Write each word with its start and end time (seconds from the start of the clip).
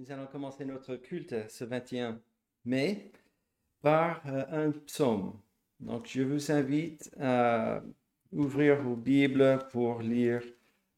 nous 0.00 0.10
allons 0.10 0.26
commencer 0.28 0.64
notre 0.64 0.96
culte 0.96 1.50
ce 1.50 1.62
21 1.62 2.18
mai 2.64 3.12
par 3.82 4.22
euh, 4.26 4.68
un 4.68 4.70
psaume. 4.70 5.38
Donc, 5.78 6.06
je 6.06 6.22
vous 6.22 6.50
invite 6.50 7.14
à 7.20 7.82
ouvrir 8.32 8.80
vos 8.80 8.96
Bibles 8.96 9.58
pour 9.70 10.00
lire 10.00 10.42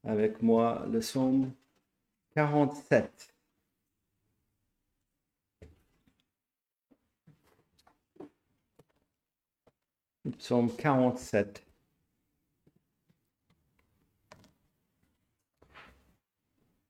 avec 0.05 0.41
moi 0.41 0.87
le 0.89 1.01
psaume 1.01 1.53
47. 2.37 3.35
Le 10.25 10.31
psaume 10.31 10.77
47. 10.77 11.67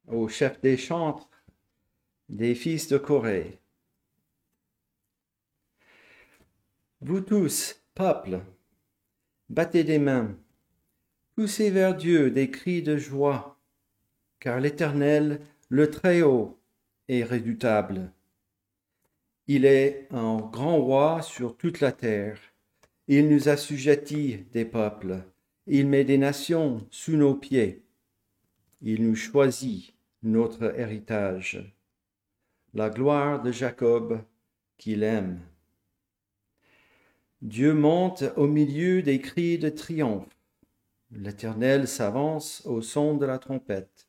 Au 0.09 0.29
chef 0.29 0.61
des 0.61 0.77
chantres 0.77 1.31
des 2.29 2.55
fils 2.55 2.89
de 2.89 2.99
Corée. 2.99 3.59
Vous 7.01 7.21
tous, 7.21 7.83
peuple, 7.95 8.41
battez 9.49 9.85
des 9.85 9.99
mains, 9.99 10.37
poussez 11.35 11.71
vers 11.71 11.97
Dieu 11.97 12.31
des 12.31 12.51
cris 12.51 12.83
de 12.83 12.97
joie, 12.97 13.59
car 14.41 14.61
l'Éternel, 14.61 15.41
le 15.69 15.91
Très-Haut, 15.91 16.59
est 17.09 17.25
redoutable. 17.25 18.13
Il 19.49 19.65
est 19.65 20.07
un 20.13 20.37
grand 20.37 20.79
roi 20.79 21.21
sur 21.23 21.57
toute 21.57 21.81
la 21.81 21.93
terre. 21.93 22.39
Il 23.09 23.29
nous 23.29 23.49
assujettit 23.49 24.47
des 24.53 24.65
peuples. 24.65 25.25
Il 25.67 25.89
met 25.89 26.05
des 26.05 26.19
nations 26.19 26.87
sous 26.91 27.17
nos 27.17 27.35
pieds. 27.35 27.83
Il 28.81 29.03
nous 29.03 29.17
choisit 29.17 29.95
notre 30.23 30.79
héritage 30.79 31.75
la 32.75 32.91
gloire 32.91 33.43
de 33.43 33.53
Jacob 33.53 34.23
qu'il 34.79 35.03
aime. 35.03 35.41
Dieu 37.43 37.75
monte 37.75 38.25
au 38.37 38.47
milieu 38.47 39.03
des 39.03 39.21
cris 39.21 39.59
de 39.59 39.69
triomphe. 39.69 40.29
L'Éternel 41.11 41.87
s'avance 41.87 42.63
au 42.65 42.81
son 42.81 43.17
de 43.17 43.27
la 43.27 43.39
trompette. 43.39 44.09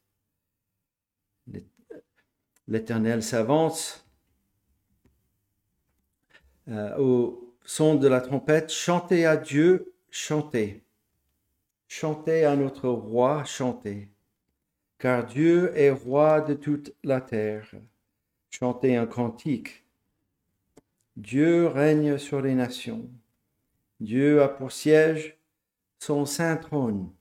L'Éternel 2.68 3.22
s'avance 3.24 4.06
euh, 6.70 6.98
au 6.98 7.56
son 7.66 7.96
de 7.96 8.08
la 8.08 8.22
trompette. 8.22 8.72
Chantez 8.72 9.26
à 9.26 9.36
Dieu, 9.36 9.94
chantez. 10.10 10.84
Chantez 11.88 12.46
à 12.46 12.56
notre 12.56 12.88
roi, 12.88 13.44
chantez. 13.44 14.10
Car 14.98 15.26
Dieu 15.26 15.76
est 15.76 15.92
roi 15.92 16.40
de 16.40 16.54
toute 16.54 16.94
la 17.04 17.20
terre 17.20 17.70
chanter 18.54 18.96
un 18.96 19.08
cantique. 19.08 19.84
Dieu 21.18 21.66
règne 21.68 22.20
sur 22.20 22.40
les 22.40 22.54
nations. 22.54 23.10
Dieu 24.00 24.44
a 24.44 24.48
pour 24.48 24.72
siège 24.72 25.38
son 25.98 26.26
saint 26.26 26.58
trône. 26.58 27.12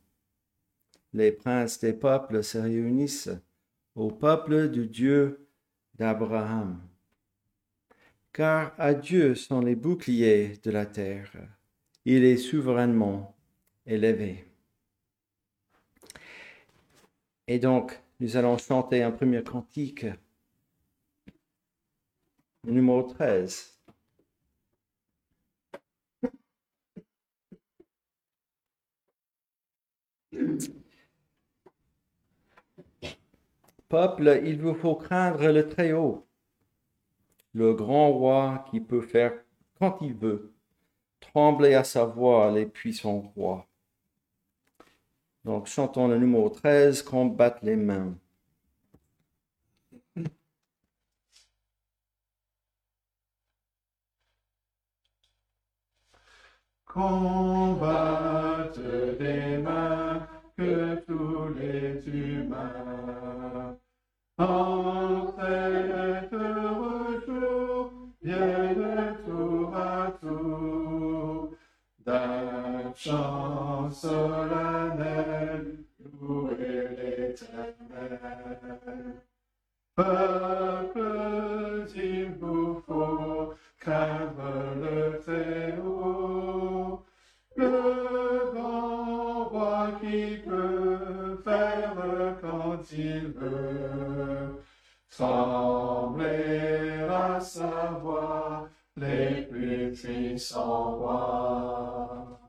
Les 1.15 1.33
princes 1.33 1.81
des 1.81 1.95
peuples 1.95 2.45
se 2.45 2.59
réunissent 2.59 3.31
au 3.95 4.11
peuple 4.11 4.69
du 4.69 4.87
Dieu 4.87 5.47
d'Abraham. 5.95 6.81
Car 8.33 8.75
à 8.79 8.93
Dieu 8.93 9.35
sont 9.35 9.61
les 9.61 9.75
boucliers 9.75 10.59
de 10.63 10.71
la 10.71 10.85
terre. 10.85 11.33
Il 12.05 12.25
est 12.25 12.37
souverainement 12.37 13.35
élevé. 13.87 14.45
Et 17.47 17.59
donc, 17.59 17.99
nous 18.21 18.37
allons 18.37 18.59
chanter 18.59 19.03
un 19.03 19.11
premier 19.11 19.43
cantique 19.43 20.07
numéro 22.65 23.03
13. 23.03 23.79
Peuple, 33.89 34.41
il 34.45 34.61
vous 34.61 34.75
faut 34.75 34.95
craindre 34.95 35.49
le 35.49 35.69
Très-Haut, 35.69 36.27
le 37.53 37.75
grand 37.75 38.11
roi 38.11 38.65
qui 38.71 38.81
peut 38.81 39.03
faire 39.03 39.33
quand 39.79 39.99
il 40.01 40.15
veut, 40.15 40.55
trembler 41.21 41.75
à 41.75 41.85
sa 41.85 42.05
voix 42.05 42.51
les 42.51 42.67
puissants 42.67 43.33
rois. 43.37 43.67
Donc 45.45 45.67
chantons 45.67 46.09
le 46.09 46.19
numéro 46.19 46.49
13, 46.49 47.03
combattre 47.03 47.59
les 47.65 47.77
mains. 47.77 48.15
Combattent 56.93 58.79
des 59.19 59.59
mains 59.59 60.27
que 60.57 60.97
tous 61.07 61.55
les 61.59 62.03
humains. 62.07 63.77
En 64.39 65.33
cet 65.39 66.33
heureux 66.33 67.23
jour 67.27 67.93
viennent 68.23 69.17
tour 69.25 69.75
à 69.75 70.11
tour 70.21 71.51
d'un 72.05 72.93
chant 72.95 73.91
solennel 73.91 75.79
louer 76.21 76.89
l'éternel. 76.97 78.19
Peuple, 79.95 81.87
il 81.95 82.33
vous 82.41 82.83
faut 82.87 83.55
craindre 83.79 84.75
le 84.81 85.19
très 85.21 85.73
quand 92.83 92.97
il 92.97 93.29
veut, 93.29 94.63
trembler 95.09 97.07
à 97.09 97.39
sa 97.41 97.99
voix 98.03 98.69
les 98.97 99.43
plus 99.43 99.93
puissants 99.93 100.99
rois? 100.99 102.41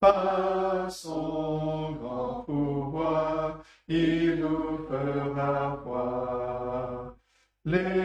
Par 0.00 0.90
son 0.90 1.92
grand 1.92 2.42
pouvoir, 2.42 3.62
il 3.88 4.40
nous 4.40 4.78
fera 4.88 5.76
voir 5.84 7.14
les 7.64 7.95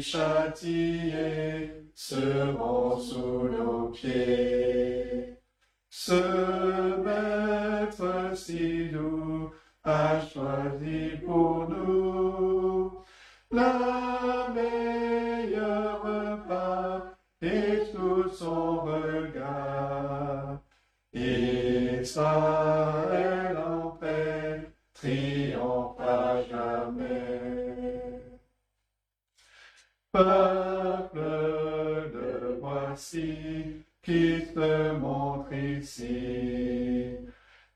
châtiés 0.00 1.70
seront 1.94 2.98
sous 2.98 3.48
nos 3.48 3.90
pieds. 3.90 5.36
Ce 5.88 6.96
maître 7.04 8.36
si 8.36 8.88
doux 8.90 9.50
a 9.82 10.20
choisi 10.20 11.16
pour 11.24 11.68
nous 11.68 11.99
Peuple 30.20 32.12
de 32.12 32.58
voici 32.60 33.86
qui 34.02 34.42
se 34.54 34.92
montre 34.92 35.54
ici, 35.54 37.16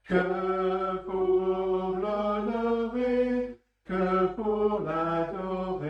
que 0.07 0.99
pour 1.07 1.97
l'honorer, 2.03 3.57
que 3.87 4.27
pour 4.35 4.81
l'adorer, 4.81 5.87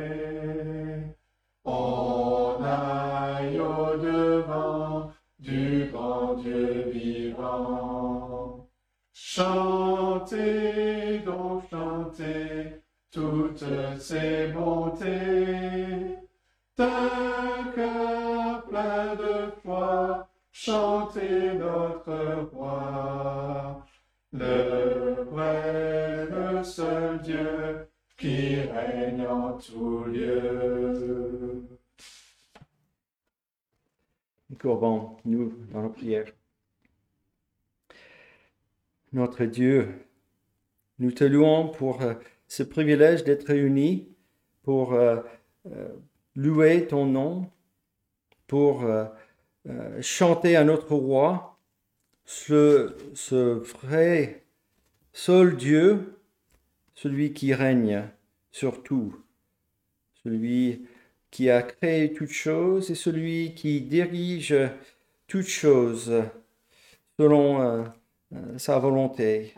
on 1.64 2.54
aille 2.62 3.58
au 3.58 3.96
devant 3.96 5.10
du 5.40 5.88
grand 5.90 6.34
Dieu 6.34 6.84
vivant. 6.92 8.68
Chantez 9.12 11.18
donc, 11.26 11.64
chantez 11.68 12.80
toutes 13.10 13.64
ses 13.98 14.48
bontés, 14.48 15.63
foi, 20.64 21.10
chantez 21.10 21.54
notre 21.54 22.48
roi, 22.52 23.86
le 24.32 25.24
vrai, 25.30 26.26
le 26.30 26.64
seul 26.64 27.20
Dieu 27.20 27.88
qui 28.16 28.56
règne 28.56 29.26
en 29.26 29.52
tout 29.58 30.04
lieu. 30.04 31.64
courbons, 34.64 35.16
nous, 35.24 35.52
dans 35.72 35.82
la 35.82 35.88
prière. 35.90 36.32
Notre 39.12 39.44
Dieu, 39.44 40.06
nous 40.98 41.12
te 41.12 41.24
louons 41.24 41.68
pour 41.68 42.02
euh, 42.02 42.14
ce 42.48 42.62
privilège 42.62 43.24
d'être 43.24 43.46
réunis, 43.46 44.08
pour 44.62 44.94
euh, 44.94 45.20
euh, 45.66 45.88
louer 46.34 46.86
ton 46.86 47.04
nom, 47.04 47.50
pour 48.46 48.84
chanter 50.00 50.56
à 50.56 50.64
notre 50.64 50.94
roi, 50.94 51.58
ce, 52.24 52.96
ce 53.14 53.34
vrai 53.36 54.44
seul 55.12 55.56
Dieu, 55.56 56.18
celui 56.94 57.32
qui 57.32 57.54
règne 57.54 58.08
sur 58.50 58.82
tout, 58.82 59.16
celui 60.22 60.86
qui 61.30 61.50
a 61.50 61.62
créé 61.62 62.12
toutes 62.12 62.30
choses 62.30 62.90
et 62.90 62.94
celui 62.94 63.54
qui 63.54 63.80
dirige 63.80 64.54
toutes 65.26 65.46
choses 65.46 66.22
selon 67.18 67.60
euh, 67.60 67.84
euh, 68.34 68.58
sa 68.58 68.78
volonté. 68.78 69.54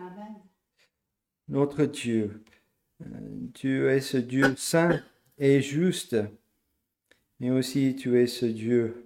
Notre 1.48 1.84
Dieu, 1.84 2.42
euh, 3.02 3.06
tu 3.54 3.88
es 3.88 4.00
ce 4.00 4.16
Dieu 4.16 4.56
saint 4.56 5.00
et 5.38 5.60
juste, 5.60 6.16
mais 7.40 7.50
aussi 7.50 7.94
tu 7.94 8.20
es 8.20 8.26
ce 8.26 8.46
Dieu 8.46 9.05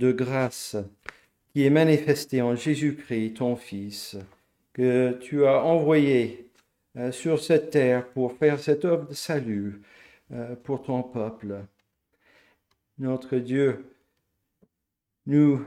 de 0.00 0.10
grâce 0.10 0.76
qui 1.52 1.64
est 1.64 1.70
manifesté 1.70 2.42
en 2.42 2.56
Jésus-Christ, 2.56 3.34
ton 3.34 3.54
Fils, 3.54 4.16
que 4.72 5.16
tu 5.20 5.46
as 5.46 5.62
envoyé 5.62 6.50
sur 7.12 7.40
cette 7.40 7.70
terre 7.70 8.08
pour 8.08 8.32
faire 8.32 8.58
cette 8.58 8.84
œuvre 8.84 9.06
de 9.08 9.14
salut 9.14 9.82
pour 10.64 10.82
ton 10.82 11.04
peuple 11.04 11.60
notre 13.00 13.36
Dieu. 13.36 13.84
Nous 15.26 15.64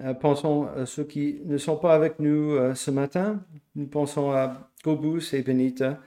euh, 0.00 0.14
pensons 0.14 0.66
à 0.66 0.86
ceux 0.86 1.04
qui 1.04 1.40
ne 1.44 1.58
sont 1.58 1.76
pas 1.76 1.94
avec 1.94 2.18
nous 2.18 2.52
euh, 2.52 2.74
ce 2.74 2.90
matin. 2.90 3.44
Nous 3.76 3.86
pensons 3.86 4.32
à 4.32 4.70
Gobus 4.82 5.34
et 5.34 5.42
Benita 5.42 6.00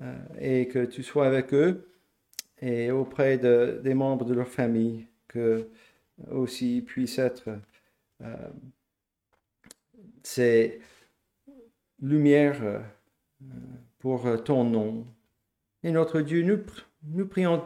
euh, 0.00 0.14
et 0.38 0.68
que 0.68 0.84
tu 0.84 1.02
sois 1.02 1.26
avec 1.26 1.52
eux 1.54 1.88
et 2.60 2.90
auprès 2.90 3.36
des 3.36 3.94
membres 3.94 4.24
de 4.24 4.32
leur 4.32 4.48
famille, 4.48 5.06
que 5.28 5.68
aussi 6.30 6.82
puissent 6.82 7.18
être 7.18 7.58
ces 10.22 10.80
lumières 12.00 12.82
pour 13.98 14.42
ton 14.44 14.64
nom. 14.64 15.06
Et 15.82 15.90
notre 15.90 16.20
Dieu, 16.20 16.42
nous, 16.42 16.60
nous 17.02 17.26
prions 17.26 17.62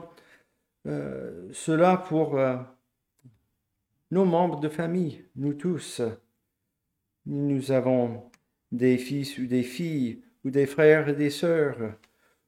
euh, 0.86 1.48
cela 1.52 1.96
pour 1.96 2.38
euh, 2.38 2.56
nos 4.10 4.24
membres 4.24 4.58
de 4.60 4.68
famille, 4.68 5.24
nous 5.36 5.54
tous. 5.54 6.00
Nous 7.26 7.70
avons 7.72 8.30
des 8.72 8.96
fils 8.98 9.38
ou 9.38 9.46
des 9.46 9.62
filles, 9.62 10.22
ou 10.44 10.50
des 10.50 10.66
frères 10.66 11.08
et 11.08 11.14
des 11.14 11.30
sœurs, 11.30 11.94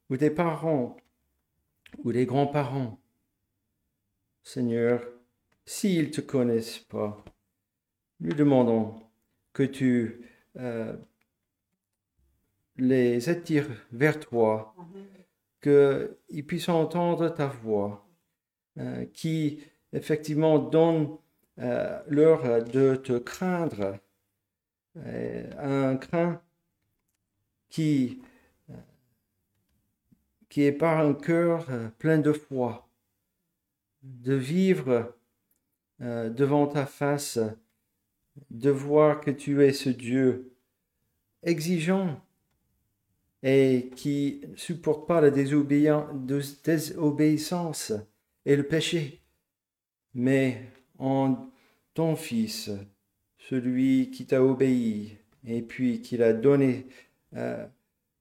ou 0.09 0.17
des 0.17 0.31
parents, 0.31 0.97
ou 2.03 2.13
des 2.13 2.27
grands-parents. 2.27 2.99
Seigneur, 4.43 5.03
s'ils 5.65 6.07
ne 6.07 6.11
te 6.11 6.21
connaissent 6.21 6.79
pas, 6.79 7.25
nous 8.21 8.35
demandons 8.35 9.01
que 9.53 9.63
tu 9.63 10.21
euh, 10.59 10.97
les 12.77 13.29
attires 13.29 13.69
vers 13.93 14.19
toi, 14.21 14.75
qu'ils 15.61 16.47
puissent 16.47 16.69
entendre 16.69 17.29
ta 17.29 17.47
voix, 17.47 18.07
euh, 18.79 19.05
qui 19.13 19.63
effectivement 19.93 20.59
donne 20.59 21.17
euh, 21.59 22.01
l'heure 22.09 22.65
de 22.65 22.97
te 22.97 23.19
craindre, 23.19 23.99
un 24.97 25.97
craint 25.97 26.43
qui, 27.69 28.21
qui 30.49 30.63
est 30.63 30.73
par 30.73 30.99
un 30.99 31.15
cœur 31.15 31.67
plein 31.99 32.19
de 32.19 32.33
foi, 32.33 32.89
de 34.03 34.35
vivre 34.35 35.15
devant 36.01 36.67
ta 36.67 36.87
face, 36.87 37.39
de 38.51 38.71
voir 38.71 39.21
que 39.21 39.31
tu 39.31 39.63
es 39.63 39.73
ce 39.73 39.91
Dieu 39.91 40.53
exigeant 41.43 42.21
et 43.43 43.91
qui 43.97 44.43
ne 44.49 44.57
supporte 44.57 45.09
pas 45.09 45.21
la 45.21 45.31
désobéissance 45.31 47.93
et 48.45 48.57
le 48.57 48.65
péché, 48.65 49.21
mais 50.15 50.63
en 50.99 51.51
ton 51.95 52.17
Fils, 52.17 52.71
celui 53.39 54.11
qui 54.11 54.27
t'a 54.27 54.43
obéi 54.43 55.17
et 55.47 55.63
puis 55.63 56.03
qui 56.03 56.21
a 56.23 56.33
donné 56.33 56.87
euh, 57.35 57.65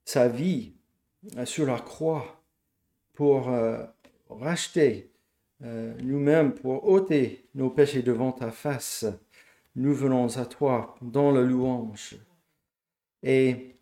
sa 0.05 0.27
vie 0.27 0.73
euh, 1.37 1.45
sur 1.45 1.65
la 1.65 1.79
croix 1.79 2.43
pour 3.13 3.49
euh, 3.49 3.83
racheter 4.29 5.08
nous-mêmes, 5.61 6.53
pour 6.53 6.87
ôter 6.87 7.49
nos 7.55 7.69
péchés 7.69 8.01
devant 8.01 8.31
ta 8.31 8.51
face. 8.51 9.05
Nous 9.75 9.93
venons 9.93 10.37
à 10.37 10.45
toi 10.45 10.95
dans 11.01 11.31
la 11.31 11.41
louange. 11.41 12.17
Et 13.23 13.75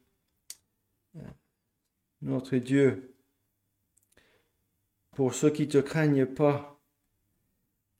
notre 2.22 2.58
Dieu, 2.58 3.14
pour 5.12 5.34
ceux 5.34 5.50
qui 5.50 5.64
ne 5.64 5.72
te 5.72 5.78
craignent 5.78 6.26
pas, 6.26 6.80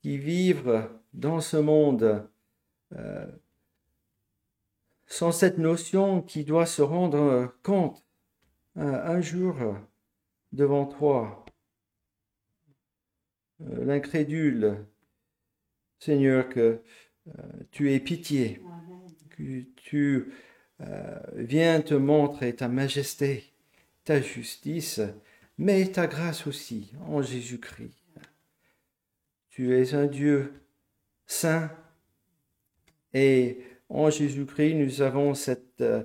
qui 0.00 0.18
vivent 0.18 0.88
dans 1.12 1.40
ce 1.40 1.56
monde 1.56 2.28
euh, 2.94 3.26
sans 5.06 5.32
cette 5.32 5.58
notion 5.58 6.22
qui 6.22 6.44
doit 6.44 6.66
se 6.66 6.82
rendre 6.82 7.54
compte 7.62 8.04
euh, 8.76 9.16
un 9.16 9.20
jour 9.20 9.56
devant 10.52 10.86
toi. 10.86 11.44
Euh, 13.60 13.84
l'incrédule, 13.84 14.84
Seigneur, 15.98 16.48
que 16.48 16.80
tu 17.70 17.92
aies 17.92 18.00
pitié, 18.00 18.62
que 19.30 19.62
tu 19.76 20.32
viens 21.34 21.82
te 21.82 21.92
montrer 21.92 22.54
ta 22.54 22.68
majesté, 22.68 23.52
ta 24.04 24.22
justice, 24.22 25.02
mais 25.58 25.84
ta 25.92 26.06
grâce 26.06 26.46
aussi 26.46 26.92
en 27.06 27.20
Jésus-Christ. 27.20 27.92
Tu 29.50 29.74
es 29.74 29.92
un 29.92 30.06
Dieu 30.06 30.54
saint 31.26 31.70
et 33.12 33.58
en 33.88 34.10
Jésus-Christ, 34.10 34.74
nous 34.74 35.02
avons 35.02 35.34
cette 35.34 35.80
euh, 35.80 36.04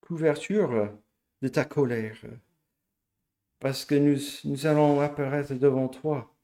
couverture 0.00 0.92
de 1.42 1.48
ta 1.48 1.64
colère 1.64 2.16
parce 3.60 3.84
que 3.84 3.94
nous, 3.94 4.66
allons 4.66 5.00
apparaître 5.00 5.54
devant 5.54 5.88
toi, 5.88 6.34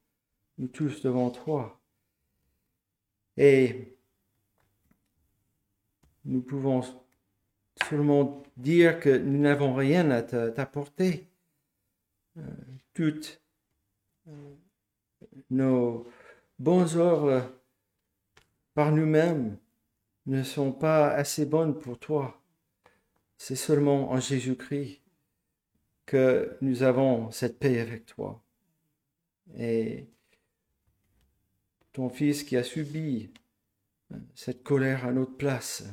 nous 0.58 0.68
tous 0.68 1.02
devant 1.02 1.30
toi. 1.30 1.80
Et 3.38 3.96
nous 6.26 6.42
pouvons 6.42 6.82
seulement 7.88 8.42
dire 8.56 9.00
que 9.00 9.16
nous 9.16 9.38
n'avons 9.38 9.74
rien 9.74 10.10
à 10.10 10.22
t'apporter. 10.22 11.28
Euh, 12.38 12.42
toutes 12.92 13.40
euh, 14.28 14.54
nos 15.50 16.06
bonnes 16.58 16.96
œuvres 16.96 17.50
par 18.74 18.92
nous-mêmes 18.92 19.56
ne 20.26 20.42
sont 20.42 20.72
pas 20.72 21.08
assez 21.08 21.46
bonnes 21.46 21.78
pour 21.78 21.98
toi. 21.98 22.42
C'est 23.38 23.56
seulement 23.56 24.10
en 24.10 24.20
Jésus-Christ 24.20 25.05
que 26.06 26.56
nous 26.60 26.82
avons 26.82 27.30
cette 27.30 27.58
paix 27.58 27.80
avec 27.80 28.06
toi. 28.06 28.42
Et 29.58 30.06
ton 31.92 32.08
Fils 32.08 32.44
qui 32.44 32.56
a 32.56 32.62
subi 32.62 33.32
cette 34.34 34.62
colère 34.62 35.04
à 35.04 35.12
notre 35.12 35.36
place, 35.36 35.84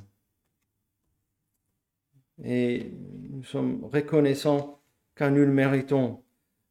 et 2.44 2.92
nous 3.30 3.44
sommes 3.44 3.86
reconnaissants 3.86 4.82
car 5.16 5.32
nous 5.32 5.46
ne 5.46 5.52
méritons 5.52 6.24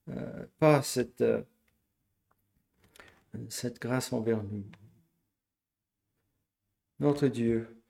euh, 0.08 0.46
pas 0.58 0.82
cette, 0.82 1.20
euh, 1.20 1.42
cette 3.48 3.80
grâce 3.80 4.12
envers 4.12 4.42
nous. 4.42 4.64
Notre 6.98 7.28
Dieu, 7.28 7.82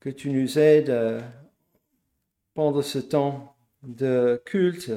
que 0.00 0.10
tu 0.10 0.30
nous 0.30 0.58
aides 0.58 0.90
euh, 0.90 1.20
pendant 2.54 2.82
ce 2.82 2.98
temps 2.98 3.53
de 3.86 4.42
culte, 4.44 4.92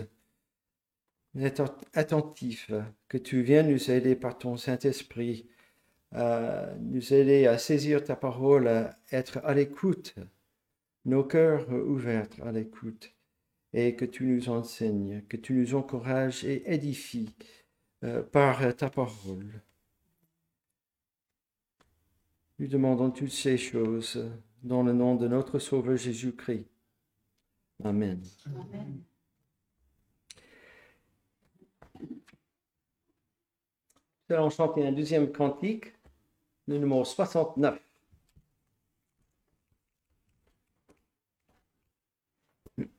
d'être 1.34 1.76
attentif, 1.94 2.72
que 3.08 3.18
tu 3.18 3.42
viennes 3.42 3.72
nous 3.72 3.92
aider 3.92 4.16
par 4.16 4.38
ton 4.38 4.58
Saint-Esprit, 4.58 5.48
nous 6.14 7.14
aider 7.14 7.48
à 7.48 7.58
saisir 7.58 8.04
ta 8.04 8.16
parole, 8.16 8.68
à 8.68 8.98
être 9.12 9.40
à 9.44 9.54
l'écoute 9.54 10.16
nos 11.08 11.24
cœurs 11.24 11.70
ouverts 11.72 12.28
à 12.44 12.52
l'écoute, 12.52 13.14
et 13.74 13.96
que 13.96 14.06
tu 14.06 14.26
nous 14.26 14.50
enseignes, 14.50 15.24
que 15.30 15.38
tu 15.38 15.54
nous 15.54 15.74
encourages 15.74 16.44
et 16.44 16.72
édifies 16.72 17.34
euh, 18.04 18.22
par 18.22 18.76
ta 18.76 18.90
parole. 18.90 19.62
Nous 22.60 22.68
demandons 22.68 23.10
toutes 23.10 23.32
ces 23.32 23.58
choses 23.58 24.30
dans 24.64 24.84
le 24.84 24.92
nom 24.92 25.16
de 25.16 25.28
notre 25.28 25.60
Sauveur 25.60 25.96
Jésus-Christ. 25.96 26.66
Amen. 27.84 28.22
Nous 34.30 34.36
allons 34.36 34.50
chanter 34.50 34.86
un 34.86 34.92
deuxième 34.92 35.32
cantique, 35.32 35.94
le 36.68 36.80
numéro 36.80 37.06
69. 37.06 37.80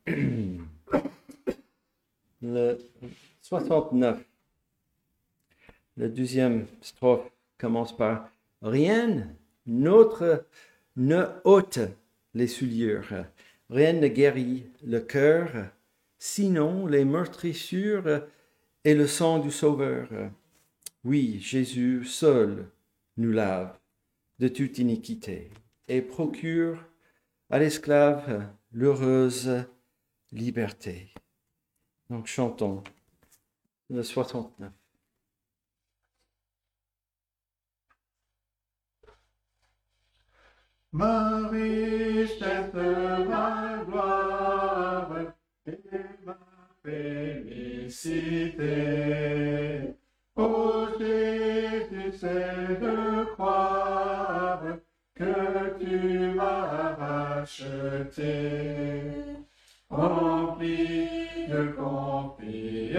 Le 2.40 2.78
69. 3.42 4.24
Le 5.96 6.08
deuxième 6.08 6.66
strophe 6.80 7.28
commence 7.58 7.94
par 7.96 8.30
Rien 8.62 9.28
n'autre 9.66 10.46
ne 10.96 11.24
ôte 11.44 11.80
les 12.34 12.46
souillures, 12.46 13.24
rien 13.70 13.94
ne 13.94 14.08
guérit 14.08 14.66
le 14.84 15.00
cœur, 15.00 15.70
sinon 16.18 16.86
les 16.86 17.04
meurtrissures 17.04 18.26
et 18.84 18.94
le 18.94 19.06
sang 19.06 19.38
du 19.38 19.50
Sauveur. 19.50 20.08
Oui, 21.04 21.38
Jésus 21.40 22.04
seul 22.04 22.70
nous 23.16 23.32
lave 23.32 23.78
de 24.38 24.48
toute 24.48 24.78
iniquité 24.78 25.50
et 25.88 26.02
procure 26.02 26.84
à 27.50 27.58
l'esclave 27.58 28.48
l'heureuse 28.72 29.64
liberté. 30.32 31.12
Donc 32.10 32.26
chantons 32.26 32.82
le 33.90 34.02
69. 34.02 34.77
Ma 40.90 41.46
richesse, 41.50 42.72
ma 43.28 43.84
gloire 43.84 45.10
et 45.66 45.78
ma 46.24 46.38
félicité. 46.82 48.64
Ô 50.34 50.88
Jésus, 50.98 52.12
c'est 52.18 52.80
de 52.80 53.24
croire 53.34 54.62
que 55.14 55.78
tu 55.78 56.32
m'as 56.34 56.94
racheté. 56.94 58.24
Rempli 59.90 61.48
de 61.48 61.62
confiance 61.76 62.98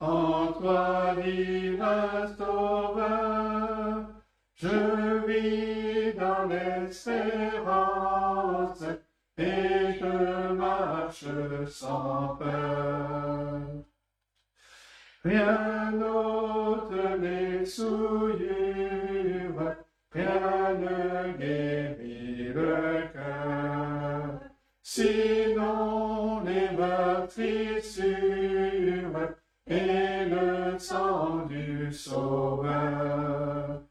en 0.00 0.52
toi, 0.52 1.14
divin 1.16 2.26
Sauveur, 2.36 4.06
je 4.54 5.26
vis 5.26 5.69
dans 6.20 6.44
l'espérance 6.46 7.24
et 9.38 9.94
je 9.98 10.52
marche 10.52 11.24
sans 11.66 12.36
peur. 12.36 13.60
Rien 15.24 15.90
n'ôte 15.92 16.92
les 17.20 17.64
souillures, 17.64 18.44
rien 20.12 20.74
ne 20.78 21.32
guérit 21.38 22.52
le 22.54 23.08
cœur, 23.12 24.40
sinon 24.82 26.42
les 26.44 26.70
meurtrissures 26.76 28.10
et 29.66 30.24
le 30.26 30.78
sang 30.78 31.46
du 31.46 31.92
Sauveur. 31.92 33.82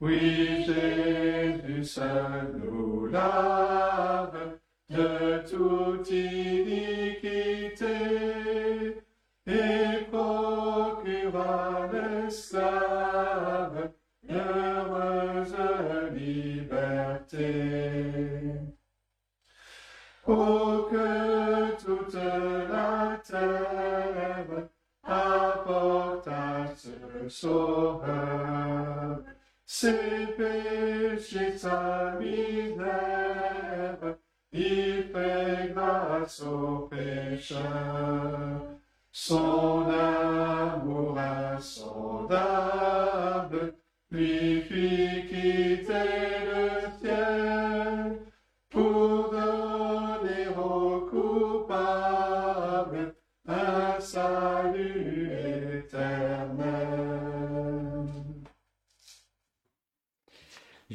Oui, 0.00 0.64
Jésus 0.66 1.01
seul 1.84 2.54
nous 2.56 3.06
lave 3.06 4.58
de 4.88 5.42
toute 5.48 6.10
iniquité 6.10 7.86
et 9.46 10.04
procure 10.10 11.36
à 11.36 11.88
l'esclave 11.92 13.90
l'heureuse 14.28 15.56
liberté. 16.14 17.48
Oh, 20.26 20.86
que 20.90 21.84
toute 21.84 22.14
la 22.14 23.20
terre 23.26 24.68
apporte 25.02 26.28
à 26.28 26.66
ce 26.76 27.28
sauveur 27.28 28.41
fait 35.12 35.72
grâce 35.74 36.42
aux 36.42 36.88
pécheurs. 36.90 38.62
Son 39.10 39.86
amour 39.88 41.18
insondable 41.18 42.04
lui 44.10 44.62
fit 44.62 45.11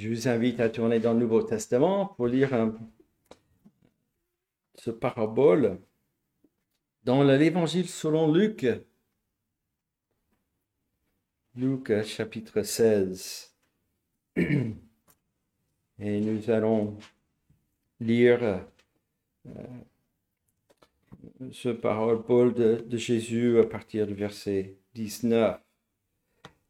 Je 0.07 0.13
vous 0.13 0.27
invite 0.29 0.61
à 0.61 0.69
tourner 0.69 1.01
dans 1.01 1.11
le 1.11 1.19
Nouveau 1.19 1.43
Testament 1.43 2.05
pour 2.15 2.27
lire 2.27 2.73
ce 4.75 4.89
parabole 4.89 5.81
dans 7.03 7.23
l'Évangile 7.23 7.89
selon 7.89 8.31
Luc. 8.31 8.65
Luc 11.55 12.03
chapitre 12.03 12.61
16. 12.61 13.53
Et 14.37 14.75
nous 15.99 16.49
allons 16.51 16.97
lire 17.99 18.61
euh, 19.45 19.67
ce 21.51 21.67
parabole 21.67 22.53
de, 22.53 22.75
de 22.75 22.95
Jésus 22.97 23.59
à 23.59 23.65
partir 23.65 24.07
du 24.07 24.13
verset 24.13 24.77
19. 24.93 25.59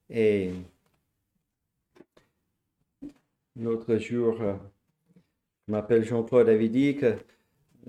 Et 0.09 0.53
L'autre 3.59 3.97
jour, 3.97 4.39
euh, 4.41 4.53
je 5.67 5.71
m'appelle 5.71 6.03
Jean-Claude 6.03 6.47
avait 6.47 6.69
dit 6.69 6.95
que 6.95 7.15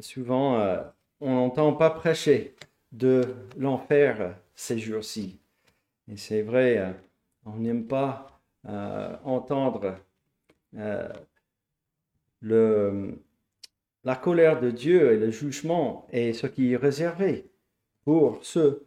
souvent 0.01 0.59
euh, 0.61 0.83
on 1.21 1.35
n'entend 1.35 1.75
pas 1.75 1.91
prêcher 1.91 2.55
de 2.93 3.23
l'enfer 3.59 4.35
ces 4.55 4.79
jours-ci. 4.79 5.39
Et 6.11 6.17
c'est 6.17 6.41
vrai, 6.41 6.79
euh, 6.79 6.93
on 7.45 7.57
n'aime 7.57 7.87
pas 7.87 8.41
entendre 9.25 9.97
la 10.73 11.13
colère 14.21 14.61
de 14.61 14.71
Dieu 14.71 15.13
et 15.13 15.17
le 15.17 15.31
jugement 15.31 16.07
et 16.11 16.35
ce 16.35 16.47
qui 16.47 16.73
est 16.73 16.77
réservé 16.77 17.51
pour 18.05 18.45
ceux 18.45 18.87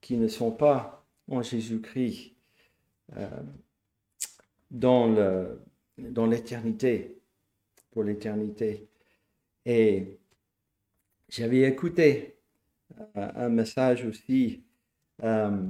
qui 0.00 0.16
ne 0.16 0.26
sont 0.26 0.50
pas 0.50 1.04
en 1.28 1.42
Jésus-Christ 1.42 2.34
dans 4.70 5.06
le 5.06 5.60
dans 6.10 6.26
l'éternité, 6.26 7.18
pour 7.92 8.04
l'éternité. 8.04 8.88
Et 9.66 10.18
j'avais 11.30 11.62
écouté 11.62 12.36
euh, 13.16 13.32
un 13.36 13.48
message 13.50 14.04
aussi 14.06 14.64
euh, 15.24 15.62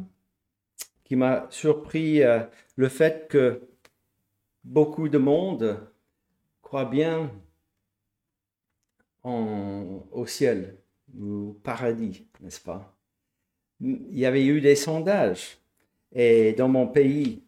qui 1.05 1.15
m'a 1.17 1.47
surpris 1.51 2.23
euh, 2.23 2.41
le 2.77 2.89
fait 2.89 3.29
que 3.29 3.61
beaucoup 4.65 5.11
de 5.11 5.19
monde 5.19 5.79
croit 6.63 6.87
bien 6.87 7.31
en- 9.23 10.05
au 10.13 10.27
ciel, 10.27 10.77
au 11.21 11.59
paradis, 11.63 12.27
n'est-ce 12.41 12.61
pas? 12.61 12.95
Il 13.81 14.19
y 14.19 14.27
avait 14.27 14.47
eu 14.47 14.61
des 14.61 14.77
sondages 14.77 15.59
et 16.15 16.55
dans 16.55 16.69
mon 16.69 16.89
pays, 16.89 17.45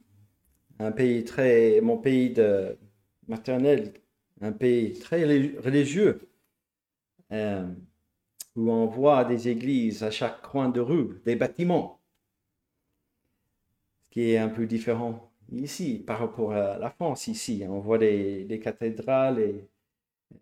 un 0.82 0.92
pays 0.92 1.24
très, 1.24 1.80
mon 1.80 1.98
pays 1.98 2.30
de 2.30 2.76
maternel, 3.28 3.94
un 4.40 4.52
pays 4.52 4.98
très 4.98 5.24
reli- 5.24 5.58
religieux, 5.58 6.28
euh, 7.32 7.66
où 8.56 8.70
on 8.70 8.86
voit 8.86 9.24
des 9.24 9.48
églises 9.48 10.02
à 10.02 10.10
chaque 10.10 10.42
coin 10.42 10.68
de 10.68 10.80
rue, 10.80 11.20
des 11.24 11.36
bâtiments, 11.36 12.00
ce 14.04 14.10
qui 14.10 14.30
est 14.32 14.38
un 14.38 14.48
peu 14.48 14.66
différent 14.66 15.32
ici 15.52 15.98
par 16.06 16.18
rapport 16.18 16.52
à 16.52 16.78
la 16.78 16.90
France. 16.90 17.28
Ici, 17.28 17.64
on 17.68 17.80
voit 17.80 17.98
des, 17.98 18.60
cathédrales 18.62 19.40
et, 19.40 19.68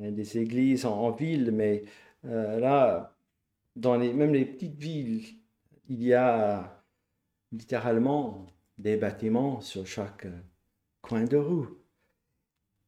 et 0.01 0.11
des 0.13 0.39
églises 0.39 0.87
en, 0.87 0.95
en 0.99 1.11
ville, 1.13 1.51
mais 1.53 1.85
euh, 2.25 2.59
là, 2.61 3.17
dans 3.77 3.97
les, 3.97 4.13
même 4.13 4.33
les 4.33 4.45
petites 4.45 4.77
villes, 4.77 5.25
il 5.89 6.03
y 6.05 6.15
a 6.15 6.83
littéralement 7.53 8.47
des 8.81 8.97
bâtiments 8.97 9.61
sur 9.61 9.87
chaque 9.87 10.25
euh, 10.25 10.41
coin 11.03 11.25
de 11.25 11.37
rue. 11.37 11.69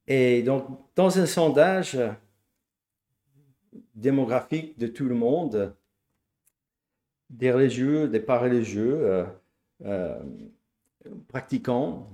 Et 0.06 0.42
donc, 0.42 0.66
dans 0.96 1.18
un 1.18 1.26
sondage 1.26 1.98
démographique 3.94 4.78
de 4.78 4.86
tout 4.86 5.04
le 5.04 5.14
monde, 5.14 5.74
des 7.30 7.52
religieux, 7.52 8.08
des 8.08 8.20
pas 8.20 8.38
religieux, 8.38 9.00
euh, 9.02 9.24
euh, 9.84 10.22
pratiquants, 11.28 12.08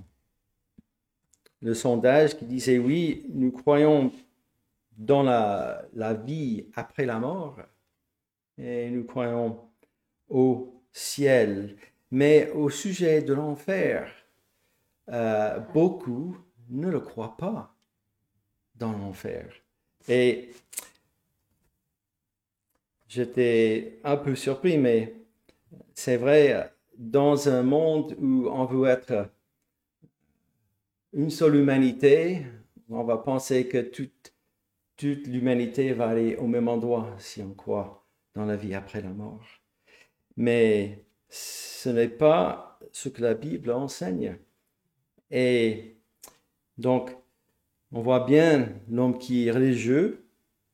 le 1.61 1.73
sondage 1.73 2.37
qui 2.37 2.45
disait 2.45 2.77
oui, 2.77 3.25
nous 3.29 3.51
croyons 3.51 4.11
dans 4.97 5.23
la, 5.23 5.85
la 5.93 6.13
vie 6.13 6.65
après 6.75 7.05
la 7.05 7.19
mort 7.19 7.59
et 8.57 8.89
nous 8.89 9.05
croyons 9.05 9.59
au 10.29 10.81
ciel. 10.91 11.75
Mais 12.11 12.49
au 12.51 12.69
sujet 12.69 13.21
de 13.21 13.33
l'enfer, 13.33 14.11
euh, 15.09 15.59
beaucoup 15.73 16.37
ne 16.69 16.89
le 16.89 16.99
croient 16.99 17.37
pas 17.37 17.75
dans 18.75 18.91
l'enfer. 18.91 19.53
Et 20.07 20.51
j'étais 23.07 23.99
un 24.03 24.17
peu 24.17 24.35
surpris, 24.35 24.77
mais 24.77 25.15
c'est 25.93 26.17
vrai, 26.17 26.73
dans 26.97 27.49
un 27.49 27.63
monde 27.63 28.15
où 28.19 28.47
on 28.47 28.65
veut 28.65 28.87
être 28.87 29.29
une 31.13 31.29
seule 31.29 31.55
humanité, 31.55 32.45
on 32.89 33.03
va 33.03 33.17
penser 33.17 33.67
que 33.67 33.81
toute, 33.81 34.33
toute 34.95 35.27
l'humanité 35.27 35.93
va 35.93 36.09
aller 36.09 36.35
au 36.37 36.47
même 36.47 36.67
endroit 36.67 37.15
si 37.19 37.41
on 37.41 37.53
croit 37.53 38.05
dans 38.35 38.45
la 38.45 38.55
vie 38.55 38.73
après 38.73 39.01
la 39.01 39.09
mort. 39.09 39.45
Mais 40.37 41.05
ce 41.29 41.89
n'est 41.89 42.09
pas 42.09 42.79
ce 42.91 43.09
que 43.09 43.21
la 43.21 43.33
Bible 43.33 43.71
enseigne. 43.71 44.37
Et 45.31 45.97
donc, 46.77 47.15
on 47.91 48.01
voit 48.01 48.25
bien 48.25 48.69
l'homme 48.89 49.17
qui 49.17 49.47
est 49.47 49.51
religieux, 49.51 50.25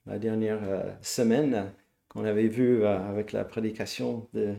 la 0.05 0.19
dernière 0.19 0.63
euh, 0.63 0.93
semaine 1.01 1.73
qu'on 2.09 2.25
avait 2.25 2.47
vu 2.47 2.83
euh, 2.83 3.09
avec 3.09 3.31
la 3.31 3.43
prédication 3.45 4.27
de, 4.33 4.55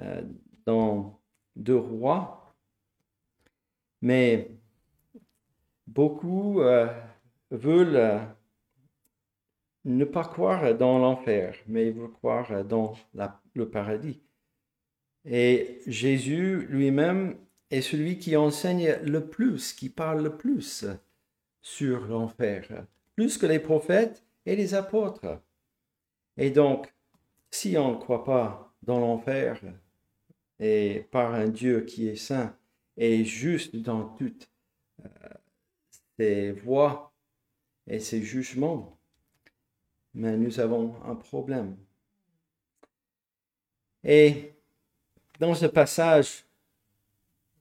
euh, 0.00 0.22
dans 0.66 1.20
Deux 1.56 1.76
Rois. 1.76 2.54
Mais 4.00 4.50
beaucoup 5.86 6.60
veulent 7.50 8.20
ne 9.84 10.04
pas 10.04 10.24
croire 10.24 10.74
dans 10.74 10.98
l'enfer, 10.98 11.54
mais 11.68 11.90
veulent 11.92 12.10
croire 12.10 12.64
dans 12.64 12.94
le 13.54 13.70
paradis. 13.70 14.20
Et 15.24 15.80
Jésus 15.86 16.66
lui-même 16.68 17.36
est 17.70 17.80
celui 17.80 18.18
qui 18.18 18.36
enseigne 18.36 18.96
le 19.02 19.26
plus, 19.26 19.72
qui 19.72 19.88
parle 19.88 20.22
le 20.22 20.36
plus 20.36 20.84
sur 21.62 22.06
l'enfer, 22.06 22.86
plus 23.14 23.38
que 23.38 23.46
les 23.46 23.60
prophètes 23.60 24.24
et 24.44 24.56
les 24.56 24.74
apôtres. 24.74 25.40
Et 26.36 26.50
donc, 26.50 26.92
si 27.50 27.76
on 27.76 27.92
ne 27.92 27.96
croit 27.96 28.24
pas 28.24 28.74
dans 28.82 28.98
l'enfer 28.98 29.60
et 30.58 31.06
par 31.10 31.34
un 31.34 31.48
Dieu 31.48 31.82
qui 31.82 32.08
est 32.08 32.16
saint 32.16 32.56
et 32.96 33.24
juste 33.24 33.76
dans 33.76 34.04
toutes 34.16 34.50
euh, 35.04 35.08
ses 36.18 36.52
voies 36.52 37.12
et 37.86 38.00
ses 38.00 38.22
jugements, 38.22 38.98
mais 40.14 40.36
nous 40.36 40.60
avons 40.60 40.94
un 41.04 41.14
problème. 41.14 41.76
Et 44.04 44.51
dans 45.38 45.54
ce 45.54 45.66
passage 45.66 46.44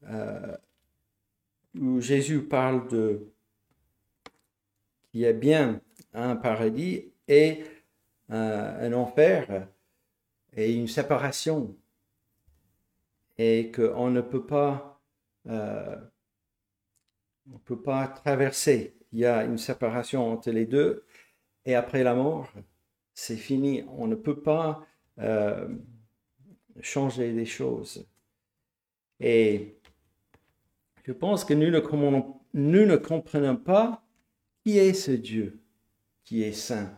euh, 0.04 0.56
où 1.76 2.00
Jésus 2.00 2.42
parle 2.42 2.88
de 2.90 3.28
qu'il 5.10 5.22
y 5.22 5.26
a 5.26 5.34
bien 5.34 5.82
un 6.14 6.36
paradis 6.36 7.12
et 7.28 7.64
un 8.30 8.94
enfer 8.94 9.68
et 10.54 10.74
une 10.74 10.88
séparation 10.88 11.76
et 13.38 13.72
qu'on 13.72 14.10
ne 14.10 14.22
peut 14.22 14.46
pas 14.46 15.02
euh, 15.48 15.98
on 17.54 17.58
peut 17.58 17.82
pas 17.82 18.08
traverser. 18.08 18.96
Il 19.12 19.20
y 19.20 19.26
a 19.26 19.44
une 19.44 19.58
séparation 19.58 20.32
entre 20.32 20.52
les 20.52 20.66
deux 20.66 21.04
et 21.66 21.76
après 21.76 22.04
la 22.04 22.14
mort, 22.14 22.52
c'est 23.14 23.36
fini. 23.36 23.84
On 23.98 24.08
ne 24.08 24.16
peut 24.16 24.40
pas 24.40 24.86
euh, 25.20 25.68
changer 26.82 27.34
des 27.34 27.46
choses. 27.46 28.06
Et 29.20 29.76
je 31.04 31.12
pense 31.12 31.46
que 31.46 31.54
nous 31.54 31.70
ne, 31.70 32.96
comprenons 32.98 33.58
pas 33.58 34.04
qui 34.64 34.78
est 34.78 34.94
ce 34.94 35.12
Dieu 35.12 35.60
qui 36.24 36.44
est 36.44 36.54
saint 36.54 36.92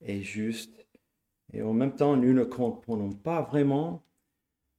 et 0.00 0.22
juste. 0.22 0.86
Et 1.52 1.62
en 1.62 1.72
même 1.72 1.94
temps, 1.94 2.16
nous 2.16 2.32
ne 2.32 2.44
comprenons 2.44 3.12
pas 3.12 3.42
vraiment 3.42 4.02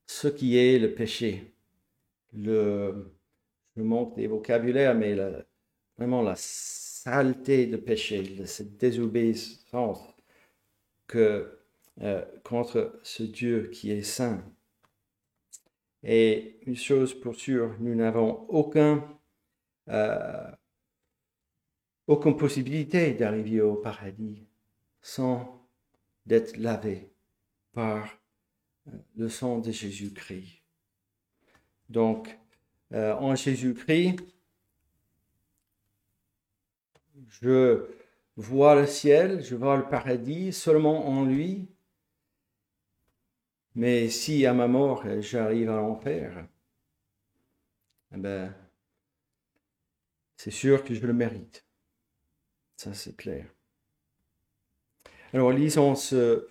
ce 0.06 0.28
qui 0.28 0.58
est 0.58 0.80
le 0.80 0.94
péché. 0.94 1.54
Le, 2.34 3.14
je 3.76 3.82
manque 3.82 4.16
des 4.16 4.28
vocabulaires, 4.28 4.96
mais 4.96 5.16
vraiment 5.98 6.22
la 6.22 6.36
saleté 6.36 7.68
de 7.68 7.78
péché, 7.78 8.46
cette 8.46 8.78
désobéissance 8.78 10.00
que 11.08 11.57
euh, 12.02 12.24
contre 12.44 13.00
ce 13.02 13.24
Dieu 13.24 13.72
qui 13.74 13.92
est 13.92 14.04
saint. 14.04 14.44
Et 16.04 16.60
une 16.68 16.76
chose 16.76 17.20
pour 17.20 17.34
sûr, 17.34 17.76
nous 17.80 17.96
n'avons 17.96 18.46
aucun, 18.50 19.04
euh, 19.88 20.52
aucune 22.06 22.38
possibilité 22.38 23.14
d'arriver 23.16 23.62
au 23.62 23.74
paradis 23.74 24.46
sans 25.02 25.68
d'être 26.28 26.56
lavé 26.58 27.10
par 27.74 28.08
euh, 28.88 28.92
le 29.16 29.28
sang 29.28 29.58
de 29.58 29.72
Jésus-Christ. 29.72 30.62
Donc, 31.90 32.38
en 32.92 33.36
Jésus-Christ, 33.36 34.20
je 37.28 37.86
vois 38.38 38.76
le 38.76 38.86
ciel, 38.86 39.44
je 39.44 39.56
vois 39.56 39.78
le 39.78 39.90
paradis 39.90 40.54
seulement 40.54 41.08
en 41.08 41.26
lui, 41.26 41.68
mais 43.78 44.10
si 44.10 44.44
à 44.48 44.54
ma 44.54 44.68
mort 44.68 45.04
j'arrive 45.22 45.70
à 45.70 45.76
l'enfer, 45.76 46.48
eh 48.12 48.18
ben, 48.18 48.52
c'est 50.36 50.52
sûr 50.52 50.84
que 50.84 50.96
je 50.96 51.06
le 51.06 51.14
mérite. 51.14 51.64
Ça, 52.76 52.96
c'est 52.96 53.16
clair. 53.16 53.46
Alors, 55.32 55.52
lisons 55.52 55.94
ce, 55.94 56.48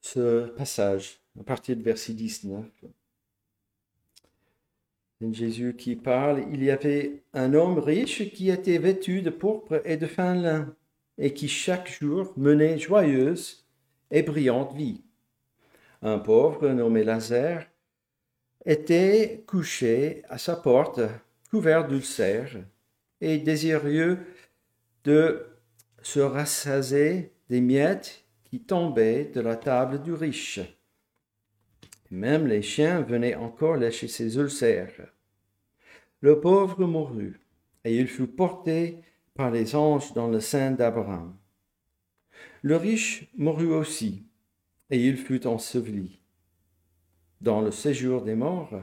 ce 0.00 0.48
passage 0.48 1.20
à 1.38 1.44
partir 1.44 1.76
de 1.76 1.82
verset 1.82 2.14
19. 2.14 2.66
C'est 5.20 5.34
Jésus 5.34 5.76
qui 5.76 5.94
parle. 5.94 6.46
Il 6.52 6.64
y 6.64 6.72
avait 6.72 7.22
un 7.32 7.54
homme 7.54 7.78
riche 7.78 8.32
qui 8.32 8.50
était 8.50 8.78
vêtu 8.78 9.22
de 9.22 9.30
pourpre 9.30 9.80
et 9.84 9.96
de 9.96 10.06
fin 10.08 10.34
lin, 10.34 10.74
et 11.16 11.32
qui 11.32 11.46
chaque 11.46 11.88
jour 11.88 12.32
menait 12.36 12.76
joyeuse 12.76 13.64
et 14.10 14.22
brillante 14.22 14.74
vie. 14.74 15.02
Un 16.02 16.18
pauvre 16.18 16.68
nommé 16.68 17.02
Lazare 17.02 17.64
était 18.64 19.42
couché 19.46 20.22
à 20.28 20.38
sa 20.38 20.54
porte, 20.54 21.00
couvert 21.50 21.88
d'ulcères, 21.88 22.56
et 23.20 23.38
désireux 23.38 24.18
de 25.04 25.46
se 26.02 26.20
rassasier 26.20 27.32
des 27.48 27.60
miettes 27.60 28.24
qui 28.44 28.60
tombaient 28.60 29.24
de 29.24 29.40
la 29.40 29.56
table 29.56 30.02
du 30.02 30.12
riche. 30.12 30.60
Même 32.10 32.46
les 32.46 32.62
chiens 32.62 33.00
venaient 33.00 33.34
encore 33.34 33.76
lécher 33.76 34.08
ses 34.08 34.36
ulcères. 34.36 35.12
Le 36.20 36.40
pauvre 36.40 36.86
mourut, 36.86 37.40
et 37.84 37.96
il 37.96 38.06
fut 38.06 38.28
porté 38.28 39.00
par 39.34 39.50
les 39.50 39.74
anges 39.74 40.12
dans 40.14 40.28
le 40.28 40.40
sein 40.40 40.70
d'Abraham. 40.70 41.36
Le 42.62 42.76
riche 42.76 43.28
mourut 43.36 43.72
aussi, 43.72 44.27
et 44.90 45.04
il 45.04 45.16
fut 45.16 45.46
enseveli. 45.46 46.20
Dans 47.40 47.60
le 47.60 47.70
séjour 47.70 48.22
des 48.22 48.34
morts, 48.34 48.82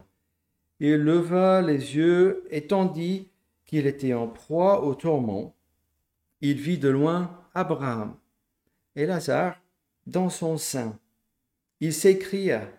il 0.79 0.97
leva 0.97 1.61
les 1.61 1.95
yeux 1.95 2.45
et 2.49 2.67
tandis 2.67 3.29
qu'il 3.65 3.87
était 3.87 4.13
en 4.13 4.27
proie 4.27 4.83
au 4.83 4.95
tourment, 4.95 5.55
il 6.41 6.59
vit 6.59 6.77
de 6.77 6.89
loin 6.89 7.39
Abraham 7.53 8.15
et 8.95 9.05
Lazare 9.05 9.59
dans 10.05 10.29
son 10.29 10.57
sein. 10.57 10.99
Il 11.79 11.93
s'écria, 11.93 12.69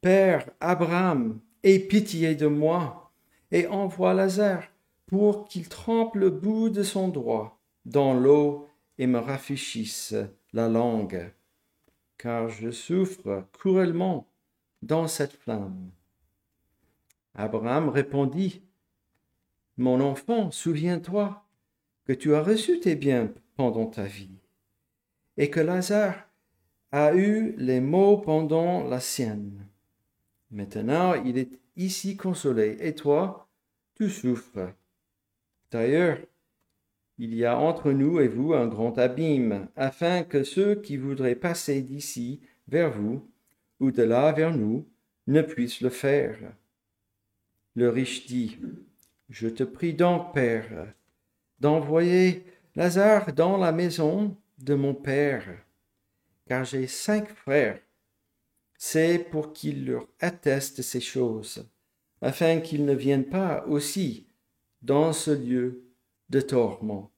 Père 0.00 0.48
Abraham, 0.60 1.40
aie 1.62 1.78
pitié 1.78 2.34
de 2.34 2.46
moi, 2.46 3.12
et 3.50 3.66
envoie 3.66 4.14
Lazare 4.14 4.64
pour 5.06 5.46
qu'il 5.46 5.68
trempe 5.68 6.14
le 6.14 6.30
bout 6.30 6.70
de 6.70 6.82
son 6.82 7.08
doigt 7.08 7.58
dans 7.84 8.14
l'eau 8.14 8.68
et 8.98 9.06
me 9.06 9.18
rafraîchisse 9.18 10.14
la 10.52 10.68
langue 10.68 11.32
car 12.20 12.50
je 12.50 12.70
souffre 12.70 13.46
cruellement 13.52 14.26
dans 14.82 15.08
cette 15.08 15.32
flamme. 15.32 15.90
Abraham 17.34 17.88
répondit, 17.88 18.62
Mon 19.78 20.00
enfant, 20.00 20.50
souviens-toi 20.50 21.42
que 22.04 22.12
tu 22.12 22.34
as 22.34 22.42
reçu 22.42 22.78
tes 22.80 22.94
biens 22.94 23.32
pendant 23.56 23.86
ta 23.86 24.04
vie, 24.04 24.36
et 25.38 25.48
que 25.48 25.60
Lazare 25.60 26.28
a 26.92 27.14
eu 27.14 27.54
les 27.56 27.80
maux 27.80 28.18
pendant 28.18 28.84
la 28.84 29.00
sienne. 29.00 29.66
Maintenant, 30.50 31.14
il 31.14 31.38
est 31.38 31.58
ici 31.76 32.16
consolé, 32.16 32.76
et 32.80 32.94
toi, 32.94 33.48
tu 33.94 34.10
souffres. 34.10 34.74
D'ailleurs, 35.70 36.18
il 37.20 37.34
y 37.34 37.44
a 37.44 37.58
entre 37.58 37.92
nous 37.92 38.18
et 38.18 38.28
vous 38.28 38.54
un 38.54 38.66
grand 38.66 38.96
abîme, 38.96 39.68
afin 39.76 40.22
que 40.22 40.42
ceux 40.42 40.76
qui 40.76 40.96
voudraient 40.96 41.34
passer 41.34 41.82
d'ici 41.82 42.40
vers 42.66 42.90
vous, 42.90 43.28
ou 43.78 43.90
de 43.90 44.02
là 44.02 44.32
vers 44.32 44.56
nous, 44.56 44.88
ne 45.26 45.42
puissent 45.42 45.82
le 45.82 45.90
faire. 45.90 46.38
Le 47.74 47.90
riche 47.90 48.26
dit, 48.26 48.58
Je 49.28 49.48
te 49.48 49.64
prie 49.64 49.92
donc, 49.92 50.32
Père, 50.32 50.94
d'envoyer 51.58 52.42
Lazare 52.74 53.34
dans 53.34 53.58
la 53.58 53.72
maison 53.72 54.34
de 54.56 54.72
mon 54.74 54.94
Père, 54.94 55.46
car 56.48 56.64
j'ai 56.64 56.86
cinq 56.86 57.28
frères. 57.28 57.80
C'est 58.78 59.18
pour 59.18 59.52
qu'il 59.52 59.84
leur 59.84 60.06
atteste 60.20 60.80
ces 60.80 61.02
choses, 61.02 61.68
afin 62.22 62.60
qu'ils 62.60 62.86
ne 62.86 62.94
viennent 62.94 63.28
pas 63.28 63.66
aussi 63.66 64.26
dans 64.80 65.12
ce 65.12 65.32
lieu 65.32 65.89
de 66.30 66.40
tourment. 66.40 67.10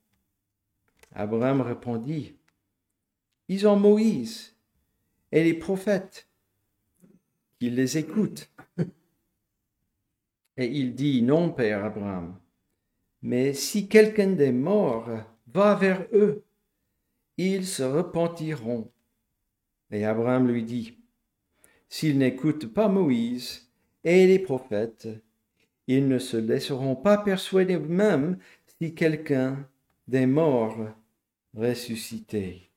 Abraham 1.13 1.61
répondit, 1.61 2.35
Ils 3.47 3.67
ont 3.67 3.77
Moïse 3.77 4.55
et 5.31 5.43
les 5.43 5.53
prophètes, 5.53 6.27
qu'ils 7.59 7.75
les 7.75 7.97
écoutent. 7.97 8.49
Et 10.57 10.65
il 10.65 10.93
dit, 10.95 11.21
Non, 11.21 11.51
Père 11.51 11.85
Abraham, 11.85 12.37
mais 13.21 13.53
si 13.53 13.87
quelqu'un 13.87 14.31
des 14.33 14.51
morts 14.51 15.09
va 15.47 15.75
vers 15.75 16.05
eux, 16.13 16.43
ils 17.37 17.65
se 17.65 17.83
repentiront. 17.83 18.91
Et 19.91 20.05
Abraham 20.05 20.47
lui 20.47 20.63
dit, 20.63 20.97
S'ils 21.87 22.17
n'écoutent 22.17 22.73
pas 22.73 22.87
Moïse 22.87 23.69
et 24.03 24.25
les 24.25 24.39
prophètes, 24.39 25.07
ils 25.87 26.07
ne 26.07 26.17
se 26.17 26.37
laisseront 26.37 26.95
pas 26.95 27.17
persuader 27.17 27.77
même 27.77 28.37
quelqu'un 28.91 29.67
des 30.07 30.25
morts 30.25 30.77
ressuscité. 31.55 32.69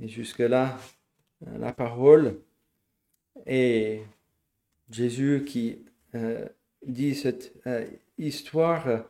Et 0.00 0.08
jusque-là, 0.08 0.78
la 1.58 1.72
parole 1.72 2.40
et 3.46 4.02
Jésus 4.90 5.44
qui 5.46 5.84
euh, 6.14 6.46
dit 6.86 7.14
cette 7.14 7.52
euh, 7.66 7.86
histoire, 8.16 9.04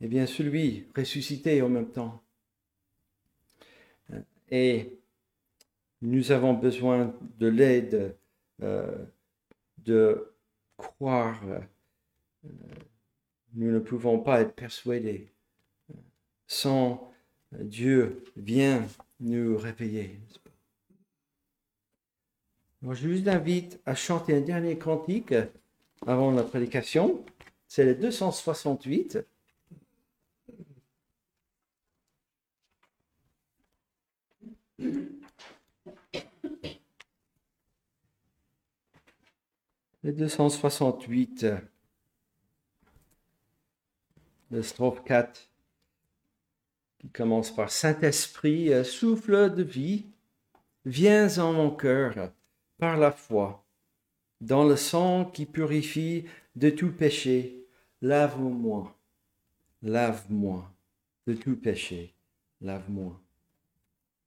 eh 0.00 0.08
bien 0.08 0.26
celui 0.26 0.86
ressuscité 0.96 1.62
en 1.62 1.68
même 1.68 1.90
temps. 1.90 2.22
Et 4.50 4.98
nous 6.02 6.30
avons 6.32 6.52
besoin 6.52 7.14
de 7.38 7.46
l'aide, 7.46 8.16
euh, 8.62 9.04
de 9.78 10.34
croire. 10.76 11.40
Nous 13.54 13.70
ne 13.70 13.78
pouvons 13.78 14.18
pas 14.18 14.40
être 14.40 14.54
persuadés 14.54 15.32
sans 16.46 17.12
Dieu 17.52 18.24
vient 18.36 18.86
nous 19.20 19.56
réveiller. 19.56 20.20
je 22.82 23.08
vous 23.08 23.28
invite 23.28 23.80
à 23.86 23.94
chanter 23.94 24.36
un 24.36 24.40
dernier 24.40 24.78
cantique 24.78 25.34
avant 26.06 26.30
la 26.30 26.42
prédication. 26.42 27.24
C'est 27.68 27.84
le 27.84 27.94
268. 27.94 29.18
Le 40.04 40.12
268, 40.12 41.46
le 44.52 44.62
strophe 44.62 45.02
4 45.04 45.48
qui 46.98 47.08
commence 47.08 47.52
par 47.52 47.70
Saint-Esprit, 47.70 48.84
souffle 48.84 49.52
de 49.54 49.62
vie, 49.62 50.06
viens 50.84 51.38
en 51.38 51.52
mon 51.52 51.70
cœur 51.70 52.30
par 52.78 52.96
la 52.96 53.10
foi, 53.10 53.64
dans 54.40 54.64
le 54.64 54.76
sang 54.76 55.24
qui 55.24 55.46
purifie 55.46 56.26
de 56.54 56.70
tout 56.70 56.92
péché, 56.92 57.66
lave-moi, 58.02 58.94
lave-moi 59.82 60.70
de 61.26 61.34
tout 61.34 61.56
péché, 61.56 62.14
lave-moi. 62.60 63.18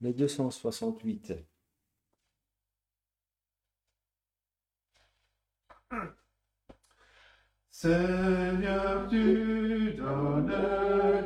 Le 0.01 0.11
268. 0.11 1.33
Seigneur, 7.77 9.05
tu 9.09 9.95
donnes 9.97 10.49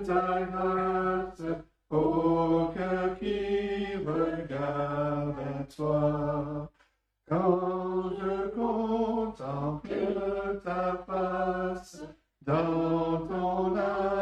ta 0.03 0.41
grâce 0.51 1.43
au 1.91 2.71
cœur 2.75 3.19
qui 3.19 3.95
regarde 3.97 5.35
à 5.37 5.63
toi. 5.75 6.71
Quand 7.27 8.09
je 8.19 8.49
contemple 8.49 9.89
ta 10.63 11.05
face, 11.05 12.01
dans 12.41 13.27
ton 13.27 13.75
amour, 13.75 14.18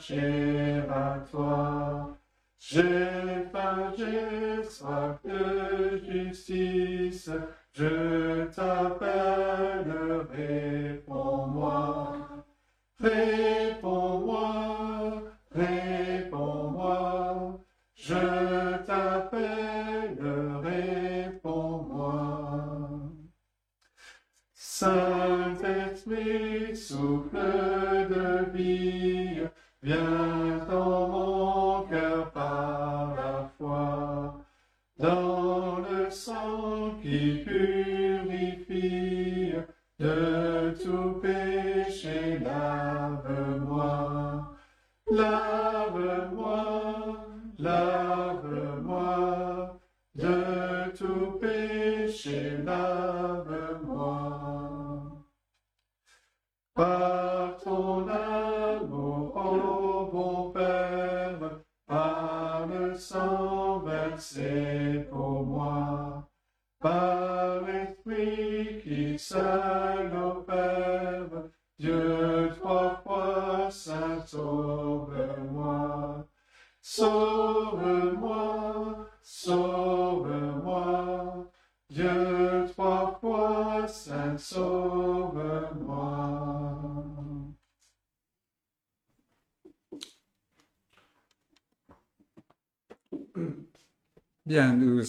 m'attacher 0.00 0.82
à 0.88 1.18
toi. 1.30 2.16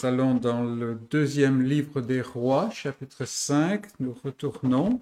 Allons 0.05 0.35
dans 0.35 0.63
le 0.63 0.95
deuxième 0.95 1.61
livre 1.61 2.01
des 2.01 2.21
rois, 2.21 2.69
chapitre 2.71 3.25
5. 3.25 3.99
Nous 3.99 4.13
retournons. 4.13 5.01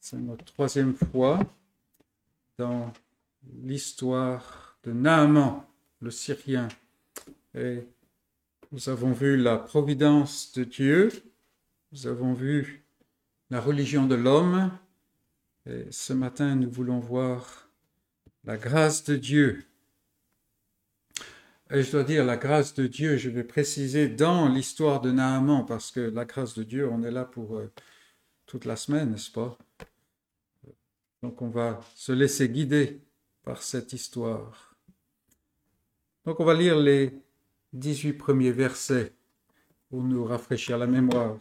C'est 0.00 0.18
notre 0.18 0.44
troisième 0.44 0.94
fois 0.94 1.40
dans 2.58 2.92
l'histoire 3.62 4.76
de 4.84 4.92
Naaman, 4.92 5.64
le 6.00 6.10
Syrien. 6.10 6.68
Et 7.54 7.80
nous 8.70 8.88
avons 8.88 9.12
vu 9.12 9.36
la 9.36 9.56
providence 9.56 10.52
de 10.52 10.64
Dieu, 10.64 11.10
nous 11.92 12.06
avons 12.06 12.34
vu 12.34 12.84
la 13.50 13.60
religion 13.60 14.06
de 14.06 14.14
l'homme, 14.14 14.70
et 15.66 15.86
ce 15.90 16.12
matin 16.12 16.54
nous 16.54 16.70
voulons 16.70 17.00
voir 17.00 17.68
la 18.44 18.56
grâce 18.56 19.04
de 19.04 19.16
Dieu 19.16 19.64
et 21.72 21.82
je 21.82 21.90
dois 21.90 22.04
dire, 22.04 22.24
la 22.24 22.36
grâce 22.36 22.74
de 22.74 22.86
Dieu, 22.86 23.16
je 23.16 23.30
vais 23.30 23.44
préciser 23.44 24.08
dans 24.08 24.48
l'histoire 24.48 25.00
de 25.00 25.10
Naaman, 25.10 25.64
parce 25.64 25.90
que 25.90 26.00
la 26.00 26.26
grâce 26.26 26.54
de 26.54 26.64
Dieu, 26.64 26.88
on 26.88 27.02
est 27.02 27.10
là 27.10 27.24
pour 27.24 27.56
euh, 27.56 27.72
toute 28.44 28.66
la 28.66 28.76
semaine, 28.76 29.12
n'est-ce 29.12 29.30
pas? 29.30 29.56
Donc 31.22 31.40
on 31.40 31.48
va 31.48 31.80
se 31.94 32.12
laisser 32.12 32.48
guider 32.48 33.00
par 33.42 33.62
cette 33.62 33.92
histoire. 33.92 34.76
Donc 36.26 36.40
on 36.40 36.44
va 36.44 36.54
lire 36.54 36.76
les 36.78 37.12
18 37.72 38.14
premiers 38.14 38.52
versets 38.52 39.14
pour 39.88 40.02
nous 40.02 40.24
rafraîchir 40.24 40.76
la 40.76 40.86
mémoire. 40.86 41.38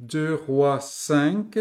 2 0.00 0.34
Rois 0.34 0.80
5, 0.80 1.58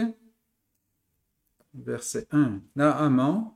verset 1.75 2.27
1. 2.31 2.61
Naaman, 2.75 3.53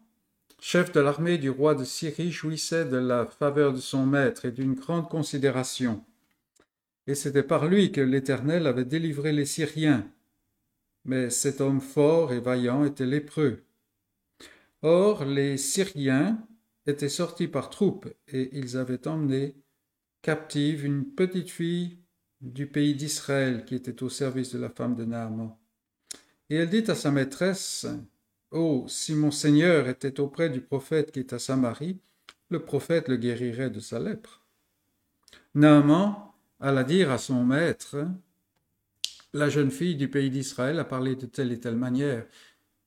chef 0.60 0.92
de 0.92 1.00
l'armée 1.00 1.38
du 1.38 1.50
roi 1.50 1.76
de 1.76 1.84
Syrie, 1.84 2.32
jouissait 2.32 2.86
de 2.86 2.98
la 2.98 3.26
faveur 3.26 3.74
de 3.74 3.80
son 3.80 4.06
maître 4.06 4.46
et 4.46 4.52
d'une 4.52 4.74
grande 4.74 5.10
considération. 5.10 6.04
Et 7.06 7.16
c'était 7.16 7.44
par 7.44 7.68
lui 7.68 7.92
que 7.92 8.02
l'Éternel 8.02 8.68
avait 8.68 8.86
délivré 8.86 9.32
les 9.32 9.46
Syriens. 9.46 10.06
Mais 11.06 11.30
cet 11.30 11.62
homme 11.62 11.80
fort 11.80 12.34
et 12.34 12.40
vaillant 12.40 12.84
était 12.84 13.06
lépreux. 13.06 13.64
Or 14.82 15.26
les 15.26 15.58
Syriens 15.58 16.46
étaient 16.86 17.10
sortis 17.10 17.48
par 17.48 17.70
troupes, 17.70 18.08
et 18.28 18.50
ils 18.58 18.78
avaient 18.78 19.08
emmené 19.08 19.56
captive 20.22 20.86
une 20.86 21.06
petite 21.06 21.50
fille 21.50 22.00
du 22.42 22.68
pays 22.68 22.96
d'Israël 22.96 23.66
qui 23.66 23.76
était 23.76 24.04
au 24.04 24.10
service 24.10 24.52
de 24.52 24.60
la 24.60 24.70
femme 24.70 24.96
de 24.96 25.06
Naaman. 25.06 25.56
Et 26.50 26.56
elle 26.56 26.70
dit 26.70 26.90
à 26.90 26.96
sa 26.96 27.12
maîtresse, 27.12 27.88
Oh, 28.52 28.86
si 28.88 29.14
mon 29.14 29.32
Seigneur 29.32 29.90
était 29.90 30.22
auprès 30.22 30.50
du 30.50 30.62
prophète 30.62 31.12
qui 31.12 31.20
est 31.20 31.34
à 31.34 31.40
Samarie, 31.40 32.00
le 32.50 32.64
prophète 32.64 33.10
le 33.10 33.18
guérirait 33.18 33.70
de 33.70 33.82
sa 33.82 34.00
lèpre. 34.00 34.46
Naaman 35.54 36.16
alla 36.62 36.86
dire 36.86 37.12
à 37.12 37.18
son 37.18 37.44
maître, 37.44 38.08
La 39.34 39.50
jeune 39.50 39.70
fille 39.70 39.98
du 39.98 40.10
pays 40.10 40.30
d'Israël 40.30 40.80
a 40.80 40.86
parlé 40.86 41.18
de 41.18 41.26
telle 41.26 41.52
et 41.52 41.60
telle 41.60 41.76
manière, 41.76 42.26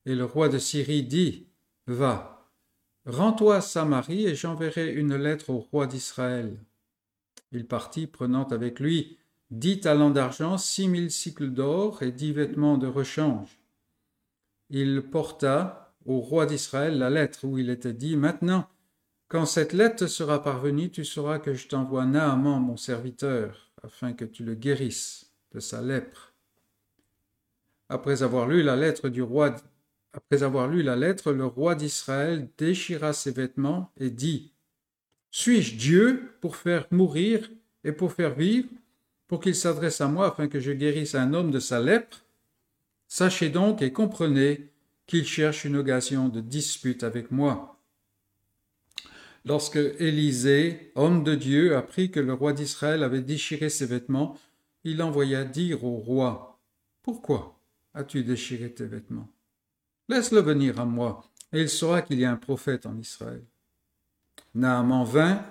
et 0.07 0.15
le 0.15 0.25
roi 0.25 0.49
de 0.49 0.59
Syrie 0.59 1.03
dit, 1.03 1.47
Va, 1.87 2.51
rends-toi 3.05 3.57
à 3.57 3.61
Samarie, 3.61 4.27
et 4.27 4.35
j'enverrai 4.35 4.95
une 4.95 5.15
lettre 5.15 5.51
au 5.51 5.59
roi 5.59 5.87
d'Israël. 5.87 6.57
Il 7.53 7.67
partit, 7.67 8.07
prenant 8.07 8.49
avec 8.49 8.81
lui 8.81 9.19
dix 9.51 9.81
talents 9.81 10.11
d'argent, 10.11 10.57
six 10.57 10.89
mille 10.89 11.11
cycles 11.11 11.51
d'or 11.51 12.03
et 12.03 12.13
dix 12.13 12.33
vêtements 12.33 12.79
de 12.79 12.87
rechange 12.87 13.60
il 14.71 15.03
porta 15.03 15.95
au 16.07 16.21
roi 16.21 16.47
d'Israël 16.47 16.99
la 16.99 17.11
lettre 17.11 17.45
où 17.45 17.59
il 17.59 17.71
était 17.71 17.93
dit 17.93 18.17
Maintenant, 18.17 18.69
quand 19.29 19.45
cette 19.45 19.73
lettre 19.73 20.07
sera 20.07 20.43
parvenue, 20.43 20.91
tu 20.91 21.05
sauras 21.05 21.39
que 21.39 21.55
je 21.55 21.69
t'envoie 21.69 22.07
Naaman, 22.07 22.61
mon 22.61 22.77
serviteur, 22.77 23.71
afin 23.83 24.13
que 24.13 24.25
tu 24.25 24.45
le 24.45 24.55
guérisses 24.55 25.33
de 25.53 25.61
sa 25.61 25.83
lèpre. 25.83 26.35
Après 27.89 28.23
avoir 28.23 28.49
lu 28.49 28.63
la 28.63 28.77
lettre 28.77 29.09
du 29.09 29.23
roi, 29.23 29.57
après 30.13 30.43
avoir 30.43 30.69
lu 30.69 30.83
la 30.83 30.97
lettre, 30.97 31.33
le 31.33 31.47
roi 31.47 31.75
d'Israël 31.75 32.49
déchira 32.57 33.13
ses 33.13 33.33
vêtements 33.33 33.93
et 33.99 34.11
dit 34.11 34.53
Suis-je 35.31 35.77
Dieu 35.77 36.33
pour 36.41 36.57
faire 36.57 36.87
mourir 36.91 37.49
et 37.85 37.93
pour 37.93 38.13
faire 38.13 38.35
vivre, 38.35 38.69
pour 39.27 39.41
qu'il 39.41 39.55
s'adresse 39.55 40.01
à 40.01 40.09
moi 40.09 40.29
afin 40.29 40.49
que 40.49 40.61
je 40.61 40.73
guérisse 40.73 41.15
un 41.15 41.35
homme 41.35 41.51
de 41.51 41.61
sa 41.61 41.81
lèpre? 41.81 42.25
Sachez 43.13 43.51
donc 43.51 43.83
et 43.83 43.93
comprenez 43.93 44.71
qu'il 45.09 45.27
cherche 45.27 45.65
une 45.65 45.77
occasion 45.77 46.29
de 46.29 46.41
dispute 46.41 47.03
avec 47.03 47.33
moi. 47.33 47.77
Lorsque 49.45 49.81
Élisée, 49.99 50.93
homme 50.95 51.25
de 51.25 51.35
Dieu, 51.35 51.77
apprit 51.77 52.13
que 52.13 52.21
le 52.21 52.33
roi 52.33 52.53
d'Israël 52.53 53.03
avait 53.03 53.21
déchiré 53.21 53.69
ses 53.69 53.87
vêtements, 53.87 54.39
il 54.85 55.03
envoya 55.03 55.43
dire 55.43 55.83
au 55.85 55.97
roi 55.97 56.61
Pourquoi 57.03 57.59
as-tu 57.95 58.23
déchiré 58.23 58.73
tes 58.73 58.87
vêtements? 58.87 59.29
Laisse-le 60.09 60.41
venir 60.41 60.79
à 60.79 60.85
moi, 60.85 61.25
et 61.53 61.63
il 61.63 61.69
saura 61.69 62.03
qu'il 62.03 62.21
y 62.21 62.25
a 62.25 62.31
un 62.31 62.37
prophète 62.37 62.87
en 62.87 62.97
Israël. 62.97 63.43
Naaman 64.55 65.05
vint 65.05 65.45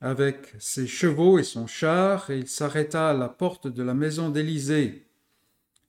avec 0.00 0.54
ses 0.60 0.86
chevaux 0.86 1.40
et 1.40 1.44
son 1.44 1.66
char, 1.66 2.30
et 2.30 2.38
il 2.38 2.46
s'arrêta 2.46 3.10
à 3.10 3.12
la 3.12 3.28
porte 3.28 3.66
de 3.66 3.82
la 3.82 3.94
maison 3.94 4.30
d'Élisée. 4.30 5.04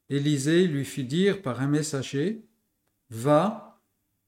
Élisée 0.10 0.68
lui 0.68 0.86
fit 0.86 1.04
dire 1.04 1.42
par 1.42 1.62
un 1.62 1.68
messager 1.68 2.46
Va 3.10 3.82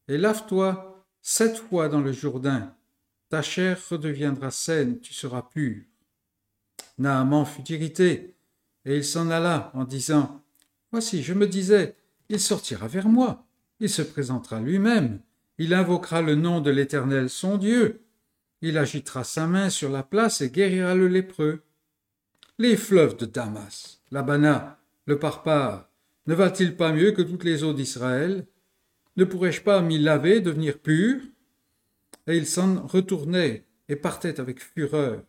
et 0.08 0.18
lave-toi 0.18 1.06
sept 1.22 1.58
fois 1.58 1.90
dans 1.90 2.02
le 2.02 2.12
Jourdain. 2.12 2.76
Ta 3.30 3.42
chair 3.42 3.80
redeviendra 3.90 4.52
saine, 4.52 5.00
tu 5.00 5.14
seras 5.14 5.42
pur. 5.42 5.84
Naaman 6.98 7.46
fut 7.46 7.70
irrité, 7.72 8.36
et 8.86 8.98
il 8.98 9.04
s'en 9.04 9.30
alla 9.30 9.72
en 9.74 9.84
disant 9.84 10.44
Voici, 10.92 11.24
je 11.24 11.34
me 11.34 11.48
disais, 11.48 11.96
il 12.30 12.40
sortira 12.40 12.88
vers 12.88 13.10
moi, 13.10 13.46
il 13.80 13.90
se 13.90 14.02
présentera 14.02 14.62
lui-même, 14.62 15.20
il 15.58 15.74
invoquera 15.74 16.22
le 16.22 16.36
nom 16.36 16.62
de 16.62 16.70
l'Éternel 16.70 17.30
son 17.30 17.58
Dieu, 17.58 18.02
il 18.62 18.78
agitera 18.78 19.24
sa 19.24 19.48
main 19.48 19.70
sur 19.70 19.90
la 19.90 20.04
place 20.04 20.42
et 20.42 20.50
guérira 20.50 20.96
le 20.96 21.08
lépreux. 21.08 21.64
Les 22.58 22.78
fleuves 22.78 23.18
de 23.18 23.26
Damas, 23.26 24.02
l'Abana, 24.12 24.80
le 25.06 25.20
parpare, 25.20 25.90
ne 26.28 26.34
va-t-il 26.34 26.76
pas 26.76 26.92
mieux 26.92 27.12
que 27.12 27.22
toutes 27.22 27.44
les 27.44 27.64
eaux 27.64 27.74
d'Israël? 27.74 28.48
Ne 29.18 29.26
pourrais-je 29.26 29.62
pas 29.62 29.82
m'y 29.82 30.00
laver, 30.00 30.42
devenir 30.42 30.80
pur? 30.80 31.22
Et 32.28 32.38
il 32.38 32.48
s'en 32.48 32.86
retournait 32.88 33.66
et 33.88 33.96
partait 33.96 34.40
avec 34.40 34.60
fureur. 34.60 35.24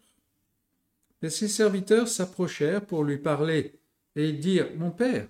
Mais 1.20 1.30
ses 1.30 1.48
serviteurs 1.48 2.08
s'approchèrent 2.08 2.84
pour 2.84 3.04
lui 3.04 3.18
parler, 3.18 3.78
et 4.16 4.28
ils 4.28 4.40
dirent 4.40 4.70
Mon 4.76 4.90
père, 4.90 5.28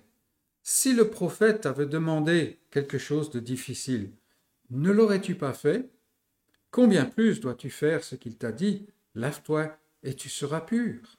si 0.63 0.93
le 0.93 1.09
prophète 1.09 1.61
t'avait 1.61 1.85
demandé 1.85 2.59
quelque 2.71 2.97
chose 2.97 3.29
de 3.31 3.39
difficile, 3.39 4.11
ne 4.69 4.91
l'aurais-tu 4.91 5.35
pas 5.35 5.53
fait? 5.53 5.89
Combien 6.71 7.05
plus 7.05 7.39
dois-tu 7.39 7.69
faire 7.69 8.03
ce 8.03 8.15
qu'il 8.15 8.37
t'a 8.37 8.51
dit? 8.51 8.87
Lave-toi 9.15 9.77
et 10.03 10.13
tu 10.13 10.29
seras 10.29 10.61
pur. 10.61 11.17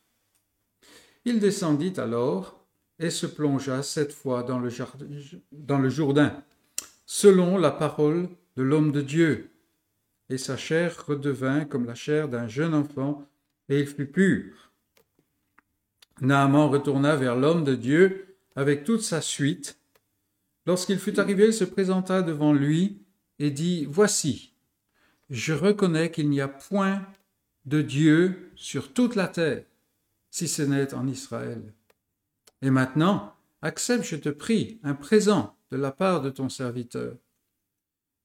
Il 1.25 1.41
descendit 1.41 1.95
alors 1.99 2.58
et 2.99 3.11
se 3.11 3.27
plongea 3.27 3.83
sept 3.83 4.13
fois 4.13 4.43
dans 4.43 4.59
le, 4.59 4.71
dans 5.53 5.79
le 5.79 5.89
Jourdain, 5.89 6.43
selon 7.07 7.57
la 7.57 7.71
parole 7.71 8.29
de 8.57 8.63
l'homme 8.63 8.93
de 8.93 9.01
Dieu. 9.01 9.51
Et 10.31 10.39
sa 10.39 10.57
chair 10.57 11.07
redevint 11.07 11.65
comme 11.65 11.87
la 11.87 11.95
chair 11.95 12.29
d'un 12.29 12.49
jeune 12.49 12.75
enfant, 12.75 13.27
et 13.69 13.81
il 13.81 13.87
fut 13.87 14.07
pur. 14.07 14.73
Naaman 16.21 16.69
retourna 16.69 17.17
vers 17.17 17.37
l'homme 17.37 17.65
de 17.65 17.75
Dieu 17.75 18.37
avec 18.57 18.85
toute 18.85 19.03
sa 19.03 19.21
suite. 19.21 19.79
Lorsqu'il 20.67 20.99
fut 20.99 21.19
arrivé, 21.21 21.47
il 21.47 21.55
se 21.55 21.65
présenta 21.65 22.23
devant 22.23 22.53
lui 22.53 23.03
et 23.39 23.51
dit, 23.51 23.87
Voici, 23.89 24.53
je 25.31 25.53
reconnais 25.53 26.11
qu'il 26.11 26.29
n'y 26.29 26.41
a 26.41 26.49
point 26.49 27.07
de 27.67 27.83
Dieu 27.83 28.51
sur 28.57 28.93
toute 28.93 29.15
la 29.15 29.29
terre, 29.29 29.65
si 30.31 30.49
ce 30.49 30.63
n'est 30.63 30.93
en 30.95 31.07
Israël. 31.07 31.73
Et 32.63 32.71
maintenant, 32.71 33.35
accepte, 33.63 34.05
je 34.05 34.17
te 34.17 34.29
prie, 34.29 34.81
un 34.83 34.95
présent 34.95 35.57
de 35.71 35.77
la 35.77 35.93
part 35.93 36.23
de 36.23 36.31
ton 36.31 36.49
serviteur. 36.49 37.17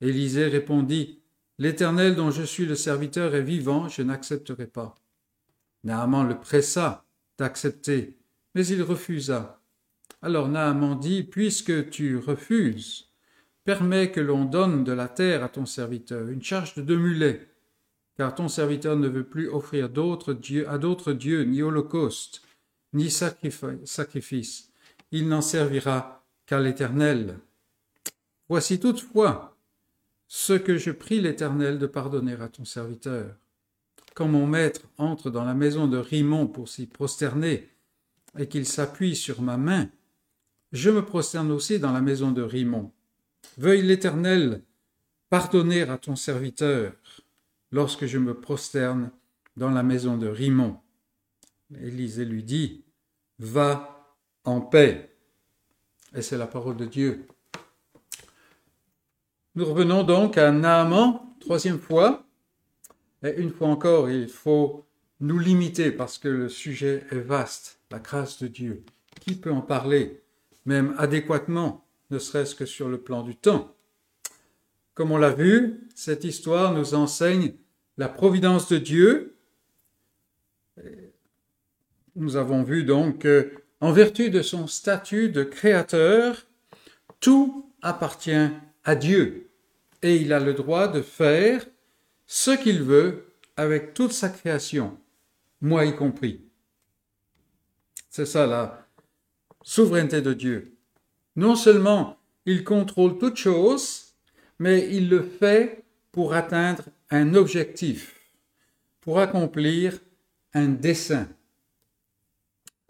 Élisée 0.02 0.48
répondit, 0.48 1.19
L'Éternel 1.60 2.15
dont 2.15 2.32
je 2.32 2.43
suis 2.43 2.65
le 2.65 2.76
serviteur 2.76 3.36
est 3.36 3.43
vivant, 3.43 3.88
je 3.88 4.02
n'accepterai 4.02 4.65
pas. 4.65 4.96
Naaman 5.84 6.28
le 6.28 6.39
pressa 6.39 7.06
d'accepter, 7.38 8.17
mais 8.56 8.65
il 8.65 8.82
refusa. 8.82 9.62
Alors 10.22 10.50
Naaman 10.50 11.00
dit, 11.00 11.24
Puisque 11.24 11.89
tu 11.89 12.17
refuses, 12.17 13.12
permets 13.65 14.12
que 14.12 14.19
l'on 14.19 14.46
donne 14.46 14.84
de 14.84 14.93
la 14.93 15.08
terre 15.08 15.43
à 15.43 15.50
ton 15.50 15.65
serviteur, 15.65 16.28
une 16.28 16.41
charge 16.41 16.76
de 16.76 16.82
deux 16.82 16.98
mulets, 16.98 17.48
car 18.17 18.34
ton 18.34 18.48
serviteur 18.48 18.96
ne 18.96 19.08
veut 19.08 19.26
plus 19.26 19.48
offrir 19.48 19.86
à 19.86 20.78
d'autres 20.78 21.13
dieux 21.13 21.43
ni 21.43 21.62
holocauste, 21.62 22.42
ni 22.93 23.10
sacrifice. 23.10 24.71
Il 25.12 25.27
n'en 25.27 25.41
servira 25.41 26.25
qu'à 26.45 26.60
l'Éternel. 26.60 27.39
Voici 28.49 28.79
toutefois 28.79 29.58
ce 30.27 30.53
que 30.53 30.77
je 30.77 30.91
prie 30.91 31.21
l'Éternel 31.21 31.79
de 31.79 31.88
pardonner 31.88 32.34
à 32.34 32.47
ton 32.47 32.65
serviteur. 32.65 33.36
Quand 34.15 34.27
mon 34.27 34.47
maître 34.47 34.82
entre 34.97 35.29
dans 35.29 35.43
la 35.43 35.53
maison 35.53 35.88
de 35.88 35.97
Rimon 35.97 36.47
pour 36.47 36.69
s'y 36.69 36.86
prosterner, 36.86 37.73
et 38.38 38.47
qu'il 38.47 38.65
s'appuie 38.65 39.15
sur 39.15 39.41
ma 39.41 39.58
main, 39.58 39.89
je 40.71 40.89
me 40.89 41.06
prosterne 41.06 41.51
aussi 41.51 41.79
dans 41.79 41.91
la 41.91 42.01
maison 42.01 42.32
de 42.32 42.41
Rimon. 42.41 42.91
Veuille 43.58 43.84
l'Éternel 43.84 44.63
pardonner 45.29 45.84
à 45.84 45.97
ton 45.97 46.15
serviteur 46.15 46.93
lorsque 47.71 48.06
je 48.06 48.17
me 48.17 48.34
prosterne 48.34 49.12
dans 49.56 49.69
la 49.69 49.84
maison 49.84 50.17
de 50.17 50.27
Rimon. 50.27 50.77
Élisée 51.79 52.25
lui 52.25 52.43
dit, 52.43 52.83
Va 53.43 54.08
en 54.45 54.62
paix. 54.62 55.17
Et 56.15 56.21
c'est 56.21 56.38
la 56.38 56.47
parole 56.47 56.77
de 56.77 56.86
Dieu. 56.86 57.27
Nous 59.56 59.65
revenons 59.65 60.03
donc 60.03 60.38
à 60.38 60.49
Naaman, 60.49 61.19
troisième 61.41 61.77
fois. 61.77 62.25
Et 63.21 63.34
une 63.36 63.51
fois 63.51 63.67
encore, 63.67 64.10
il 64.10 64.29
faut 64.29 64.86
nous 65.19 65.39
limiter 65.39 65.91
parce 65.91 66.17
que 66.17 66.29
le 66.29 66.47
sujet 66.47 67.03
est 67.12 67.19
vaste, 67.19 67.79
la 67.91 67.99
grâce 67.99 68.41
de 68.41 68.47
Dieu. 68.47 68.86
Qui 69.19 69.36
peut 69.36 69.51
en 69.51 69.62
parler, 69.62 70.21
même 70.65 70.95
adéquatement, 70.97 71.86
ne 72.12 72.19
serait-ce 72.19 72.56
que 72.56 72.65
sur 72.65 72.88
le 72.88 73.01
plan 73.01 73.23
du 73.23 73.36
temps 73.36 73.75
Comme 74.93 75.12
on 75.12 75.17
l'a 75.17 75.34
vu, 75.34 75.89
cette 75.95 76.23
histoire 76.23 76.71
nous 76.71 76.93
enseigne 76.93 77.56
la 77.97 78.08
providence 78.08 78.69
de 78.69 78.77
Dieu. 78.77 79.36
Nous 82.15 82.36
avons 82.36 82.63
vu 82.63 82.84
donc 82.84 83.19
que, 83.19 83.52
en 83.80 83.91
vertu 83.91 84.30
de 84.30 84.41
son 84.41 84.67
statut 84.67 85.30
de 85.30 85.43
créateur, 85.43 86.45
tout 87.19 87.71
appartient 87.82 88.49
à 88.84 88.95
Dieu 88.95 89.49
et 90.04 90.17
il 90.17 90.34
a 90.34 90.39
le 90.39 90.54
droit 90.54 90.88
de 90.88 91.02
faire 91.02 91.65
ce 92.28 92.52
qu'il 92.52 92.84
veut 92.84 93.26
avec 93.56 93.93
toute 93.93 94.12
sa 94.12 94.30
création, 94.30 94.97
moi 95.62 95.86
y 95.86 95.95
compris. 95.95 96.41
C'est 98.10 98.26
ça 98.26 98.45
la 98.45 98.88
souveraineté 99.63 100.21
de 100.21 100.34
Dieu. 100.34 100.78
Non 101.36 101.56
seulement 101.56 102.17
il 102.45 102.63
contrôle 102.63 103.17
toutes 103.17 103.38
choses, 103.38 104.13
mais 104.60 104.88
il 104.91 105.10
le 105.10 105.23
fait 105.23 105.84
pour 106.12 106.34
atteindre 106.34 106.84
un 107.10 107.34
objectif, 107.34 108.19
pour 109.02 109.19
accomplir 109.19 109.99
un 110.54 110.67
dessein. 110.67 111.28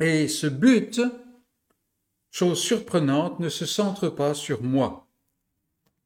Et 0.03 0.27
ce 0.27 0.47
but, 0.47 0.99
chose 2.29 2.59
surprenante, 2.59 3.39
ne 3.39 3.47
se 3.47 3.65
centre 3.65 4.09
pas 4.09 4.33
sur 4.33 4.61
moi, 4.61 5.07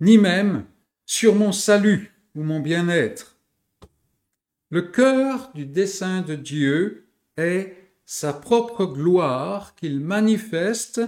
ni 0.02 0.20
même 0.20 0.68
sur 1.08 1.34
mon 1.34 1.52
salut 1.52 2.14
ou 2.36 2.44
mon 2.44 2.60
bien-être. 2.60 3.38
Le 4.70 4.84
cœur 4.84 5.50
du 5.56 5.66
dessein 5.66 6.22
de 6.22 6.36
Dieu 6.36 7.08
est 7.38 7.76
sa 8.06 8.34
propre 8.34 8.86
gloire 8.86 9.74
qu'il 9.74 10.00
manifeste 10.00 11.02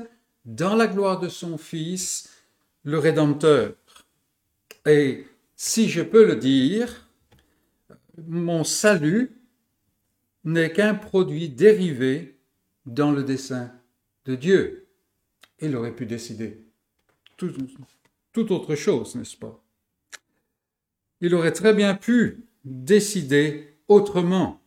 dans 0.45 0.73
la 0.73 0.88
gloire 0.88 1.19
de 1.19 1.30
son 1.30 1.60
Fils, 1.60 2.28
le 2.82 2.97
Rédempteur. 2.97 3.75
Et 4.88 5.28
si 5.56 5.89
je 5.89 6.02
peux 6.02 6.25
le 6.25 6.38
dire, 6.38 7.08
mon 8.17 8.63
salut 8.63 9.39
n'est 10.43 10.73
qu'un 10.73 10.95
produit 10.95 11.49
dérivé 11.49 12.38
dans 12.93 13.12
le 13.12 13.23
dessein 13.23 13.71
de 14.25 14.36
Dieu. 14.36 14.88
Il 15.60 15.75
aurait 15.75 15.95
pu 15.95 16.06
décider 16.06 16.65
tout, 17.38 18.52
autre 18.52 18.75
chose, 18.75 19.15
n'est-ce 19.15 19.38
pas? 19.38 19.63
Il 21.21 21.34
aurait 21.36 21.54
très 21.54 21.73
bien 21.73 21.95
pu 21.95 22.45
décider 22.63 23.78
autrement. 23.88 24.62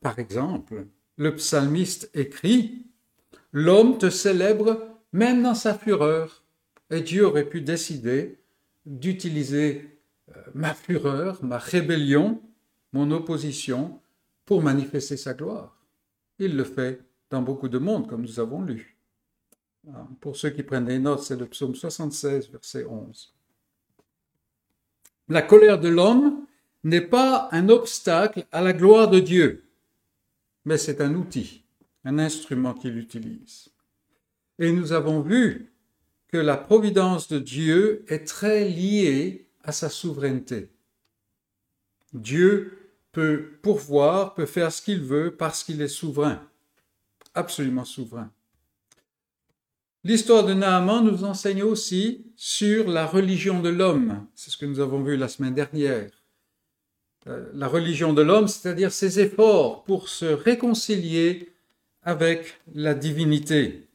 Par 0.00 0.18
exemple, 0.18 0.86
le 1.16 1.34
psalmiste 1.36 2.10
écrit 2.14 2.86
L'homme 3.52 3.98
te 3.98 4.10
célèbre 4.10 4.98
même 5.12 5.42
dans 5.42 5.54
sa 5.54 5.74
fureur. 5.74 6.44
Et 6.90 7.00
Dieu 7.00 7.26
aurait 7.26 7.48
pu 7.48 7.62
décider 7.62 8.38
d'utiliser 8.84 9.98
euh, 10.28 10.40
ma 10.54 10.74
fureur, 10.74 11.42
ma 11.42 11.58
rébellion, 11.58 12.40
mon 12.92 13.10
opposition 13.10 14.00
pour 14.44 14.62
manifester 14.62 15.16
sa 15.16 15.34
gloire. 15.34 15.82
Il 16.38 16.56
le 16.56 16.64
fait 16.64 17.00
dans 17.30 17.42
beaucoup 17.42 17.68
de 17.68 17.78
mondes, 17.78 18.08
comme 18.08 18.22
nous 18.22 18.40
avons 18.40 18.62
lu. 18.62 18.96
Ah, 19.92 20.06
pour 20.20 20.36
ceux 20.36 20.50
qui 20.50 20.62
prennent 20.62 20.84
des 20.84 20.98
notes, 20.98 21.22
c'est 21.22 21.36
le 21.36 21.46
psaume 21.46 21.74
76, 21.74 22.50
verset 22.50 22.84
11. 22.84 23.34
La 25.28 25.42
colère 25.42 25.78
de 25.78 25.88
l'homme 25.88 26.46
n'est 26.84 27.00
pas 27.00 27.48
un 27.52 27.68
obstacle 27.68 28.46
à 28.52 28.62
la 28.62 28.72
gloire 28.72 29.08
de 29.08 29.20
Dieu, 29.20 29.64
mais 30.64 30.78
c'est 30.78 31.00
un 31.00 31.14
outil, 31.14 31.64
un 32.04 32.18
instrument 32.18 32.74
qu'il 32.74 32.96
utilise. 32.98 33.70
Et 34.58 34.72
nous 34.72 34.92
avons 34.92 35.20
vu 35.20 35.72
que 36.28 36.36
la 36.36 36.56
providence 36.56 37.28
de 37.28 37.38
Dieu 37.38 38.04
est 38.08 38.26
très 38.26 38.68
liée 38.68 39.46
à 39.62 39.72
sa 39.72 39.88
souveraineté. 39.88 40.70
Dieu 42.12 42.92
peut 43.12 43.58
pourvoir, 43.62 44.34
peut 44.34 44.46
faire 44.46 44.72
ce 44.72 44.82
qu'il 44.82 45.00
veut 45.00 45.34
parce 45.36 45.64
qu'il 45.64 45.80
est 45.82 45.88
souverain, 45.88 46.42
absolument 47.36 47.84
souverain. 47.84 48.30
L'histoire 50.04 50.44
de 50.44 50.54
Naaman 50.54 51.04
nous 51.04 51.24
enseigne 51.24 51.62
aussi 51.62 52.26
sur 52.36 52.88
la 52.88 53.06
religion 53.06 53.60
de 53.60 53.68
l'homme. 53.68 54.26
C'est 54.34 54.50
ce 54.50 54.56
que 54.56 54.66
nous 54.66 54.80
avons 54.80 55.02
vu 55.02 55.16
la 55.16 55.28
semaine 55.28 55.54
dernière. 55.54 56.10
Euh, 57.26 57.50
la 57.54 57.66
religion 57.66 58.12
de 58.12 58.22
l'homme, 58.22 58.46
c'est-à-dire 58.46 58.92
ses 58.92 59.18
efforts 59.18 59.82
pour 59.82 60.08
se 60.08 60.26
réconcilier 60.26 61.52
avec 62.04 62.60
la 62.72 62.94
divinité. 62.94 63.88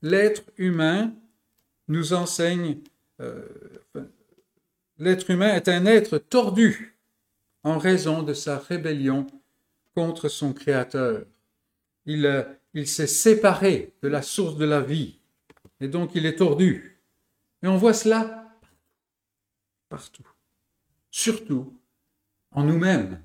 L'être 0.00 0.42
humain 0.56 1.12
nous 1.88 2.12
enseigne, 2.12 2.78
euh, 3.20 3.42
l'être 4.98 5.28
humain 5.28 5.54
est 5.54 5.68
un 5.68 5.86
être 5.86 6.18
tordu 6.18 6.96
en 7.64 7.78
raison 7.78 8.22
de 8.22 8.32
sa 8.32 8.58
rébellion 8.58 9.26
contre 9.96 10.28
son 10.28 10.52
Créateur. 10.52 11.24
Il, 12.10 12.26
euh, 12.26 12.42
il 12.74 12.88
s'est 12.88 13.06
séparé 13.06 13.92
de 14.02 14.08
la 14.08 14.22
source 14.22 14.56
de 14.56 14.64
la 14.64 14.80
vie 14.80 15.18
et 15.80 15.88
donc 15.88 16.14
il 16.14 16.26
est 16.26 16.36
tordu. 16.36 17.00
Et 17.62 17.68
on 17.68 17.76
voit 17.76 17.94
cela 17.94 18.48
partout, 19.88 20.26
surtout 21.10 21.72
en 22.52 22.64
nous-mêmes, 22.64 23.20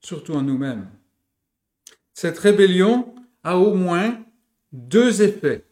surtout 0.00 0.34
en 0.34 0.42
nous-mêmes. 0.42 0.88
Cette 2.12 2.38
rébellion 2.38 3.14
a 3.42 3.58
au 3.58 3.74
moins 3.74 4.24
deux 4.72 5.22
effets 5.22 5.66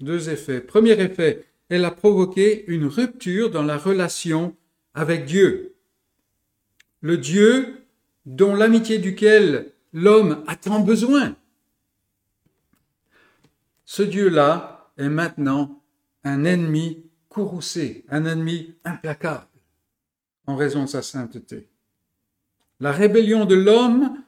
deux 0.00 0.30
effets. 0.30 0.60
Premier 0.60 0.92
effet, 1.00 1.44
elle 1.68 1.84
a 1.84 1.90
provoqué 1.90 2.64
une 2.68 2.86
rupture 2.86 3.50
dans 3.50 3.62
la 3.62 3.76
relation 3.76 4.56
avec 4.94 5.24
Dieu. 5.24 5.74
Le 7.00 7.18
Dieu 7.18 7.76
dont 8.26 8.54
l'amitié 8.54 8.98
duquel 8.98 9.72
l'homme 9.98 10.44
a 10.46 10.56
tant 10.56 10.80
besoin. 10.80 11.36
Ce 13.84 14.02
Dieu-là 14.02 14.90
est 14.96 15.08
maintenant 15.08 15.82
un 16.24 16.44
ennemi 16.44 17.04
courroucé, 17.28 18.04
un 18.08 18.24
ennemi 18.24 18.74
implacable, 18.84 19.46
en 20.46 20.56
raison 20.56 20.82
de 20.84 20.88
sa 20.88 21.02
sainteté. 21.02 21.68
La 22.80 22.92
rébellion 22.92 23.44
de 23.44 23.54
l'homme 23.54 24.22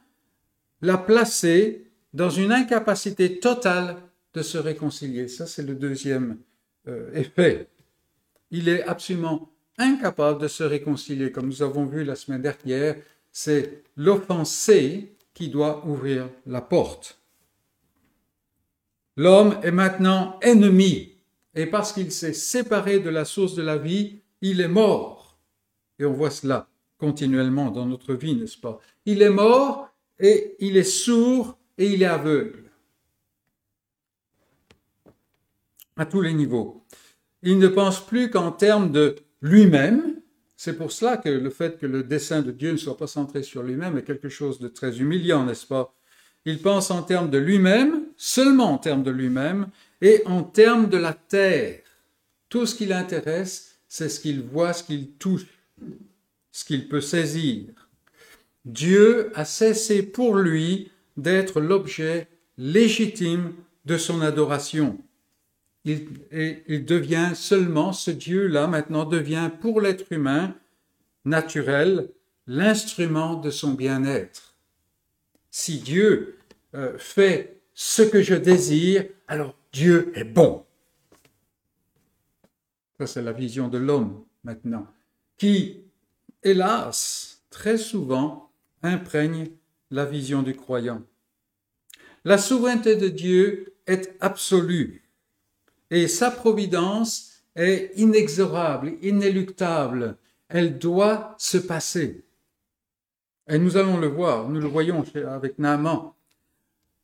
l'a 0.81 0.97
placé 0.97 1.87
dans 2.13 2.29
une 2.29 2.51
incapacité 2.51 3.39
totale 3.39 3.97
de 4.33 4.41
se 4.41 4.57
réconcilier. 4.57 5.27
Ça, 5.27 5.45
c'est 5.45 5.63
le 5.63 5.75
deuxième 5.75 6.37
euh, 6.87 7.13
effet. 7.13 7.69
Il 8.49 8.67
est 8.67 8.83
absolument 8.83 9.51
incapable 9.77 10.41
de 10.41 10.47
se 10.47 10.63
réconcilier. 10.63 11.31
Comme 11.31 11.47
nous 11.47 11.61
avons 11.61 11.85
vu 11.85 12.03
la 12.03 12.15
semaine 12.15 12.41
dernière, 12.41 12.95
c'est 13.31 13.83
l'offensé 13.95 15.15
qui 15.33 15.49
doit 15.49 15.85
ouvrir 15.85 16.29
la 16.45 16.61
porte. 16.61 17.19
L'homme 19.17 19.59
est 19.63 19.71
maintenant 19.71 20.39
ennemi, 20.41 21.13
et 21.53 21.65
parce 21.65 21.91
qu'il 21.93 22.11
s'est 22.11 22.33
séparé 22.33 22.99
de 22.99 23.09
la 23.09 23.25
source 23.25 23.55
de 23.55 23.61
la 23.61 23.77
vie, 23.77 24.21
il 24.41 24.61
est 24.61 24.67
mort. 24.67 25.37
Et 25.99 26.05
on 26.05 26.13
voit 26.13 26.31
cela 26.31 26.67
continuellement 26.97 27.71
dans 27.71 27.85
notre 27.85 28.13
vie, 28.13 28.35
n'est-ce 28.35 28.57
pas? 28.57 28.79
Il 29.05 29.21
est 29.21 29.29
mort 29.29 29.89
et 30.19 30.55
il 30.59 30.77
est 30.77 30.83
sourd 30.83 31.57
et 31.77 31.87
il 31.87 32.03
est 32.03 32.05
aveugle. 32.05 32.71
À 35.97 36.05
tous 36.05 36.21
les 36.21 36.33
niveaux. 36.33 36.85
Il 37.43 37.59
ne 37.59 37.67
pense 37.67 38.05
plus 38.05 38.29
qu'en 38.29 38.51
termes 38.51 38.91
de 38.91 39.15
lui-même. 39.41 40.20
C'est 40.63 40.77
pour 40.77 40.91
cela 40.91 41.17
que 41.17 41.27
le 41.27 41.49
fait 41.49 41.79
que 41.79 41.87
le 41.87 42.03
dessein 42.03 42.43
de 42.43 42.51
Dieu 42.51 42.71
ne 42.71 42.77
soit 42.77 42.95
pas 42.95 43.07
centré 43.07 43.41
sur 43.41 43.63
lui-même 43.63 43.97
est 43.97 44.03
quelque 44.03 44.29
chose 44.29 44.59
de 44.59 44.67
très 44.67 44.99
humiliant, 44.99 45.43
n'est-ce 45.43 45.65
pas? 45.65 45.95
Il 46.45 46.61
pense 46.61 46.91
en 46.91 47.01
termes 47.01 47.31
de 47.31 47.39
lui-même, 47.39 48.03
seulement 48.15 48.71
en 48.71 48.77
termes 48.77 49.01
de 49.01 49.09
lui-même, 49.09 49.69
et 50.01 50.21
en 50.27 50.43
termes 50.43 50.87
de 50.87 50.97
la 50.97 51.13
terre. 51.13 51.79
Tout 52.47 52.67
ce 52.67 52.75
qui 52.75 52.85
l'intéresse, 52.85 53.79
c'est 53.87 54.07
ce 54.07 54.19
qu'il 54.19 54.41
voit, 54.41 54.73
ce 54.73 54.83
qu'il 54.83 55.13
touche, 55.13 55.47
ce 56.51 56.63
qu'il 56.63 56.87
peut 56.87 57.01
saisir. 57.01 57.65
Dieu 58.63 59.31
a 59.33 59.45
cessé 59.45 60.03
pour 60.03 60.35
lui 60.35 60.91
d'être 61.17 61.59
l'objet 61.59 62.27
légitime 62.59 63.53
de 63.85 63.97
son 63.97 64.21
adoration. 64.21 64.99
Il, 65.83 66.85
devient 66.85 67.31
seulement, 67.33 67.91
ce 67.91 68.11
Dieu-là 68.11 68.67
maintenant 68.67 69.05
devient 69.05 69.49
pour 69.61 69.81
l'être 69.81 70.11
humain 70.11 70.55
naturel 71.25 72.09
l'instrument 72.45 73.35
de 73.35 73.49
son 73.49 73.73
bien-être. 73.73 74.55
Si 75.49 75.79
Dieu 75.79 76.37
euh, 76.75 76.97
fait 76.97 77.61
ce 77.73 78.03
que 78.03 78.21
je 78.21 78.35
désire, 78.35 79.05
alors 79.27 79.55
Dieu 79.73 80.11
est 80.15 80.23
bon. 80.23 80.65
Ça, 82.99 83.07
c'est 83.07 83.21
la 83.23 83.33
vision 83.33 83.67
de 83.67 83.79
l'homme 83.79 84.23
maintenant, 84.43 84.87
qui, 85.37 85.83
hélas, 86.43 87.43
très 87.49 87.77
souvent 87.77 88.51
imprègne 88.83 89.49
la 89.89 90.05
vision 90.05 90.43
du 90.43 90.55
croyant. 90.55 91.01
La 92.23 92.37
souveraineté 92.37 92.95
de 92.95 93.07
Dieu 93.07 93.73
est 93.87 94.15
absolue 94.19 95.01
et 95.91 96.07
sa 96.07 96.31
providence 96.31 97.43
est 97.55 97.91
inexorable, 97.97 98.93
inéluctable. 99.01 100.17
Elle 100.47 100.79
doit 100.79 101.35
se 101.37 101.57
passer. 101.57 102.23
Et 103.47 103.59
nous 103.59 103.75
allons 103.75 103.99
le 103.99 104.07
voir, 104.07 104.49
nous 104.49 104.61
le 104.61 104.67
voyons 104.67 105.03
avec 105.27 105.59
Naaman. 105.59 106.13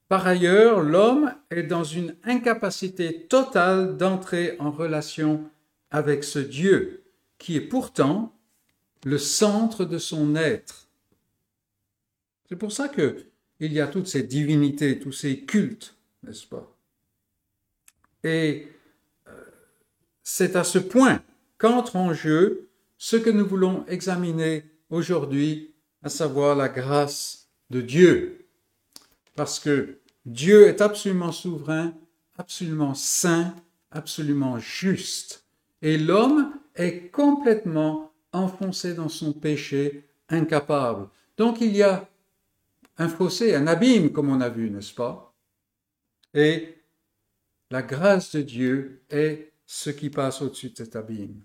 Par 0.08 0.26
ailleurs, 0.26 0.82
l'homme 0.82 1.34
est 1.52 1.64
dans 1.64 1.84
une 1.84 2.16
incapacité 2.24 3.28
totale 3.28 3.98
d'entrer 3.98 4.56
en 4.60 4.72
relation 4.72 5.44
avec 5.92 6.24
ce 6.24 6.40
Dieu 6.40 7.04
qui 7.38 7.58
est 7.58 7.62
pourtant 7.62 8.34
le 9.04 9.18
centre 9.18 9.84
de 9.84 9.98
son 9.98 10.36
être. 10.36 10.88
C'est 12.48 12.56
pour 12.56 12.72
ça 12.72 12.88
que 12.88 13.26
il 13.60 13.74
y 13.74 13.82
a 13.82 13.88
toutes 13.88 14.08
ces 14.08 14.24
divinités, 14.24 15.00
tous 15.00 15.12
ces 15.12 15.42
cultes, 15.42 15.96
n'est-ce 16.24 16.46
pas? 16.46 16.74
Et 18.24 18.68
c'est 20.30 20.58
à 20.58 20.66
ce 20.66 20.78
point 20.78 21.24
qu'entre 21.58 21.96
en 21.96 22.14
jeu 22.14 22.68
ce 22.98 23.16
que 23.16 23.30
nous 23.30 23.48
voulons 23.48 23.86
examiner 23.88 24.66
aujourd'hui, 24.90 25.74
à 26.04 26.10
savoir 26.10 26.54
la 26.54 26.68
grâce 26.68 27.48
de 27.70 27.80
Dieu. 27.80 28.46
Parce 29.38 29.58
que 29.58 30.00
Dieu 30.26 30.68
est 30.68 30.82
absolument 30.82 31.32
souverain, 31.32 31.94
absolument 32.38 32.94
saint, 32.94 33.56
absolument 33.90 34.60
juste, 34.60 35.46
et 35.82 35.98
l'homme 35.98 36.52
est 36.76 37.10
complètement 37.10 38.12
enfoncé 38.34 38.96
dans 38.96 39.10
son 39.10 39.32
péché, 39.32 40.04
incapable. 40.28 41.08
Donc 41.38 41.62
il 41.62 41.74
y 41.74 41.84
a 41.84 42.06
un 42.98 43.08
fossé, 43.08 43.56
un 43.56 43.66
abîme, 43.66 44.12
comme 44.12 44.30
on 44.30 44.42
a 44.42 44.50
vu, 44.50 44.70
n'est-ce 44.72 44.94
pas? 44.94 45.34
Et 46.34 46.80
la 47.72 47.82
grâce 47.82 48.36
de 48.36 48.42
Dieu 48.42 49.04
est 49.10 49.54
ce 49.68 49.90
qui 49.92 50.10
passe 50.10 50.42
au-dessus 50.42 50.70
de 50.70 50.78
cet 50.78 50.96
abîme. 50.96 51.36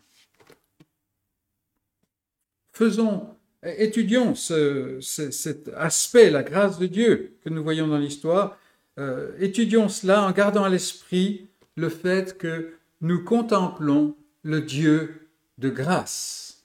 Faisons 2.73 3.37
étudions 3.63 4.35
cet 4.35 5.69
aspect, 5.77 6.31
la 6.31 6.43
grâce 6.43 6.79
de 6.79 6.87
Dieu 6.87 7.37
que 7.45 7.51
nous 7.51 7.63
voyons 7.63 7.89
dans 7.89 7.99
l'histoire, 7.99 8.59
euh, 8.99 9.33
étudions 9.39 9.89
cela 9.89 10.23
en 10.23 10.33
gardant 10.33 10.65
à 10.65 10.69
l'esprit 10.69 11.49
le 11.77 11.89
fait 11.89 12.39
que 12.39 12.75
nous 13.01 13.25
contemplons 13.25 14.17
le 14.43 14.61
Dieu 14.63 15.29
de 15.59 15.71
grâce. 15.71 16.65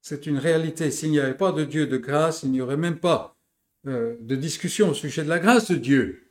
C'est 0.00 0.26
une 0.26 0.38
réalité. 0.38 0.90
S'il 0.90 1.10
n'y 1.10 1.20
avait 1.20 1.34
pas 1.34 1.52
de 1.52 1.64
Dieu 1.64 1.86
de 1.86 1.96
grâce, 1.96 2.42
il 2.42 2.50
n'y 2.50 2.60
aurait 2.60 2.76
même 2.76 2.98
pas 2.98 3.36
euh, 3.86 4.16
de 4.20 4.36
discussion 4.36 4.90
au 4.90 4.94
sujet 4.94 5.24
de 5.24 5.28
la 5.28 5.38
grâce 5.38 5.70
de 5.70 5.76
Dieu. 5.76 6.28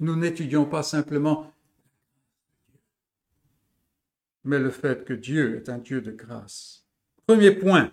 Nous 0.00 0.16
n'étudions 0.16 0.64
pas 0.64 0.82
simplement 0.82 1.53
mais 4.44 4.58
le 4.58 4.70
fait 4.70 5.04
que 5.04 5.14
Dieu 5.14 5.56
est 5.56 5.68
un 5.68 5.78
Dieu 5.78 6.00
de 6.00 6.10
grâce. 6.10 6.84
Premier 7.26 7.52
point, 7.52 7.92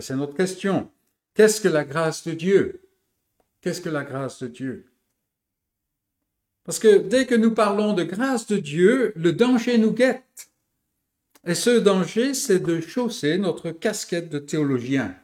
c'est 0.00 0.16
notre 0.16 0.34
question. 0.34 0.90
Qu'est-ce 1.34 1.60
que 1.60 1.68
la 1.68 1.84
grâce 1.84 2.26
de 2.26 2.32
Dieu? 2.32 2.80
Qu'est-ce 3.60 3.80
que 3.80 3.88
la 3.88 4.04
grâce 4.04 4.42
de 4.42 4.48
Dieu? 4.48 4.86
Parce 6.64 6.78
que 6.78 6.98
dès 6.98 7.26
que 7.26 7.34
nous 7.34 7.52
parlons 7.52 7.92
de 7.92 8.04
grâce 8.04 8.46
de 8.46 8.56
Dieu, 8.56 9.12
le 9.16 9.32
danger 9.32 9.78
nous 9.78 9.92
guette. 9.92 10.50
Et 11.44 11.54
ce 11.54 11.78
danger, 11.78 12.34
c'est 12.34 12.58
de 12.58 12.80
chausser 12.80 13.38
notre 13.38 13.70
casquette 13.70 14.28
de 14.28 14.38
théologien. 14.38 15.16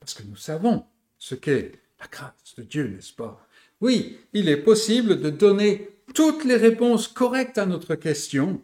Parce 0.00 0.14
que 0.14 0.22
nous 0.22 0.36
savons 0.36 0.84
ce 1.18 1.34
qu'est 1.34 1.72
la 2.00 2.06
grâce 2.06 2.54
de 2.56 2.62
Dieu, 2.62 2.88
n'est-ce 2.88 3.12
pas? 3.12 3.46
Oui, 3.80 4.18
il 4.32 4.48
est 4.48 4.62
possible 4.62 5.20
de 5.20 5.30
donner 5.30 5.88
toutes 6.14 6.44
les 6.44 6.56
réponses 6.56 7.08
correctes 7.08 7.58
à 7.58 7.66
notre 7.66 7.94
question, 7.94 8.62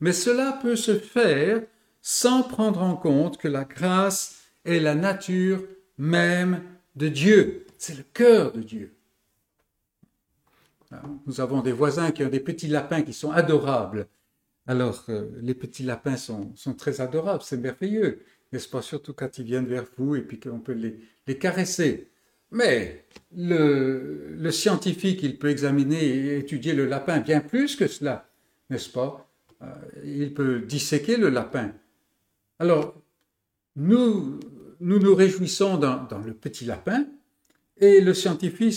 mais 0.00 0.12
cela 0.12 0.58
peut 0.62 0.76
se 0.76 0.98
faire 0.98 1.62
sans 2.02 2.42
prendre 2.42 2.82
en 2.82 2.96
compte 2.96 3.38
que 3.38 3.48
la 3.48 3.64
grâce 3.64 4.42
est 4.64 4.80
la 4.80 4.94
nature 4.94 5.62
même 5.98 6.62
de 6.94 7.08
Dieu. 7.08 7.66
C'est 7.78 7.96
le 7.96 8.04
cœur 8.12 8.52
de 8.52 8.62
Dieu. 8.62 8.94
Nous 11.26 11.40
avons 11.40 11.62
des 11.62 11.72
voisins 11.72 12.10
qui 12.10 12.24
ont 12.24 12.28
des 12.28 12.40
petits 12.40 12.68
lapins 12.68 13.02
qui 13.02 13.12
sont 13.12 13.30
adorables. 13.30 14.06
Alors, 14.66 15.04
euh, 15.08 15.28
les 15.40 15.54
petits 15.54 15.82
lapins 15.82 16.16
sont, 16.16 16.52
très 16.76 17.00
adorables, 17.00 17.42
c'est 17.42 17.56
merveilleux, 17.56 18.20
n'est-ce 18.52 18.68
pas 18.68 18.82
Surtout 18.82 19.12
quand 19.12 19.38
ils 19.38 19.44
viennent 19.44 19.66
vers 19.66 19.84
vous 19.96 20.16
et 20.16 20.22
puis 20.22 20.40
qu'on 20.40 20.60
peut 20.60 20.72
les, 20.72 21.38
caresser. 21.38 22.10
Mais 22.50 23.04
le, 23.34 24.34
le, 24.36 24.50
scientifique, 24.50 25.22
il 25.22 25.38
peut 25.38 25.50
examiner 25.50 26.04
et 26.04 26.38
étudier 26.38 26.72
le 26.72 26.86
lapin 26.86 27.20
bien 27.20 27.40
plus 27.40 27.76
que 27.76 27.86
cela, 27.86 28.28
n'est-ce 28.70 28.88
pas? 28.88 29.25
Il 30.04 30.34
peut 30.34 30.60
disséquer 30.60 31.16
le 31.16 31.28
lapin. 31.28 31.72
Alors, 32.58 32.94
nous 33.76 34.40
nous, 34.80 35.14
réjouissons 35.14 35.78
dans, 35.78 36.06
le 36.24 36.34
petit 36.34 36.64
lapin, 36.64 37.06
et 37.78 38.00
le 38.00 38.14
scientifique, 38.14 38.74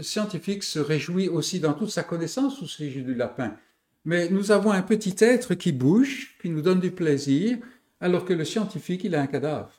scientifique 0.00 0.64
se 0.64 0.78
réjouit 0.78 1.28
aussi 1.28 1.60
dans 1.60 1.74
toute 1.74 1.90
sa 1.90 2.02
connaissance 2.02 2.62
au 2.62 2.66
sujet 2.66 3.02
du 3.02 3.14
lapin. 3.14 3.56
Mais 4.04 4.28
nous 4.28 4.50
avons 4.50 4.70
un 4.70 4.82
petit 4.82 5.14
être 5.20 5.54
qui 5.54 5.72
bouge, 5.72 6.36
qui 6.40 6.50
nous 6.50 6.62
donne 6.62 6.80
du 6.80 6.90
plaisir, 6.90 7.58
alors 8.00 8.24
que 8.24 8.32
le 8.32 8.44
scientifique, 8.44 9.04
il 9.04 9.14
a 9.14 9.20
un 9.20 9.26
cadavre. 9.26 9.72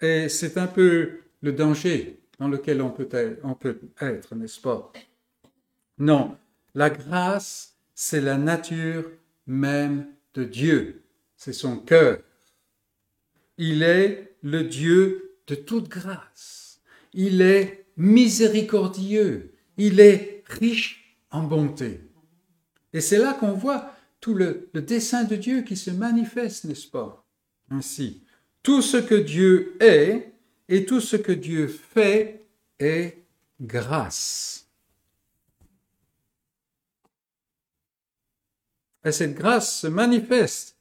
Et 0.00 0.28
c'est 0.28 0.58
un 0.58 0.66
peu 0.66 1.20
le 1.42 1.52
danger 1.52 2.20
dans 2.38 2.48
lequel 2.48 2.82
on 2.82 2.90
peut 2.90 3.08
être 4.00 4.34
n'est-ce 4.34 4.60
pas? 4.60 4.92
Non, 5.98 6.36
la 6.74 6.90
grâce, 6.90 7.73
c'est 7.94 8.20
la 8.20 8.36
nature 8.36 9.10
même 9.46 10.06
de 10.34 10.44
Dieu 10.44 11.04
c'est 11.44 11.52
son 11.52 11.76
cœur. 11.76 12.20
Il 13.58 13.82
est 13.82 14.36
le 14.42 14.64
Dieu 14.64 15.36
de 15.46 15.54
toute 15.54 15.90
grâce. 15.90 16.80
Il 17.12 17.42
est 17.42 17.84
miséricordieux. 17.98 19.52
Il 19.76 20.00
est 20.00 20.42
riche 20.46 21.18
en 21.30 21.42
bonté. 21.42 22.00
Et 22.94 23.02
c'est 23.02 23.18
là 23.18 23.34
qu'on 23.34 23.52
voit 23.52 23.94
tout 24.20 24.32
le, 24.32 24.70
dessein 24.72 25.24
de 25.24 25.36
Dieu 25.36 25.62
qui 25.62 25.76
se 25.76 25.90
manifeste, 25.90 26.64
n'est-ce 26.64 26.88
pas? 26.88 27.26
Ainsi, 27.68 28.22
tout 28.62 28.80
ce 28.80 28.96
que 28.96 29.14
Dieu 29.14 29.76
est 29.80 30.32
et 30.70 30.86
tout 30.86 31.00
ce 31.00 31.16
que 31.16 31.32
Dieu 31.32 31.68
fait 31.68 32.46
est 32.78 33.18
grâce. 33.60 34.63
Et 39.04 39.12
cette 39.12 39.34
grâce 39.34 39.80
se 39.80 39.86
manifeste 39.86 40.76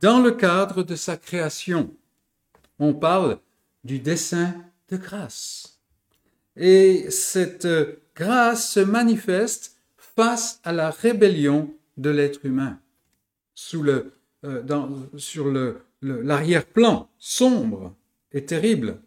dans 0.00 0.20
le 0.20 0.32
cadre 0.32 0.82
de 0.82 0.94
sa 0.94 1.16
création. 1.16 1.94
On 2.78 2.94
parle 2.94 3.38
du 3.84 3.98
dessein 3.98 4.54
de 4.90 4.96
grâce. 4.96 5.78
Et 6.56 7.10
cette 7.10 7.68
grâce 8.14 8.70
se 8.72 8.80
manifeste 8.80 9.76
face 9.96 10.60
à 10.64 10.72
la 10.72 10.90
rébellion 10.90 11.72
de 11.96 12.10
l'être 12.10 12.44
humain. 12.44 12.78
Euh, 14.44 14.62
sur 15.16 15.46
l'arrière-plan 16.02 17.08
sombre 17.18 17.94
et 18.32 18.44
terrible 18.44 18.98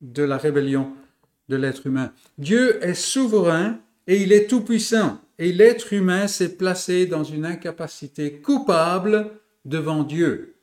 de 0.00 0.24
la 0.24 0.36
rébellion 0.36 0.92
de 1.48 1.56
l'être 1.56 1.86
humain. 1.86 2.12
Dieu 2.38 2.84
est 2.84 2.94
souverain 2.94 3.78
et 4.08 4.20
il 4.20 4.32
est 4.32 4.48
tout-puissant. 4.48 5.20
Et 5.38 5.52
l'être 5.52 5.92
humain 5.92 6.28
s'est 6.28 6.56
placé 6.56 7.06
dans 7.06 7.24
une 7.24 7.44
incapacité 7.44 8.40
coupable 8.40 9.30
devant 9.64 10.04
Dieu. 10.04 10.54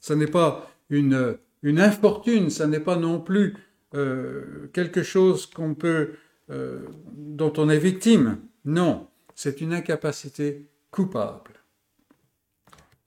Ce 0.00 0.12
n'est 0.12 0.26
pas 0.26 0.70
une, 0.90 1.36
une 1.62 1.80
infortune, 1.80 2.50
ce 2.50 2.64
n'est 2.64 2.80
pas 2.80 2.96
non 2.96 3.20
plus 3.20 3.54
euh, 3.94 4.68
quelque 4.72 5.02
chose 5.02 5.46
qu'on 5.46 5.74
peut, 5.74 6.14
euh, 6.50 6.80
dont 7.12 7.52
on 7.56 7.68
est 7.68 7.78
victime. 7.78 8.38
Non, 8.64 9.06
c'est 9.34 9.60
une 9.60 9.72
incapacité 9.72 10.66
coupable. 10.90 11.52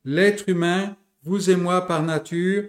L'être 0.06 0.48
humain, 0.48 0.96
vous 1.24 1.50
et 1.50 1.56
moi 1.56 1.88
par 1.88 2.04
nature, 2.04 2.66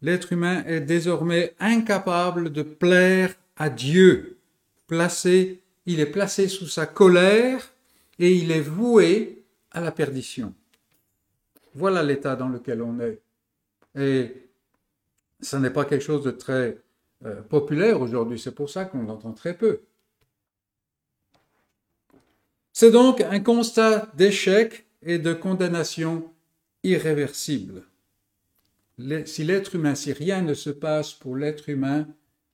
l'être 0.00 0.32
humain 0.32 0.62
est 0.66 0.80
désormais 0.80 1.54
incapable 1.58 2.50
de 2.50 2.62
plaire 2.62 3.34
à 3.56 3.68
Dieu. 3.68 4.38
Placé, 4.86 5.62
il 5.86 6.00
est 6.00 6.06
placé 6.06 6.48
sous 6.48 6.66
sa 6.66 6.86
colère 6.86 7.72
et 8.18 8.32
il 8.34 8.50
est 8.50 8.60
voué 8.60 9.44
à 9.70 9.80
la 9.80 9.92
perdition. 9.92 10.54
Voilà 11.74 12.02
l'état 12.02 12.36
dans 12.36 12.48
lequel 12.48 12.82
on 12.82 12.98
est. 13.00 13.20
Et 13.94 14.48
ce 15.40 15.56
n'est 15.56 15.70
pas 15.70 15.84
quelque 15.84 16.04
chose 16.04 16.24
de 16.24 16.30
très 16.30 16.78
euh, 17.24 17.40
populaire 17.42 18.00
aujourd'hui, 18.00 18.38
c'est 18.38 18.54
pour 18.54 18.68
ça 18.68 18.84
qu'on 18.84 19.02
l'entend 19.02 19.32
très 19.32 19.56
peu. 19.56 19.80
C'est 22.72 22.90
donc 22.90 23.20
un 23.22 23.40
constat 23.40 24.10
d'échec 24.14 24.86
et 25.02 25.18
de 25.18 25.32
condamnation 25.32 26.30
irréversible. 26.82 27.84
Si 29.24 29.44
l'être 29.44 29.74
humain, 29.74 29.94
si 29.94 30.12
rien 30.12 30.42
ne 30.42 30.54
se 30.54 30.70
passe 30.70 31.12
pour 31.12 31.36
l'être 31.36 31.68
humain, 31.68 32.06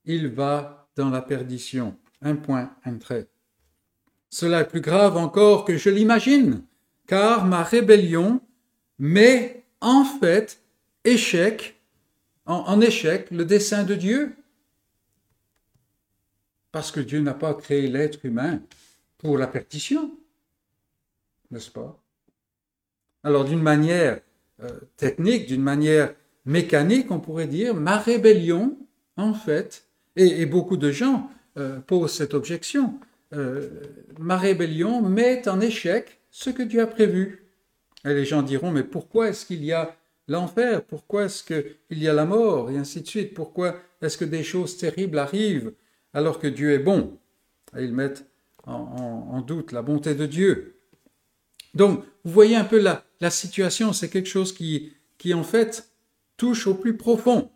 il 0.04 0.28
va 0.28 0.88
dans 0.96 1.10
la 1.10 1.22
perdition. 1.22 1.96
Un 2.22 2.36
point, 2.36 2.74
un 2.84 2.96
trait. 2.98 3.28
Cela 4.30 4.60
est 4.60 4.68
plus 4.68 4.80
grave 4.80 5.16
encore 5.16 5.64
que 5.64 5.76
je 5.76 5.90
l'imagine, 5.90 6.62
car 7.06 7.44
ma 7.44 7.62
rébellion 7.62 8.40
met 8.98 9.64
en 9.80 10.04
fait 10.04 10.62
échec, 11.04 11.80
en, 12.46 12.80
échec 12.80 13.30
le 13.30 13.44
dessein 13.44 13.84
de 13.84 13.94
Dieu. 13.94 14.34
Parce 16.70 16.90
que 16.90 17.00
Dieu 17.00 17.20
n'a 17.20 17.34
pas 17.34 17.54
créé 17.54 17.88
l'être 17.88 18.24
humain 18.24 18.62
pour 19.18 19.36
la 19.36 19.46
perdition, 19.46 20.16
n'est-ce 21.50 21.70
pas? 21.70 22.02
Alors 23.24 23.44
d'une 23.44 23.62
manière 23.62 24.20
euh, 24.62 24.80
technique, 24.96 25.46
d'une 25.46 25.62
manière 25.62 26.14
mécanique, 26.44 27.10
on 27.10 27.20
pourrait 27.20 27.46
dire, 27.46 27.74
ma 27.74 27.98
rébellion, 27.98 28.78
en 29.16 29.34
fait, 29.34 29.86
et, 30.16 30.46
beaucoup 30.46 30.76
de 30.76 30.90
gens 30.90 31.30
euh, 31.58 31.80
posent 31.80 32.12
cette 32.12 32.34
objection, 32.34 32.98
euh, 33.34 33.68
ma 34.18 34.36
rébellion 34.36 35.02
met 35.02 35.48
en 35.48 35.60
échec 35.60 36.20
ce 36.30 36.50
que 36.50 36.62
Dieu 36.62 36.80
a 36.80 36.86
prévu. 36.86 37.44
Et 38.04 38.14
les 38.14 38.24
gens 38.24 38.42
diront, 38.42 38.70
mais 38.70 38.82
pourquoi 38.82 39.28
est-ce 39.28 39.46
qu'il 39.46 39.64
y 39.64 39.72
a 39.72 39.96
l'enfer? 40.28 40.82
Pourquoi 40.84 41.24
est-ce 41.24 41.44
qu'il 41.44 41.98
y 41.98 42.08
a 42.08 42.12
la 42.12 42.24
mort? 42.24 42.70
Et 42.70 42.76
ainsi 42.76 43.02
de 43.02 43.06
suite. 43.06 43.34
Pourquoi 43.34 43.76
est-ce 44.00 44.18
que 44.18 44.24
des 44.24 44.42
choses 44.42 44.76
terribles 44.76 45.18
arrivent 45.18 45.72
alors 46.14 46.38
que 46.38 46.46
Dieu 46.46 46.72
est 46.72 46.78
bon? 46.78 47.18
Et 47.76 47.84
ils 47.84 47.92
mettent 47.92 48.26
en, 48.64 49.40
doute 49.40 49.72
la 49.72 49.82
bonté 49.82 50.14
de 50.14 50.26
Dieu. 50.26 50.76
Donc, 51.74 52.04
vous 52.24 52.32
voyez 52.32 52.56
un 52.56 52.64
peu 52.64 52.78
la, 52.78 53.04
la 53.20 53.30
situation, 53.30 53.92
c'est 53.92 54.08
quelque 54.08 54.28
chose 54.28 54.52
qui, 54.52 54.92
qui 55.18 55.34
en 55.34 55.42
fait 55.42 55.90
touche 56.36 56.66
au 56.66 56.74
plus 56.74 56.96
profond. 56.96 57.50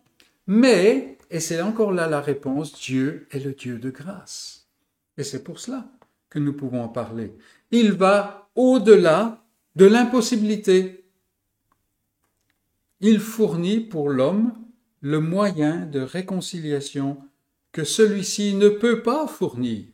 Mais, 0.47 1.16
et 1.29 1.39
c'est 1.39 1.61
encore 1.61 1.91
là 1.91 2.07
la 2.07 2.21
réponse, 2.21 2.73
Dieu 2.79 3.27
est 3.31 3.39
le 3.39 3.53
Dieu 3.53 3.79
de 3.79 3.89
grâce. 3.89 4.67
Et 5.17 5.23
c'est 5.23 5.43
pour 5.43 5.59
cela 5.59 5.89
que 6.29 6.39
nous 6.39 6.53
pouvons 6.53 6.83
en 6.83 6.89
parler. 6.89 7.35
Il 7.71 7.91
va 7.91 8.49
au-delà 8.55 9.43
de 9.75 9.85
l'impossibilité. 9.85 11.05
Il 12.99 13.19
fournit 13.19 13.79
pour 13.79 14.09
l'homme 14.09 14.53
le 15.01 15.19
moyen 15.19 15.85
de 15.85 15.99
réconciliation 15.99 17.17
que 17.71 17.83
celui-ci 17.83 18.55
ne 18.55 18.69
peut 18.69 19.03
pas 19.03 19.27
fournir. 19.27 19.85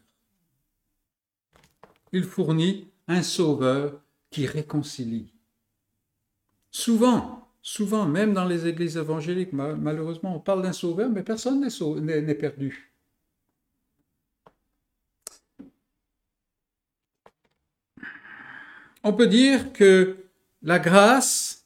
Il 2.12 2.24
fournit 2.24 2.88
un 3.08 3.24
sauveur 3.24 4.00
qui 4.30 4.46
réconcilie. 4.46 5.34
Souvent, 6.72 7.43
Souvent, 7.66 8.06
même 8.06 8.34
dans 8.34 8.44
les 8.44 8.68
églises 8.68 8.98
évangéliques, 8.98 9.54
malheureusement, 9.54 10.36
on 10.36 10.40
parle 10.42 10.64
d'un 10.64 10.74
sauveur, 10.74 11.10
mais 11.10 11.24
personne 11.24 11.62
n'est 11.62 12.36
perdu. 12.36 12.92
On 19.06 19.14
peut 19.14 19.28
dire 19.28 19.72
que 19.72 20.18
la 20.62 20.78
grâce 20.78 21.66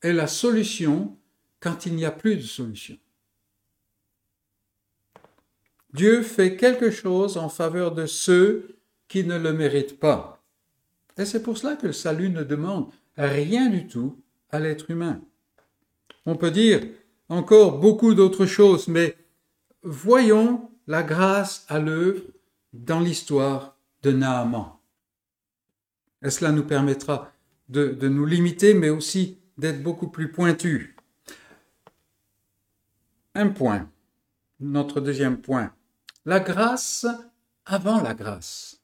est 0.00 0.14
la 0.14 0.26
solution 0.26 1.18
quand 1.60 1.84
il 1.84 1.96
n'y 1.96 2.06
a 2.06 2.10
plus 2.10 2.36
de 2.36 2.42
solution. 2.42 2.96
Dieu 5.92 6.22
fait 6.22 6.56
quelque 6.56 6.90
chose 6.90 7.36
en 7.36 7.50
faveur 7.50 7.92
de 7.92 8.06
ceux 8.06 8.78
qui 9.06 9.22
ne 9.22 9.38
le 9.38 9.52
méritent 9.52 10.00
pas. 10.00 10.42
Et 11.18 11.26
c'est 11.26 11.42
pour 11.42 11.58
cela 11.58 11.76
que 11.76 11.88
le 11.88 11.92
salut 11.92 12.30
ne 12.30 12.42
demande 12.42 12.90
rien 13.18 13.68
du 13.68 13.86
tout 13.86 14.22
à 14.50 14.60
l'être 14.60 14.90
humain. 14.90 15.20
On 16.24 16.36
peut 16.36 16.50
dire 16.50 16.82
encore 17.28 17.78
beaucoup 17.78 18.14
d'autres 18.14 18.46
choses, 18.46 18.88
mais 18.88 19.16
voyons 19.82 20.70
la 20.86 21.02
grâce 21.02 21.64
à 21.68 21.78
l'œuvre 21.78 22.22
dans 22.72 23.00
l'histoire 23.00 23.76
de 24.02 24.12
Naaman. 24.12 24.72
Et 26.22 26.30
cela 26.30 26.52
nous 26.52 26.64
permettra 26.64 27.32
de, 27.68 27.88
de 27.88 28.08
nous 28.08 28.26
limiter, 28.26 28.74
mais 28.74 28.90
aussi 28.90 29.38
d'être 29.58 29.82
beaucoup 29.82 30.08
plus 30.08 30.30
pointus. 30.30 30.94
Un 33.34 33.48
point, 33.48 33.90
notre 34.60 35.00
deuxième 35.00 35.38
point, 35.38 35.72
la 36.24 36.40
grâce 36.40 37.06
avant 37.64 38.00
la 38.00 38.14
grâce. 38.14 38.80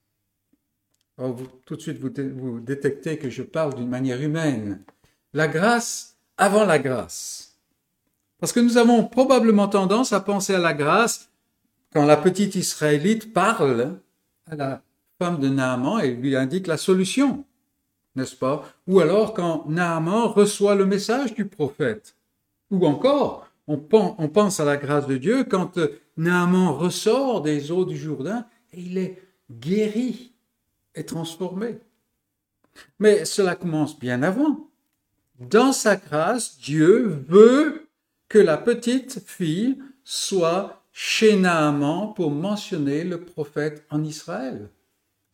tout 1.16 1.76
de 1.76 1.80
suite, 1.80 1.98
vous 1.98 2.60
détectez 2.60 3.18
que 3.18 3.30
je 3.30 3.42
parle 3.42 3.74
d'une 3.74 3.88
manière 3.88 4.20
humaine 4.20 4.84
la 5.32 5.48
grâce 5.48 6.16
avant 6.36 6.64
la 6.64 6.78
grâce. 6.78 7.58
Parce 8.38 8.52
que 8.52 8.60
nous 8.60 8.76
avons 8.76 9.04
probablement 9.04 9.68
tendance 9.68 10.12
à 10.12 10.20
penser 10.20 10.54
à 10.54 10.58
la 10.58 10.74
grâce 10.74 11.30
quand 11.92 12.04
la 12.04 12.16
petite 12.16 12.54
Israélite 12.54 13.32
parle 13.32 13.98
à 14.50 14.56
la 14.56 14.82
femme 15.18 15.38
de 15.38 15.48
Naaman 15.48 16.00
et 16.00 16.14
lui 16.14 16.34
indique 16.34 16.66
la 16.66 16.76
solution, 16.76 17.44
n'est-ce 18.16 18.34
pas? 18.34 18.68
Ou 18.88 19.00
alors 19.00 19.34
quand 19.34 19.66
Naaman 19.68 20.26
reçoit 20.26 20.74
le 20.74 20.86
message 20.86 21.34
du 21.34 21.46
prophète. 21.46 22.16
Ou 22.70 22.84
encore, 22.86 23.46
on 23.68 23.76
pense 23.76 24.58
à 24.58 24.64
la 24.64 24.76
grâce 24.76 25.06
de 25.06 25.16
Dieu 25.16 25.44
quand 25.44 25.78
Naaman 26.16 26.72
ressort 26.72 27.42
des 27.42 27.70
eaux 27.70 27.84
du 27.84 27.96
Jourdain 27.96 28.46
et 28.72 28.80
il 28.80 28.98
est 28.98 29.22
guéri 29.50 30.32
et 30.94 31.04
transformé. 31.04 31.78
Mais 32.98 33.24
cela 33.24 33.54
commence 33.54 33.98
bien 33.98 34.22
avant 34.22 34.68
dans 35.48 35.72
sa 35.72 35.96
grâce, 35.96 36.58
Dieu 36.58 37.24
veut 37.28 37.88
que 38.28 38.38
la 38.38 38.56
petite 38.56 39.20
fille 39.26 39.78
soit 40.04 40.82
chez 40.92 41.36
Naaman 41.36 42.12
pour 42.14 42.30
mentionner 42.30 43.04
le 43.04 43.20
prophète 43.20 43.84
en 43.90 44.02
Israël. 44.04 44.68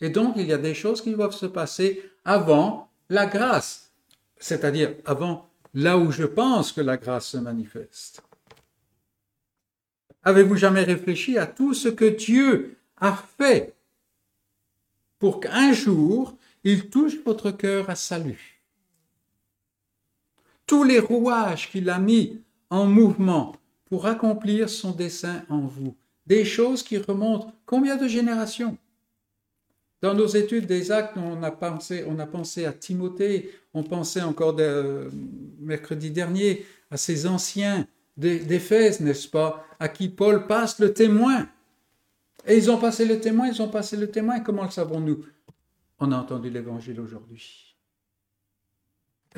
Et 0.00 0.10
donc, 0.10 0.34
il 0.36 0.46
y 0.46 0.52
a 0.52 0.58
des 0.58 0.74
choses 0.74 1.02
qui 1.02 1.12
doivent 1.12 1.34
se 1.34 1.46
passer 1.46 2.02
avant 2.24 2.90
la 3.08 3.26
grâce, 3.26 3.90
c'est-à-dire 4.36 4.94
avant 5.04 5.48
là 5.74 5.98
où 5.98 6.10
je 6.10 6.24
pense 6.24 6.72
que 6.72 6.80
la 6.80 6.96
grâce 6.96 7.28
se 7.28 7.38
manifeste. 7.38 8.22
Avez-vous 10.22 10.56
jamais 10.56 10.84
réfléchi 10.84 11.38
à 11.38 11.46
tout 11.46 11.74
ce 11.74 11.88
que 11.88 12.04
Dieu 12.04 12.76
a 12.98 13.16
fait 13.38 13.74
pour 15.18 15.40
qu'un 15.40 15.72
jour 15.72 16.36
il 16.64 16.90
touche 16.90 17.16
votre 17.24 17.50
cœur 17.50 17.88
à 17.88 17.94
salut? 17.94 18.57
Tous 20.68 20.84
les 20.84 21.00
rouages 21.00 21.70
qu'il 21.70 21.90
a 21.90 21.98
mis 21.98 22.40
en 22.70 22.86
mouvement 22.86 23.56
pour 23.86 24.06
accomplir 24.06 24.68
son 24.68 24.92
dessein 24.92 25.42
en 25.48 25.60
vous. 25.62 25.96
Des 26.26 26.44
choses 26.44 26.84
qui 26.84 26.98
remontent 26.98 27.52
combien 27.66 27.96
de 27.96 28.06
générations? 28.06 28.76
Dans 30.02 30.14
nos 30.14 30.26
études 30.26 30.66
des 30.66 30.92
actes, 30.92 31.16
on 31.16 31.42
a 31.42 31.50
pensé, 31.50 32.04
on 32.06 32.18
a 32.20 32.26
pensé 32.26 32.66
à 32.66 32.72
Timothée, 32.72 33.50
on 33.74 33.82
pensait 33.82 34.20
encore 34.20 34.54
de, 34.54 35.10
mercredi 35.58 36.10
dernier 36.10 36.64
à 36.90 36.96
ces 36.96 37.26
anciens 37.26 37.86
d'Éphèse, 38.16 39.00
n'est-ce 39.00 39.26
pas, 39.26 39.64
à 39.80 39.88
qui 39.88 40.08
Paul 40.08 40.46
passe 40.46 40.78
le 40.78 40.92
témoin. 40.92 41.48
Et 42.46 42.56
ils 42.56 42.70
ont 42.70 42.78
passé 42.78 43.06
le 43.06 43.20
témoin, 43.20 43.48
ils 43.48 43.62
ont 43.62 43.68
passé 43.68 43.96
le 43.96 44.10
témoin. 44.10 44.40
Comment 44.40 44.64
le 44.64 44.70
savons-nous? 44.70 45.24
On 45.98 46.12
a 46.12 46.16
entendu 46.16 46.50
l'évangile 46.50 47.00
aujourd'hui. 47.00 47.67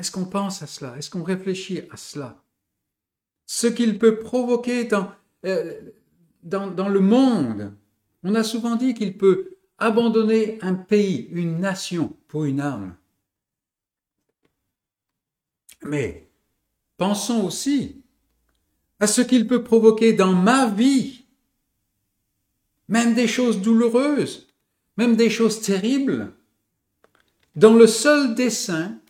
Est-ce 0.01 0.09
qu'on 0.09 0.25
pense 0.25 0.63
à 0.63 0.65
cela? 0.65 0.97
Est-ce 0.97 1.11
qu'on 1.11 1.21
réfléchit 1.21 1.81
à 1.91 1.95
cela? 1.95 2.43
Ce 3.45 3.67
qu'il 3.67 3.99
peut 3.99 4.17
provoquer 4.17 4.85
dans, 4.85 5.11
euh, 5.45 5.79
dans, 6.41 6.71
dans 6.71 6.89
le 6.89 7.01
monde. 7.01 7.71
On 8.23 8.33
a 8.33 8.43
souvent 8.43 8.75
dit 8.75 8.95
qu'il 8.95 9.15
peut 9.15 9.57
abandonner 9.77 10.57
un 10.63 10.73
pays, 10.73 11.27
une 11.29 11.59
nation 11.59 12.17
pour 12.27 12.45
une 12.45 12.61
âme. 12.61 12.95
Mais 15.83 16.31
pensons 16.97 17.45
aussi 17.45 18.01
à 18.99 19.05
ce 19.05 19.21
qu'il 19.21 19.45
peut 19.45 19.63
provoquer 19.63 20.13
dans 20.13 20.33
ma 20.33 20.67
vie, 20.67 21.25
même 22.87 23.13
des 23.13 23.27
choses 23.27 23.61
douloureuses, 23.61 24.47
même 24.97 25.15
des 25.15 25.29
choses 25.29 25.61
terribles, 25.61 26.33
dans 27.55 27.75
le 27.75 27.85
seul 27.85 28.33
dessein 28.33 29.00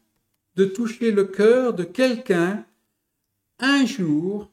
toucher 0.65 1.11
le 1.11 1.25
cœur 1.25 1.73
de 1.73 1.83
quelqu'un 1.83 2.65
un 3.59 3.85
jour 3.85 4.51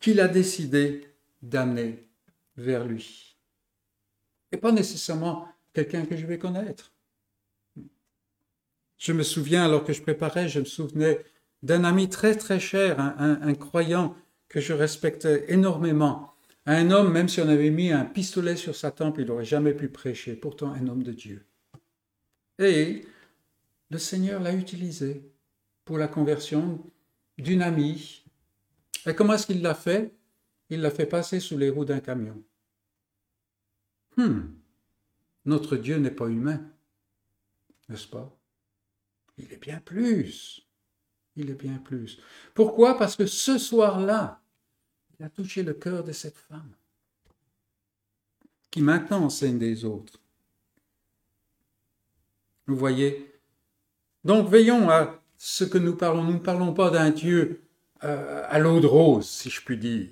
qu'il 0.00 0.20
a 0.20 0.28
décidé 0.28 1.02
d'amener 1.42 2.08
vers 2.56 2.84
lui. 2.84 3.36
Et 4.52 4.56
pas 4.56 4.72
nécessairement 4.72 5.48
quelqu'un 5.72 6.04
que 6.06 6.16
je 6.16 6.26
vais 6.26 6.38
connaître. 6.38 6.92
Je 8.96 9.12
me 9.12 9.22
souviens, 9.22 9.64
alors 9.64 9.84
que 9.84 9.92
je 9.92 10.02
préparais, 10.02 10.48
je 10.48 10.60
me 10.60 10.64
souvenais 10.64 11.24
d'un 11.62 11.84
ami 11.84 12.08
très 12.08 12.34
très 12.34 12.60
cher, 12.60 12.98
un, 12.98 13.54
croyant 13.54 14.16
que 14.48 14.60
je 14.60 14.72
respectais 14.72 15.44
énormément, 15.48 16.34
un 16.66 16.90
homme, 16.90 17.12
même 17.12 17.28
si 17.28 17.40
on 17.40 17.48
avait 17.48 17.70
mis 17.70 17.92
un 17.92 18.04
pistolet 18.04 18.56
sur 18.56 18.74
sa 18.74 18.90
tempe, 18.90 19.16
il 19.18 19.26
n'aurait 19.26 19.44
jamais 19.44 19.72
pu 19.72 19.88
prêcher, 19.88 20.34
pourtant 20.34 20.72
un 20.72 20.86
homme 20.88 21.02
de 21.02 21.12
Dieu. 21.12 21.46
Et 22.58 23.06
le 23.90 23.98
Seigneur 23.98 24.40
l'a 24.40 24.52
utilisé 24.52 25.22
pour 25.88 25.96
la 25.96 26.06
conversion 26.06 26.84
d'une 27.38 27.62
amie. 27.62 28.22
Et 29.06 29.14
comment 29.14 29.32
est-ce 29.32 29.46
qu'il 29.46 29.62
l'a 29.62 29.74
fait? 29.74 30.14
Il 30.68 30.82
l'a 30.82 30.90
fait 30.90 31.06
passer 31.06 31.40
sous 31.40 31.56
les 31.56 31.70
roues 31.70 31.86
d'un 31.86 32.00
camion. 32.00 32.44
Hmm. 34.18 34.50
Notre 35.46 35.78
Dieu 35.78 35.96
n'est 35.96 36.10
pas 36.10 36.26
humain, 36.26 36.60
n'est-ce 37.88 38.06
pas? 38.06 38.38
Il 39.38 39.50
est 39.50 39.56
bien 39.56 39.80
plus. 39.80 40.68
Il 41.36 41.48
est 41.48 41.54
bien 41.54 41.78
plus. 41.78 42.20
Pourquoi? 42.52 42.98
Parce 42.98 43.16
que 43.16 43.24
ce 43.24 43.56
soir-là, 43.56 44.42
il 45.18 45.24
a 45.24 45.30
touché 45.30 45.62
le 45.62 45.72
cœur 45.72 46.04
de 46.04 46.12
cette 46.12 46.36
femme 46.36 46.74
qui 48.70 48.82
maintenant 48.82 49.24
enseigne 49.24 49.58
des 49.58 49.86
autres. 49.86 50.20
Vous 52.66 52.76
voyez? 52.76 53.40
Donc 54.22 54.50
veillons 54.50 54.90
à 54.90 55.17
ce 55.38 55.64
que 55.64 55.78
nous 55.78 55.94
parlons. 55.94 56.24
Nous 56.24 56.34
ne 56.34 56.38
parlons 56.38 56.74
pas 56.74 56.90
d'un 56.90 57.10
Dieu 57.10 57.62
euh, 58.04 58.44
à 58.48 58.58
l'eau 58.58 58.80
de 58.80 58.86
rose, 58.86 59.28
si 59.28 59.48
je 59.48 59.62
puis 59.62 59.78
dire. 59.78 60.08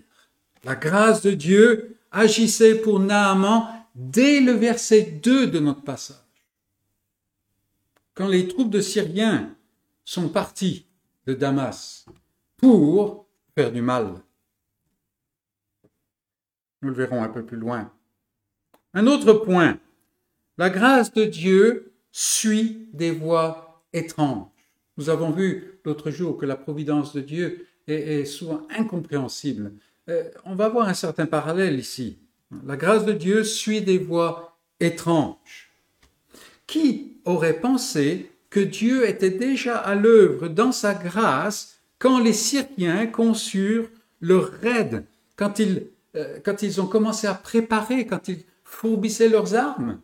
La 0.65 0.77
grâce 0.77 1.23
de 1.23 1.33
Dieu 1.33 1.99
agissait 2.11 2.77
pour 2.77 3.01
Naaman 3.01 3.69
dès 3.95 4.41
le 4.41 4.53
verset 4.53 5.03
2 5.03 5.49
de 5.49 5.59
notre 5.59 5.83
passage. 5.83 6.17
Quand 8.15 8.29
les 8.29 8.49
troupes 8.49 8.71
de 8.71 8.81
Syriens 8.81 9.55
sont 10.05 10.29
partis 10.29 10.87
de 11.27 11.35
Damas 11.35 12.07
pour 12.57 13.27
faire 13.55 13.73
du 13.73 13.83
mal. 13.83 14.23
Nous 16.83 16.91
le 16.91 16.95
verrons 16.95 17.23
un 17.23 17.29
peu 17.29 17.45
plus 17.45 17.57
loin. 17.57 17.93
Un 18.95 19.07
autre 19.07 19.33
point, 19.35 19.79
la 20.57 20.71
grâce 20.71 21.13
de 21.13 21.25
Dieu 21.25 21.93
suit 22.13 22.89
des 22.93 23.11
voies 23.11 23.85
étranges. 23.93 24.56
Nous 24.97 25.11
avons 25.11 25.31
vu 25.31 25.79
l'autre 25.85 26.11
jour 26.11 26.39
que 26.39 26.47
la 26.47 26.57
providence 26.57 27.15
de 27.15 27.21
Dieu 27.21 27.67
est, 27.87 28.25
souvent 28.25 28.67
incompréhensible. 28.71 29.73
Euh, 30.09 30.31
on 30.45 30.55
va 30.55 30.69
voir 30.69 30.89
un 30.89 30.95
certain 30.95 31.27
parallèle 31.27 31.79
ici. 31.79 32.19
La 32.65 32.77
grâce 32.77 33.05
de 33.05 33.13
Dieu 33.13 33.45
suit 33.45 33.83
des 33.83 33.99
voies 33.99 34.57
étranges. 34.81 35.71
Qui 36.67 37.19
aurait 37.25 37.61
pensé 37.61 38.31
que 38.51 38.61
Dieu 38.61 39.07
était 39.09 39.31
déjà 39.31 39.77
à 39.77 39.95
l'œuvre 39.95 40.49
dans 40.49 40.73
sa 40.73 40.95
grâce 40.95 41.79
quand 41.99 42.19
les 42.19 42.33
Syriens 42.33 43.07
conçurent 43.07 43.89
leur 44.21 44.51
raid, 44.51 45.05
euh, 45.41 46.39
quand 46.45 46.63
ils 46.63 46.81
ont 46.81 46.87
commencé 46.87 47.27
à 47.27 47.35
préparer, 47.35 48.07
quand 48.07 48.29
ils 48.29 48.45
fourbissaient 48.65 49.29
leurs 49.29 49.55
armes? 49.55 50.01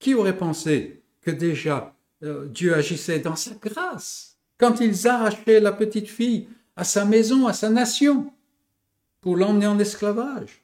Qui 0.00 0.14
aurait 0.14 0.36
pensé 0.36 1.01
que 1.22 1.30
déjà 1.30 1.94
euh, 2.22 2.46
Dieu 2.46 2.74
agissait 2.74 3.20
dans 3.20 3.36
sa 3.36 3.54
grâce 3.54 4.36
quand 4.58 4.80
ils 4.80 5.08
arrachaient 5.08 5.60
la 5.60 5.72
petite 5.72 6.08
fille 6.08 6.46
à 6.76 6.84
sa 6.84 7.04
maison, 7.04 7.46
à 7.46 7.52
sa 7.52 7.68
nation 7.68 8.32
pour 9.20 9.36
l'emmener 9.36 9.66
en 9.66 9.78
esclavage. 9.78 10.62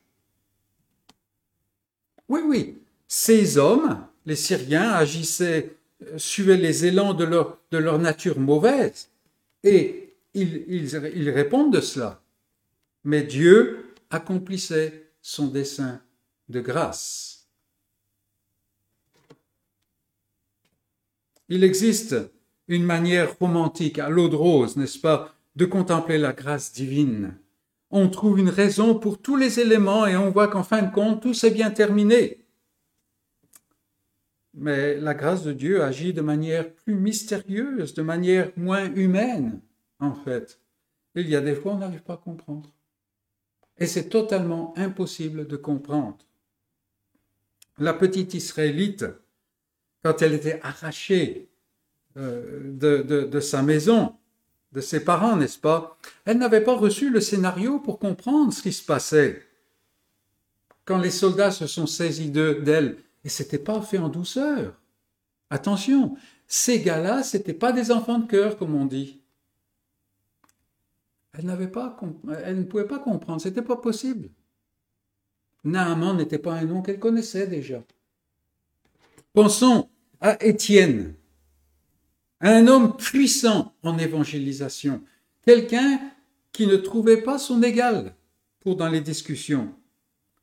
Oui, 2.29 2.41
oui, 2.45 2.79
ces 3.09 3.59
hommes, 3.59 4.07
les 4.27 4.37
Syriens, 4.37 4.93
agissaient, 4.93 5.75
euh, 6.03 6.19
suivaient 6.19 6.57
les 6.57 6.87
élans 6.87 7.15
de 7.15 7.25
leur, 7.25 7.99
nature 7.99 8.39
mauvaise, 8.39 9.09
et 9.65 10.15
ils 10.35 11.31
répondent 11.31 11.73
de 11.73 11.81
cela. 11.81 12.21
Mais 13.05 13.23
Dieu 13.23 13.95
accomplissait 14.11 15.11
son 15.23 15.49
dessein 15.49 16.01
de 16.49 16.61
grâce. 16.61 17.28
Il 21.49 21.65
existe 21.65 22.17
une 22.69 22.85
manière 22.85 23.39
romantique 23.39 23.99
à 23.99 24.09
l'eau 24.09 24.29
de 24.29 24.37
rose, 24.37 24.77
n'est-ce 24.77 24.99
pas, 24.99 25.35
de 25.57 25.65
contempler 25.65 26.19
la 26.19 26.33
grâce 26.33 26.73
divine 26.73 27.39
on 27.91 28.09
trouve 28.09 28.39
une 28.39 28.51
raison 28.51 28.99
pour 28.99 29.21
tous 29.21 29.37
les 29.37 29.61
éléments 29.61 30.07
et 30.07 30.17
on 30.17 30.31
voit 30.31 30.49
qu'en 30.49 30.63
fin 30.63 30.83
de 30.83 30.93
compte, 30.93 31.23
tout 31.23 31.35
s'est 31.35 31.51
bien 31.51 31.71
terminé. 31.71 32.45
Mais 34.55 34.97
la 34.97 35.15
grâce 35.15 35.45
de 35.45 35.53
Dieu 35.53 35.83
agit 35.83 36.13
de 36.13 36.21
manière 36.21 36.71
plus 36.73 36.95
mystérieuse, 36.95 37.95
de 37.95 38.03
manière 38.03 38.51
moins 38.57 38.93
humaine, 38.95 39.61
en 40.01 40.15
fait. 40.15 40.61
Il 41.15 41.29
y 41.29 41.37
a 41.37 41.41
des 41.41 41.55
fois, 41.55 41.73
on 41.73 41.79
n'arrive 41.79 42.03
pas 42.03 42.15
à 42.15 42.19
comprendre. 42.19 42.71
Et 43.79 43.87
c'est 43.87 44.09
totalement 44.09 44.75
impossible 44.77 45.47
de 45.47 45.57
comprendre. 45.57 46.19
La 47.79 47.95
petite 47.95 48.35
Israélite, 48.35 49.07
quand 50.03 50.23
elle 50.23 50.35
était 50.35 50.61
arrachée 50.63 51.49
euh, 52.17 52.73
de 52.73 53.41
sa 53.41 53.63
maison, 53.63 54.15
de 54.73 54.81
ses 54.81 55.05
parents, 55.05 55.37
n'est-ce 55.37 55.59
pas? 55.59 55.99
Elle 56.25 56.39
n'avait 56.39 56.63
pas 56.63 56.77
reçu 56.77 57.11
le 57.11 57.21
scénario 57.21 57.79
pour 57.81 57.99
comprendre 57.99 58.53
ce 58.53 58.63
qui 58.63 58.73
se 58.73 58.85
passait. 58.85 59.47
Quand 60.85 60.99
les 60.99 61.11
soldats 61.11 61.51
se 61.51 61.67
sont 61.67 61.87
saisis 61.87 62.31
d'elle, 62.31 62.99
et 63.25 63.29
c'était 63.29 63.59
pas 63.59 63.81
fait 63.83 63.99
en 63.99 64.09
douceur. 64.09 64.75
Attention, 65.51 66.17
ces 66.47 66.81
gars-là, 66.81 67.23
c'était 67.23 67.55
pas 67.55 67.73
des 67.73 67.91
enfants 67.91 68.19
de 68.19 68.27
cœur, 68.27 68.57
comme 68.57 68.75
on 68.75 68.87
dit. 68.87 69.21
Elle 71.33 71.47
n'avait 71.47 71.69
pas, 71.69 71.97
elle 72.45 72.61
ne 72.61 72.65
pouvait 72.65 72.87
pas 72.87 72.99
comprendre, 72.99 73.41
c'était 73.41 73.63
pas 73.63 73.77
possible. 73.77 74.31
Naaman 75.65 76.17
n'était 76.17 76.39
pas 76.39 76.55
un 76.55 76.65
nom 76.65 76.83
qu'elle 76.83 76.99
connaissait 76.99 77.47
déjà. 77.47 77.83
Pensons 79.41 79.89
à 80.21 80.45
Étienne 80.45 81.15
un 82.41 82.67
homme 82.67 82.97
puissant 82.97 83.73
en 83.85 83.97
évangélisation, 83.97 85.01
quelqu'un 85.47 86.01
qui 86.51 86.67
ne 86.67 86.75
trouvait 86.75 87.23
pas 87.23 87.39
son 87.39 87.63
égal 87.63 88.17
pour 88.59 88.75
dans 88.75 88.89
les 88.89 89.01
discussions. 89.01 89.69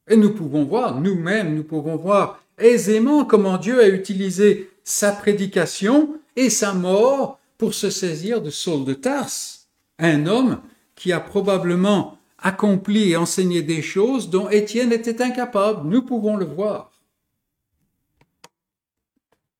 Et 0.07 0.15
nous 0.15 0.33
pouvons 0.33 0.63
voir, 0.63 1.01
nous-mêmes, 1.01 1.55
nous 1.55 1.65
pouvons 1.65 1.97
voir 1.97 2.41
aisément 2.57 3.25
comment 3.25 3.57
Dieu 3.57 3.81
a 3.81 3.89
utilisé 3.89 4.69
sa 4.85 5.11
prédication 5.11 6.17
et 6.37 6.49
sa 6.49 6.73
mort 6.73 7.41
pour 7.57 7.73
se 7.73 7.89
saisir 7.89 8.41
de 8.41 8.49
Saul 8.49 8.85
de 8.85 8.93
Tarse, 8.93 9.67
un 9.99 10.25
homme 10.25 10.61
qui 10.95 11.11
a 11.11 11.19
probablement 11.19 12.17
accompli 12.37 13.11
et 13.11 13.17
enseigné 13.17 13.61
des 13.61 13.81
choses 13.81 14.29
dont 14.29 14.47
Étienne 14.49 14.93
était 14.93 15.21
incapable. 15.21 15.85
Nous 15.89 16.01
pouvons 16.01 16.37
le 16.37 16.45
voir. 16.45 16.94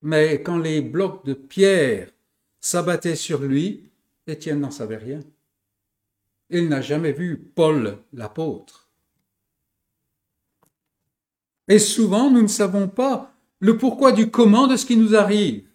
Mais 0.06 0.44
quand 0.44 0.60
les 0.60 0.82
blocs 0.82 1.26
de 1.26 1.34
pierre 1.34 2.12
s'abattait 2.62 3.16
sur 3.16 3.42
lui, 3.42 3.90
Étienne 4.28 4.60
n'en 4.60 4.70
savait 4.70 4.98
rien. 4.98 5.22
Il 6.52 6.70
n'a 6.70 6.80
jamais 6.80 7.12
vu 7.12 7.40
Paul 7.40 7.98
l'apôtre. 8.14 8.92
Et 11.68 11.80
souvent, 11.80 12.30
nous 12.30 12.44
ne 12.44 12.48
savons 12.48 12.88
pas 12.88 13.34
le 13.60 13.80
pourquoi 13.80 14.12
du 14.12 14.30
comment 14.30 14.68
de 14.68 14.78
ce 14.78 14.86
qui 14.86 14.96
nous 14.96 15.16
arrive. 15.16 15.68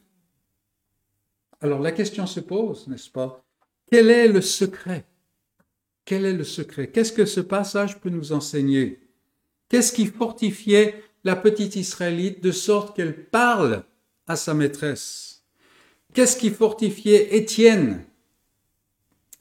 Alors 1.60 1.80
la 1.80 1.90
question 1.90 2.24
se 2.28 2.38
pose, 2.38 2.86
n'est-ce 2.86 3.10
pas? 3.10 3.44
Quel 3.90 4.10
est 4.10 4.28
le 4.28 4.40
secret? 4.40 5.06
Quel 6.04 6.24
est 6.24 6.34
le 6.34 6.44
secret? 6.44 6.86
Qu'est-ce 6.92 7.12
que 7.12 7.24
ce 7.24 7.40
passage 7.40 8.00
peut 8.00 8.10
nous 8.10 8.30
enseigner? 8.30 9.00
Qu'est-ce 9.68 9.92
qui 9.92 10.06
fortifiait 10.06 11.02
la 11.24 11.34
petite 11.34 11.74
Israélite 11.74 12.40
de 12.44 12.52
sorte 12.52 12.94
qu'elle 12.94 13.26
parle 13.26 13.82
sa 14.36 14.54
maîtresse. 14.54 15.42
Qu'est-ce 16.14 16.36
qui 16.36 16.50
fortifiait 16.50 17.36
Étienne? 17.36 18.04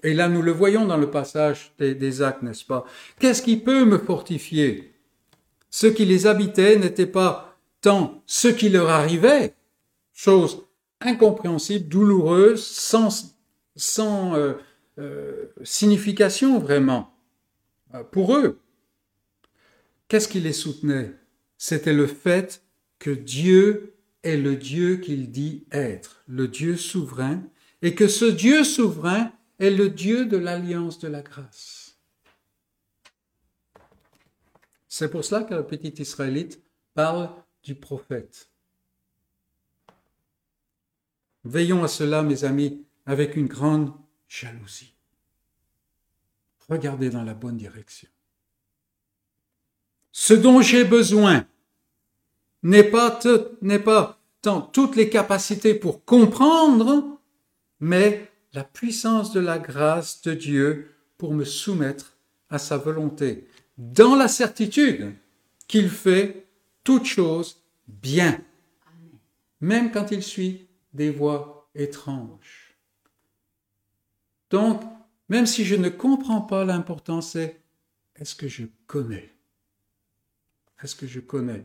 Et 0.04 0.14
là, 0.14 0.30
nous 0.30 0.42
le 0.42 0.52
voyons 0.52 0.86
dans 0.86 0.98
le 0.98 1.10
passage 1.10 1.74
des, 1.78 2.22
actes, 2.22 2.42
n'est-ce 2.42 2.64
pas? 2.64 2.86
Qu'est-ce 3.20 3.42
qui 3.42 3.58
peut 3.58 3.86
me 3.86 3.98
fortifier? 3.98 4.94
Ceux 5.70 5.92
qui 5.92 6.06
les 6.06 6.26
habitaient 6.26 6.78
n'étaient 6.78 7.06
pas 7.06 7.58
tant 7.82 8.24
ce 8.26 8.48
qui 8.48 8.70
leur 8.70 8.90
arrivait, 8.90 9.54
chose 10.14 10.66
incompréhensible, 11.02 11.88
douloureuse, 11.88 12.66
sans, 12.66 13.36
sans 13.76 14.36
euh, 14.36 14.54
euh, 15.00 15.46
signification 15.64 16.60
vraiment 16.60 17.14
euh, 17.94 18.04
pour 18.04 18.36
eux. 18.36 18.60
Qu'est-ce 20.08 20.28
qui 20.28 20.40
les 20.40 20.54
soutenait? 20.54 21.12
C'était 21.58 21.94
le 21.94 22.08
fait 22.08 22.64
que 23.00 23.12
Dieu 23.12 23.96
est 24.24 24.38
le 24.38 24.56
Dieu 24.56 24.98
qu'il 24.98 25.32
dit 25.32 25.66
être, 25.72 26.24
le 26.28 26.48
Dieu 26.48 26.78
souverain, 26.78 27.42
et 27.82 27.96
que 27.96 28.08
ce 28.08 28.26
Dieu 28.26 28.64
souverain 28.64 29.32
est 29.60 29.70
le 29.70 29.90
Dieu 29.90 30.26
de 30.26 30.38
l'alliance 30.38 31.00
de 31.00 31.08
la 31.08 31.22
grâce. 31.22 31.98
C'est 34.88 35.10
pour 35.10 35.24
cela 35.24 35.44
que 35.44 35.54
le 35.54 35.66
petit 35.66 36.02
Israélite 36.02 36.62
parle 36.94 37.30
du 37.64 37.76
prophète. 37.76 38.50
Veillons 41.46 41.84
à 41.84 41.88
cela, 41.88 42.22
mes 42.22 42.44
amis, 42.44 42.84
avec 43.06 43.36
une 43.36 43.48
grande 43.48 43.94
jalousie. 44.28 44.94
Regardez 46.68 47.10
dans 47.10 47.24
la 47.24 47.34
bonne 47.34 47.58
direction. 47.58 48.10
Ce 50.12 50.34
dont 50.34 50.62
j'ai 50.62 50.84
besoin 50.84 51.48
n'est 52.64 52.84
pas, 52.84 53.20
n'est 53.62 53.80
pas 53.80 54.20
tant 54.42 54.62
toutes 54.62 54.96
les 54.96 55.10
capacités 55.10 55.74
pour 55.74 56.06
comprendre, 56.06 57.20
mais 57.80 58.30
la 58.54 58.64
puissance 58.64 59.32
de 59.32 59.40
la 59.40 59.60
grâce 59.60 60.22
de 60.22 60.34
Dieu 60.34 60.96
pour 61.18 61.34
me 61.34 61.46
soumettre 61.46 62.18
à 62.50 62.58
sa 62.58 62.78
volonté, 62.78 63.48
dans 63.78 64.16
la 64.16 64.28
certitude 64.28 65.14
qu'il 65.68 65.90
fait 65.90 66.48
toutes 66.84 67.06
choses 67.06 67.62
bien, 67.88 68.42
même 69.62 69.92
quand 69.92 70.12
il 70.12 70.24
suit 70.24 70.68
des 70.94 71.12
voies 71.12 71.70
étranges. 71.76 72.76
Donc, 74.50 74.82
même 75.28 75.46
si 75.46 75.64
je 75.64 75.76
ne 75.76 75.90
comprends 75.90 76.42
pas 76.42 76.66
l'importance, 76.66 77.34
c'est 77.34 77.62
est-ce 78.16 78.36
que 78.36 78.48
je 78.48 78.66
connais? 78.88 79.32
Est-ce 80.82 80.96
que 80.96 81.06
je 81.06 81.20
connais? 81.20 81.64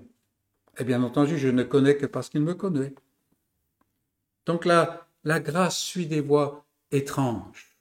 Et 0.78 0.84
bien 0.84 1.02
entendu, 1.02 1.38
je 1.38 1.48
ne 1.48 1.62
connais 1.62 1.96
que 1.96 2.06
parce 2.06 2.28
qu'il 2.28 2.42
me 2.42 2.54
connaît. 2.54 2.94
Donc 4.46 4.64
là, 4.64 5.06
la 5.24 5.40
grâce 5.40 5.78
suit 5.78 6.06
des 6.06 6.20
voies 6.20 6.66
étranges. 6.90 7.76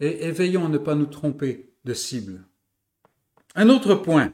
Et, 0.00 0.30
veillons 0.30 0.66
à 0.66 0.68
ne 0.68 0.78
pas 0.78 0.94
nous 0.94 1.06
tromper 1.06 1.72
de 1.84 1.94
cible. 1.94 2.44
Un 3.54 3.70
autre 3.70 3.94
point. 3.94 4.32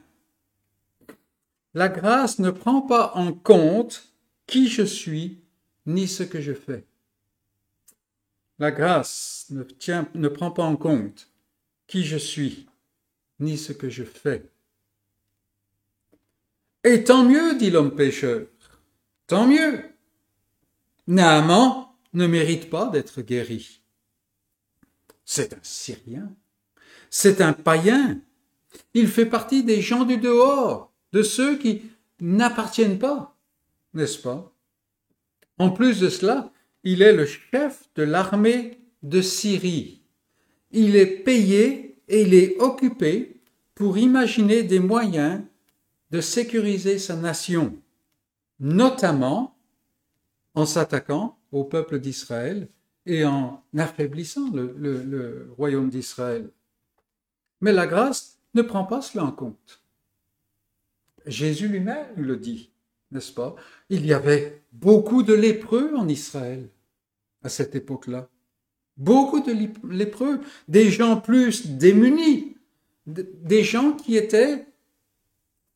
La 1.74 1.88
grâce 1.88 2.38
ne 2.40 2.50
prend 2.50 2.82
pas 2.82 3.12
en 3.14 3.32
compte 3.32 4.12
qui 4.46 4.68
je 4.68 4.82
suis 4.82 5.40
ni 5.86 6.08
ce 6.08 6.24
que 6.24 6.40
je 6.40 6.52
fais. 6.52 6.84
La 8.58 8.70
grâce 8.70 9.50
ne 9.50 10.28
prend 10.28 10.50
pas 10.50 10.64
en 10.64 10.76
compte 10.76 11.30
qui 11.86 12.04
je 12.04 12.16
suis, 12.16 12.66
ni 13.40 13.56
ce 13.56 13.72
que 13.72 13.88
je 13.88 14.04
fais. 14.04 14.51
Et 16.84 17.04
tant 17.04 17.24
mieux, 17.24 17.54
dit 17.54 17.70
l'homme 17.70 17.94
pécheur, 17.94 18.46
tant 19.26 19.46
mieux. 19.46 19.82
Naaman 21.06 21.86
ne 22.12 22.26
mérite 22.26 22.70
pas 22.70 22.88
d'être 22.88 23.22
guéri. 23.22 23.82
C'est 25.24 25.52
un 25.52 25.60
Syrien, 25.62 26.34
c'est 27.08 27.40
un 27.40 27.52
païen, 27.52 28.20
il 28.94 29.08
fait 29.08 29.26
partie 29.26 29.64
des 29.64 29.80
gens 29.80 30.04
du 30.04 30.16
dehors, 30.16 30.92
de 31.12 31.22
ceux 31.22 31.56
qui 31.58 31.82
n'appartiennent 32.20 32.98
pas, 32.98 33.36
n'est-ce 33.94 34.18
pas? 34.18 34.52
En 35.58 35.70
plus 35.70 36.00
de 36.00 36.08
cela, 36.08 36.52
il 36.82 37.02
est 37.02 37.12
le 37.12 37.26
chef 37.26 37.88
de 37.94 38.02
l'armée 38.02 38.80
de 39.02 39.20
Syrie. 39.20 40.02
Il 40.72 40.96
est 40.96 41.06
payé 41.06 41.98
et 42.08 42.22
il 42.22 42.34
est 42.34 42.60
occupé 42.60 43.40
pour 43.74 43.98
imaginer 43.98 44.62
des 44.62 44.80
moyens 44.80 45.42
de 46.12 46.20
sécuriser 46.20 46.98
sa 46.98 47.16
nation, 47.16 47.76
notamment 48.60 49.56
en 50.54 50.66
s'attaquant 50.66 51.38
au 51.50 51.64
peuple 51.64 51.98
d'Israël 51.98 52.68
et 53.06 53.24
en 53.24 53.64
affaiblissant 53.76 54.50
le, 54.52 55.52
royaume 55.56 55.88
d'Israël. 55.88 56.50
Mais 57.60 57.72
la 57.72 57.86
grâce 57.86 58.38
ne 58.54 58.62
prend 58.62 58.84
pas 58.84 59.02
cela 59.02 59.24
en 59.24 59.32
compte. 59.32 59.82
Jésus 61.26 61.68
lui-même 61.68 62.14
le 62.16 62.36
dit 62.36 62.72
n'est-ce 63.12 63.32
pas? 63.32 63.54
Il 63.90 64.06
y 64.06 64.12
avait 64.12 64.62
beaucoup 64.72 65.22
de 65.22 65.34
lépreux 65.34 65.94
en 65.96 66.08
Israël 66.08 66.68
à 67.42 67.48
cette 67.48 67.74
époque-là. 67.74 68.28
Beaucoup 68.96 69.40
de 69.40 69.52
lépreux, 69.90 70.40
des 70.68 70.90
gens 70.90 71.20
plus 71.20 71.66
démunis, 71.66 72.56
des 73.06 73.64
gens 73.64 73.92
qui 73.92 74.16
étaient, 74.16 74.66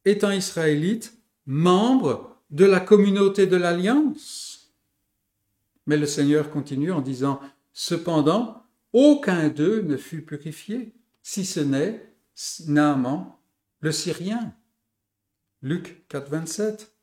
étant 0.06 0.30
israélites, 0.30 1.18
membres 1.44 2.40
de 2.50 2.64
la 2.64 2.80
communauté 2.80 3.46
de 3.46 3.56
l'Alliance. 3.56 4.72
Mais 5.86 5.98
le 5.98 6.06
Seigneur 6.06 6.50
continue 6.50 6.92
en 6.92 7.02
disant, 7.02 7.40
Cependant, 7.74 8.64
aucun 8.94 9.50
d'eux 9.50 9.82
ne 9.82 9.98
fut 9.98 10.22
purifié, 10.22 10.94
si 11.22 11.44
ce 11.44 11.60
n'est 11.60 12.14
Naaman, 12.66 13.36
le 13.80 13.92
Syrien. 13.92 14.54
Luc 15.60 16.06
4, 16.08 16.30
27 16.30 16.96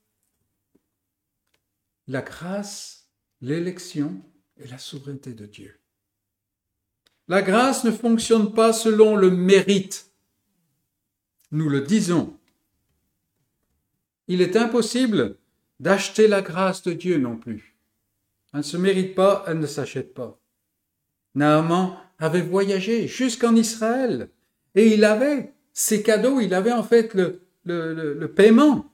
la 2.08 2.22
grâce, 2.22 3.10
l'élection 3.42 4.22
et 4.58 4.68
la 4.68 4.78
souveraineté 4.78 5.34
de 5.34 5.46
Dieu. 5.46 5.80
La 7.28 7.42
grâce 7.42 7.84
ne 7.84 7.92
fonctionne 7.92 8.54
pas 8.54 8.74
selon 8.74 9.16
le 9.16 9.32
mérite. 9.32 10.12
Nous 11.52 11.70
le 11.70 11.82
disons. 11.82 12.38
Il 14.34 14.42
est 14.42 14.58
impossible 14.58 15.36
d'acheter 15.80 16.28
la 16.28 16.42
grâce 16.42 16.82
de 16.82 16.94
Dieu 16.94 17.20
non 17.20 17.38
plus. 17.38 17.76
Elle 18.52 18.62
ne 18.62 18.64
se 18.64 18.78
mérite 18.78 19.14
pas, 19.14 19.44
elle 19.46 19.60
ne 19.60 19.68
s'achète 19.68 20.16
pas. 20.16 20.40
Naaman 21.36 21.96
avait 22.18 22.42
voyagé 22.42 23.08
jusqu'en 23.08 23.56
Israël 23.56 24.30
et 24.74 24.96
il 24.96 25.06
avait 25.06 25.54
ses 25.72 26.02
cadeaux, 26.02 26.40
il 26.40 26.56
avait 26.56 26.72
en 26.72 26.82
fait 26.82 27.14
le, 27.14 27.42
le, 27.66 28.16
le 28.16 28.28
paiement, 28.28 28.92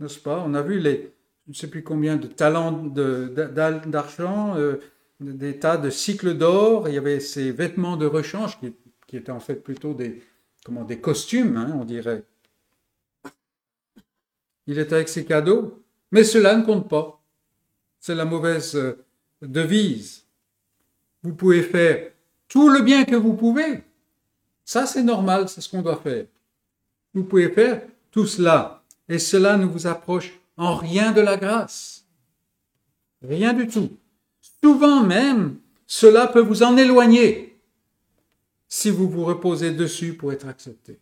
n'est-ce 0.00 0.18
pas? 0.18 0.42
On 0.46 0.54
a 0.54 0.62
vu 0.62 0.78
les, 0.78 1.12
je 1.44 1.50
ne 1.50 1.54
sais 1.54 1.66
plus 1.66 1.82
combien 1.82 2.16
de 2.16 2.26
talents 2.26 2.72
d'argent, 2.72 4.56
euh, 4.56 4.80
des 5.20 5.58
tas 5.58 5.76
de 5.76 5.90
cycles 5.90 6.32
d'or. 6.32 6.88
Il 6.88 6.94
y 6.94 6.98
avait 6.98 7.20
ces 7.20 7.52
vêtements 7.52 7.98
de 7.98 8.06
rechange 8.06 8.58
qui, 9.06 9.16
étaient 9.18 9.32
en 9.32 9.40
fait 9.40 9.56
plutôt 9.56 9.92
des, 9.92 10.22
comment, 10.64 10.84
des 10.84 10.98
costumes, 10.98 11.58
hein, 11.58 11.76
on 11.78 11.84
dirait. 11.84 12.24
Il 14.68 14.78
était 14.78 14.96
avec 14.96 15.08
ses 15.08 15.24
cadeaux, 15.24 15.82
mais 16.12 16.24
cela 16.24 16.54
ne 16.54 16.62
compte 16.62 16.90
pas. 16.90 17.20
C'est 17.98 18.14
la 18.14 18.26
mauvaise 18.26 18.76
euh, 18.76 19.02
devise. 19.40 20.26
Vous 21.22 21.34
pouvez 21.34 21.62
faire 21.62 22.12
tout 22.48 22.68
le 22.68 22.82
bien 22.82 23.06
que 23.06 23.16
vous 23.16 23.32
pouvez. 23.32 23.82
Ça, 24.66 24.86
c'est 24.86 25.02
normal, 25.02 25.48
c'est 25.48 25.62
ce 25.62 25.70
qu'on 25.70 25.80
doit 25.80 25.96
faire. 25.96 26.26
Vous 27.14 27.24
pouvez 27.24 27.48
faire 27.48 27.82
tout 28.10 28.26
cela, 28.26 28.84
et 29.08 29.18
cela 29.18 29.56
ne 29.56 29.64
vous 29.64 29.86
approche 29.86 30.38
en 30.58 30.76
rien 30.76 31.12
de 31.12 31.22
la 31.22 31.38
grâce. 31.38 32.04
Rien 33.22 33.54
du 33.54 33.66
tout. 33.68 33.96
Souvent 34.62 35.02
même, 35.02 35.56
cela 35.86 36.26
peut 36.26 36.42
vous 36.42 36.62
en 36.62 36.76
éloigner 36.76 37.58
si 38.68 38.90
vous 38.90 39.08
vous 39.08 39.24
reposez 39.24 39.72
dessus 39.72 40.12
pour 40.12 40.30
être 40.30 40.46
accepté. 40.46 40.98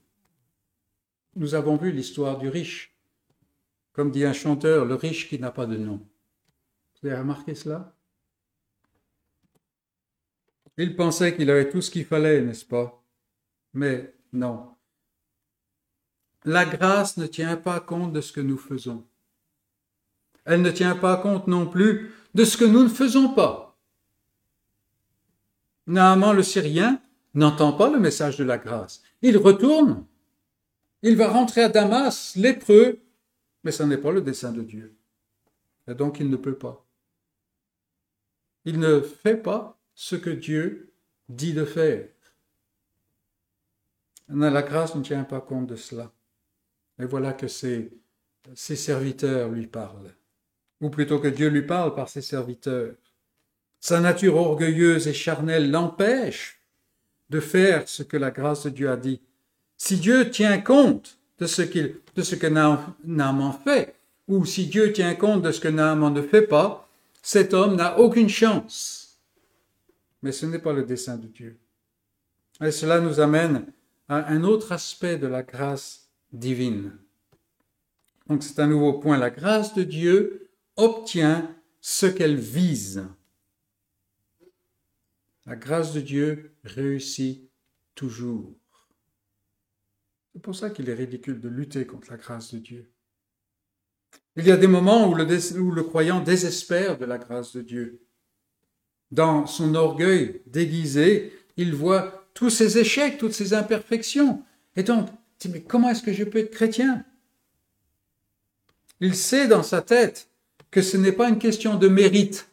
Nous 1.35 1.57
avons 1.57 1.77
vu 1.77 1.91
l'histoire 1.91 2.39
du 2.39 2.49
riche. 2.49 2.96
Comme 3.97 4.11
dit 4.11 4.27
un 4.27 4.35
chanteur, 4.35 4.85
le 4.85 4.95
riche 4.95 5.27
qui 5.27 5.39
n'a 5.39 5.51
pas 5.51 5.65
de 5.65 5.79
nom. 5.79 6.07
Vous 7.01 7.09
avez 7.09 7.17
remarqué 7.17 7.55
cela? 7.55 7.97
Il 10.77 10.95
pensait 10.95 11.35
qu'il 11.35 11.49
avait 11.51 11.71
tout 11.71 11.81
ce 11.81 11.91
qu'il 11.91 12.05
fallait, 12.05 12.43
n'est-ce 12.43 12.67
pas? 12.67 13.03
Mais 13.73 14.15
non. 14.35 14.69
La 16.45 16.67
grâce 16.67 17.17
ne 17.17 17.27
tient 17.27 17.57
pas 17.57 17.81
compte 17.81 18.13
de 18.13 18.21
ce 18.21 18.33
que 18.33 18.43
nous 18.43 18.59
faisons. 18.59 19.03
Elle 20.45 20.61
ne 20.61 20.71
tient 20.71 20.97
pas 20.97 21.17
compte 21.17 21.47
non 21.47 21.67
plus 21.67 22.13
de 22.35 22.45
ce 22.45 22.59
que 22.59 22.67
nous 22.67 22.83
ne 22.83 22.91
faisons 22.91 23.31
pas. 23.33 23.79
Naaman 25.87 26.37
le 26.37 26.43
Syrien 26.43 27.01
n'entend 27.33 27.73
pas 27.73 27.89
le 27.89 27.99
message 27.99 28.37
de 28.37 28.45
la 28.45 28.59
grâce. 28.59 29.03
Il 29.23 29.39
retourne. 29.39 30.05
Il 31.01 31.17
va 31.17 31.29
rentrer 31.29 31.63
à 31.63 31.71
Damas, 31.71 32.37
lépreux, 32.37 33.01
mais 33.67 33.73
ce 33.73 33.83
n'est 33.83 33.99
pas 33.99 34.13
le 34.13 34.21
dessein 34.21 34.53
de 34.53 34.63
Dieu. 34.63 34.95
Et 35.89 35.95
donc 35.95 36.21
il 36.21 36.31
ne 36.31 36.37
peut 36.37 36.57
pas. 36.57 36.87
il 38.65 38.79
ne 38.79 39.01
fait 39.01 39.37
pas 39.37 39.77
ce 39.93 40.15
que 40.15 40.31
Dieu 40.31 40.93
dit 41.29 41.53
de 41.53 41.65
faire. 41.65 42.09
La 44.29 44.63
grâce 44.63 44.95
ne 44.95 45.03
tient 45.03 45.25
pas 45.25 45.41
compte 45.41 45.67
de 45.67 45.75
cela. 45.75 46.13
Et 47.01 47.07
voilà 47.07 47.33
que 47.33 47.49
ses, 47.49 47.91
serviteurs 48.55 49.51
lui 49.51 49.67
parlent. 49.67 50.15
Ou 50.81 50.89
plutôt 50.89 51.19
que 51.19 51.27
Dieu 51.27 51.49
lui 51.49 51.63
parle 51.63 51.93
par 51.97 52.09
ses 52.09 52.23
serviteurs. 52.23 52.95
Sa 53.81 53.99
nature 53.99 54.37
orgueilleuse 54.37 55.09
et 55.09 55.13
charnelle 55.13 55.73
l'empêche 55.73 56.63
de 57.31 57.41
faire 57.41 57.89
ce 57.89 58.05
que 58.05 58.17
la 58.17 58.31
grâce 58.31 58.63
de 58.67 58.71
Dieu 58.71 58.89
a 58.89 58.97
dit. 58.97 59.23
Si 59.77 59.97
Dieu 59.97 60.31
tient 60.31 60.61
compte 60.61 61.19
de 61.39 61.47
ce, 61.47 61.63
qu'il, 61.63 61.97
de 62.15 62.23
ce 62.23 62.35
que 62.35 62.47
Naaman 62.47 63.53
fait, 63.65 63.95
ou 64.29 64.45
si 64.45 64.67
Dieu 64.67 64.93
tient 64.93 65.15
compte 65.15 65.43
de 65.43 65.53
ce 65.53 65.61
que 65.61 65.69
Naaman 65.69 66.13
ne 66.13 66.23
fait 66.23 66.47
pas, 66.47 66.89
cet 67.23 67.55
homme 67.55 67.77
n'a 67.77 67.99
aucune 67.99 68.29
chance. 68.29 69.19
Mais 70.23 70.33
ce 70.33 70.47
n'est 70.47 70.59
pas 70.59 70.73
le 70.73 70.85
dessein 70.85 71.17
de 71.17 71.27
Dieu. 71.27 71.59
Et 72.61 72.71
cela 72.71 73.01
nous 73.01 73.21
amène 73.21 73.67
à 74.09 74.31
un 74.33 74.45
autre 74.45 74.73
aspect 74.73 75.19
de 75.19 75.27
la 75.27 75.43
grâce 75.43 76.09
divine. 76.33 76.93
Donc 78.29 78.43
c'est 78.43 78.61
un 78.61 78.67
nouveau 78.67 78.95
point. 78.95 79.19
La 79.19 79.31
grâce 79.31 79.75
de 79.75 79.83
Dieu 79.83 80.49
obtient 80.77 81.55
ce 81.81 82.07
qu'elle 82.07 82.37
vise. 82.37 83.05
La 85.45 85.55
grâce 85.55 85.93
de 85.93 86.01
Dieu 86.01 86.53
réussit 86.65 87.49
toujours. 87.95 88.53
C'est 90.37 90.43
pour 90.43 90.55
ça 90.55 90.69
qu'il 90.69 90.91
est 90.91 90.95
ridicule 90.95 91.41
de 91.41 91.49
lutter 91.49 91.87
contre 91.87 92.11
la 92.11 92.19
grâce 92.19 92.53
de 92.53 92.59
Dieu. 92.59 92.93
Il 94.37 94.47
y 94.47 94.51
a 94.51 94.59
des 94.59 94.67
moments 94.67 95.09
où 95.09 95.15
le, 95.15 95.83
croyant 95.83 96.21
désespère 96.21 96.99
de 96.99 97.07
la 97.07 97.17
grâce 97.17 97.57
de 97.57 97.63
Dieu. 97.63 98.03
Dans 99.11 99.47
son 99.47 99.75
orgueil 99.75 100.43
déguisé, 100.45 101.33
il 101.57 101.75
voit 101.75 102.29
tous 102.35 102.51
ses 102.51 102.77
échecs, 102.77 103.17
toutes 103.17 103.33
ses 103.33 103.55
imperfections. 103.55 104.45
Et 104.77 104.83
donc, 104.83 105.09
mais 105.49 105.63
comment 105.63 105.89
est-ce 105.89 106.03
que 106.03 106.13
je 106.13 106.25
peux 106.25 106.41
être 106.41 106.51
chrétien? 106.51 107.07
Il 109.01 109.15
sait 109.15 109.49
dans 109.49 109.63
sa 109.63 109.81
tête 109.81 110.29
que 110.71 110.83
ce 110.83 110.99
n'est 110.99 111.13
pas 111.13 111.31
une 111.31 111.39
question 111.39 111.79
de 111.79 111.89
mérite, 111.89 112.51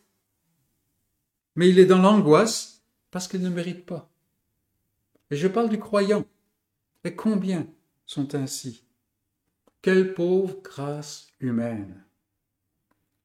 mais 1.57 1.67
il 1.67 1.79
est 1.79 1.85
dans 1.85 2.01
l'angoisse 2.01 2.81
parce 3.11 3.27
qu'il 3.27 3.41
ne 3.41 3.49
mérite 3.49 3.85
pas. 3.85 4.09
Et 5.31 5.35
je 5.35 5.49
parle 5.49 5.67
du 5.67 5.79
croyant. 5.79 6.23
Et 7.03 7.15
combien 7.15 7.67
sont 8.05 8.35
ainsi? 8.35 8.83
Quelle 9.81 10.13
pauvre 10.13 10.61
grâce 10.63 11.27
humaine. 11.39 12.03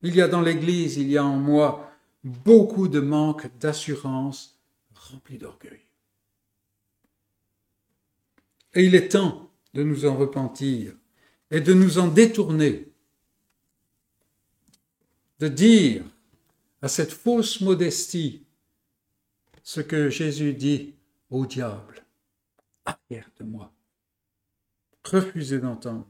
Il 0.02 0.14
y 0.14 0.20
a 0.20 0.28
dans 0.28 0.42
l'Église, 0.42 0.96
il 0.96 1.08
y 1.08 1.16
a 1.16 1.24
en 1.24 1.36
moi 1.36 1.90
beaucoup 2.24 2.88
de 2.88 3.00
manque 3.00 3.50
d'assurance 3.58 4.58
rempli 4.94 5.38
d'orgueil. 5.38 5.80
Et 8.74 8.84
il 8.84 8.94
est 8.94 9.08
temps 9.08 9.50
de 9.74 9.82
nous 9.82 10.06
en 10.06 10.16
repentir 10.16 10.92
et 11.50 11.60
de 11.60 11.72
nous 11.72 11.98
en 11.98 12.08
détourner, 12.08 12.88
de 15.38 15.48
dire 15.48 16.04
à 16.82 16.88
cette 16.88 17.12
fausse 17.12 17.60
modestie 17.60 18.44
ce 19.62 19.80
que 19.80 20.10
Jésus 20.10 20.54
dit 20.54 20.94
au 21.30 21.46
diable, 21.46 22.04
arrière 22.88 23.30
de 23.38 23.44
moi. 23.44 23.72
Refusez 25.04 25.58
d'entendre. 25.58 26.08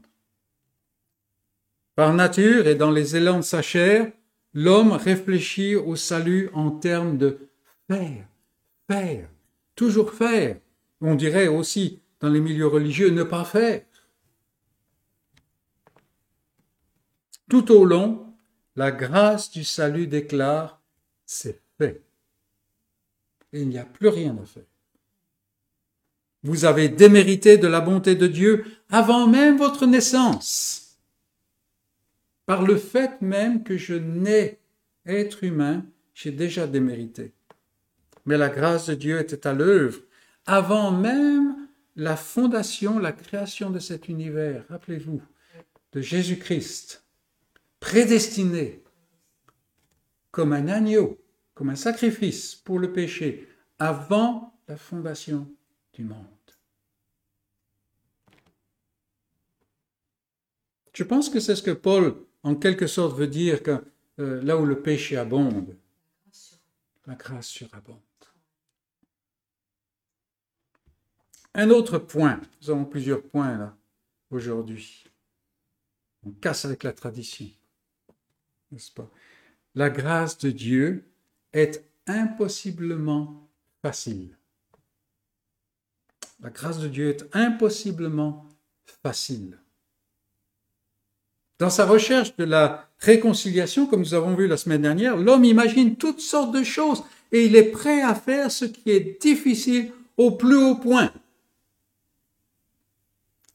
Par 1.95 2.13
nature 2.13 2.67
et 2.67 2.75
dans 2.75 2.91
les 2.91 3.15
élans 3.15 3.37
de 3.37 3.43
sa 3.43 3.61
chair, 3.61 4.11
l'homme 4.53 4.93
réfléchit 4.93 5.75
au 5.75 5.95
salut 5.95 6.49
en 6.53 6.71
termes 6.71 7.17
de 7.17 7.49
faire, 7.89 8.25
faire, 8.89 9.29
toujours 9.75 10.13
faire. 10.13 10.59
On 11.01 11.15
dirait 11.15 11.47
aussi 11.47 12.01
dans 12.19 12.29
les 12.29 12.41
milieux 12.41 12.67
religieux 12.67 13.09
ne 13.09 13.23
pas 13.23 13.45
faire. 13.45 13.83
Tout 17.49 17.71
au 17.71 17.83
long, 17.83 18.33
la 18.75 18.91
grâce 18.91 19.49
du 19.51 19.63
salut 19.63 20.07
déclare 20.07 20.79
c'est 21.25 21.61
fait. 21.77 22.01
Il 23.53 23.69
n'y 23.69 23.77
a 23.77 23.85
plus 23.85 24.07
rien 24.07 24.37
à 24.37 24.45
faire. 24.45 24.68
Vous 26.43 26.65
avez 26.65 26.89
démérité 26.89 27.57
de 27.57 27.67
la 27.67 27.81
bonté 27.81 28.15
de 28.15 28.27
Dieu 28.27 28.65
avant 28.89 29.27
même 29.27 29.57
votre 29.57 29.85
naissance 29.85 30.89
par 32.49 32.63
le 32.63 32.77
fait 32.77 33.21
même 33.21 33.61
que 33.63 33.77
je 33.77 33.93
nais 33.93 34.57
être 35.05 35.43
humain, 35.43 35.85
j'ai 36.15 36.31
déjà 36.31 36.65
démérité. 36.65 37.31
Mais 38.25 38.37
la 38.37 38.49
grâce 38.49 38.87
de 38.87 38.95
Dieu 38.95 39.19
était 39.19 39.45
à 39.45 39.53
l'œuvre 39.53 39.99
avant 40.47 40.89
même 40.89 41.67
la 41.95 42.15
fondation, 42.15 42.97
la 42.97 43.11
création 43.11 43.69
de 43.69 43.77
cet 43.77 44.09
univers. 44.09 44.65
Rappelez-vous 44.67 45.21
de 45.91 46.01
Jésus-Christ, 46.01 47.03
prédestiné 47.79 48.81
comme 50.31 50.53
un 50.53 50.69
agneau, 50.69 51.19
comme 51.53 51.69
un 51.69 51.75
sacrifice 51.75 52.55
pour 52.55 52.79
le 52.79 52.91
péché, 52.91 53.47
avant 53.77 54.59
la 54.67 54.75
fondation 54.75 55.47
monde. 56.03 56.25
Je 60.93 61.03
pense 61.03 61.29
que 61.29 61.39
c'est 61.39 61.55
ce 61.55 61.63
que 61.63 61.71
Paul 61.71 62.25
en 62.43 62.55
quelque 62.55 62.87
sorte 62.87 63.17
veut 63.17 63.27
dire 63.27 63.63
que 63.63 63.83
euh, 64.19 64.41
là 64.41 64.57
où 64.57 64.65
le 64.65 64.81
péché 64.81 65.17
abonde, 65.17 65.77
la 67.05 67.15
grâce 67.15 67.47
surabonde. 67.47 67.97
Un 71.53 71.69
autre 71.69 71.97
point, 71.97 72.39
nous 72.61 72.69
avons 72.69 72.85
plusieurs 72.85 73.23
points 73.23 73.57
là 73.57 73.75
aujourd'hui. 74.29 75.05
On 76.23 76.31
casse 76.31 76.65
avec 76.65 76.83
la 76.83 76.93
tradition, 76.93 77.49
n'est-ce 78.71 78.91
pas? 78.91 79.09
La 79.75 79.89
grâce 79.89 80.37
de 80.37 80.51
Dieu 80.51 81.09
est 81.53 81.83
impossiblement 82.07 83.49
facile. 83.81 84.38
La 86.41 86.49
grâce 86.49 86.79
de 86.79 86.87
Dieu 86.87 87.09
est 87.09 87.25
impossiblement 87.33 88.45
facile. 89.03 89.57
Dans 91.59 91.69
sa 91.69 91.85
recherche 91.85 92.35
de 92.37 92.45
la 92.45 92.89
réconciliation, 92.99 93.85
comme 93.85 93.99
nous 93.99 94.13
avons 94.13 94.35
vu 94.35 94.47
la 94.47 94.55
semaine 94.55 94.81
dernière, 94.81 95.17
l'homme 95.17 95.43
imagine 95.43 95.97
toutes 95.97 96.21
sortes 96.21 96.53
de 96.53 96.63
choses 96.63 97.03
et 97.33 97.45
il 97.45 97.55
est 97.55 97.71
prêt 97.71 98.01
à 98.01 98.15
faire 98.15 98.49
ce 98.49 98.65
qui 98.65 98.89
est 98.91 99.21
difficile 99.21 99.91
au 100.15 100.31
plus 100.31 100.55
haut 100.55 100.75
point. 100.75 101.11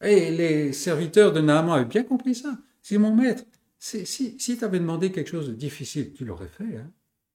Et 0.01 0.29
les 0.29 0.73
serviteurs 0.73 1.33
de 1.33 1.41
Naaman 1.41 1.75
avaient 1.75 1.85
bien 1.85 2.03
compris 2.03 2.35
ça. 2.35 2.55
Si 2.83 2.97
mon 2.99 3.15
maître, 3.15 3.43
si, 3.79 4.05
si, 4.05 4.57
tu 4.57 4.63
avais 4.63 4.79
demandé 4.79 5.11
quelque 5.11 5.29
chose 5.29 5.47
de 5.47 5.53
difficile, 5.53 6.13
tu 6.13 6.25
l'aurais 6.25 6.47
fait. 6.47 6.77
Hein? 6.77 6.91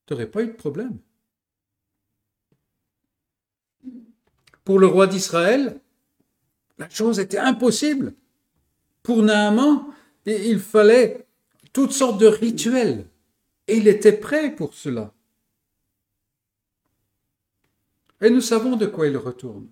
Tu 0.07 0.15
n'aurais 0.15 0.27
pas 0.27 0.43
eu 0.43 0.49
de 0.49 0.53
problème. 0.53 0.99
Pour 4.71 4.79
le 4.79 4.87
roi 4.87 5.09
d'Israël, 5.09 5.81
la 6.79 6.89
chose 6.89 7.19
était 7.19 7.39
impossible. 7.39 8.15
Pour 9.03 9.21
Naaman, 9.21 9.85
il 10.27 10.61
fallait 10.61 11.27
toutes 11.73 11.91
sortes 11.91 12.21
de 12.21 12.29
rituels. 12.29 13.05
Et 13.67 13.79
il 13.79 13.89
était 13.89 14.13
prêt 14.13 14.55
pour 14.55 14.75
cela. 14.75 15.13
Et 18.21 18.31
nous 18.31 18.41
savons 18.41 18.77
de 18.77 18.87
quoi 18.87 19.09
il 19.09 19.17
retourne. 19.17 19.67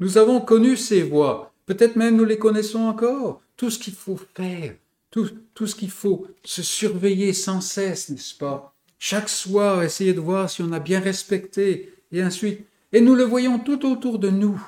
Nous 0.00 0.18
avons 0.18 0.40
connu 0.40 0.76
ses 0.76 1.04
voies. 1.04 1.54
Peut-être 1.64 1.94
même 1.94 2.16
nous 2.16 2.24
les 2.24 2.36
connaissons 2.36 2.80
encore. 2.80 3.42
Tout 3.56 3.70
ce 3.70 3.78
qu'il 3.78 3.94
faut 3.94 4.18
faire, 4.34 4.74
tout, 5.12 5.30
tout 5.54 5.68
ce 5.68 5.76
qu'il 5.76 5.92
faut 5.92 6.26
se 6.42 6.64
surveiller 6.64 7.32
sans 7.32 7.60
cesse, 7.60 8.08
n'est-ce 8.08 8.34
pas? 8.34 8.74
Chaque 8.98 9.28
soir, 9.28 9.84
essayer 9.84 10.14
de 10.14 10.20
voir 10.20 10.50
si 10.50 10.62
on 10.62 10.72
a 10.72 10.80
bien 10.80 10.98
respecté, 10.98 11.94
et 12.10 12.22
ainsi 12.22 12.58
Et 12.94 13.00
nous 13.00 13.16
le 13.16 13.24
voyons 13.24 13.58
tout 13.58 13.84
autour 13.90 14.20
de 14.20 14.30
nous. 14.30 14.64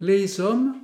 Les 0.00 0.40
hommes 0.40 0.82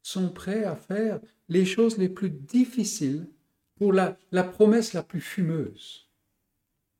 sont 0.00 0.30
prêts 0.30 0.64
à 0.64 0.74
faire 0.74 1.20
les 1.50 1.66
choses 1.66 1.98
les 1.98 2.08
plus 2.08 2.30
difficiles 2.30 3.28
pour 3.74 3.92
la, 3.92 4.16
promesse 4.44 4.94
la 4.94 5.02
plus 5.02 5.20
fumeuse 5.20 6.08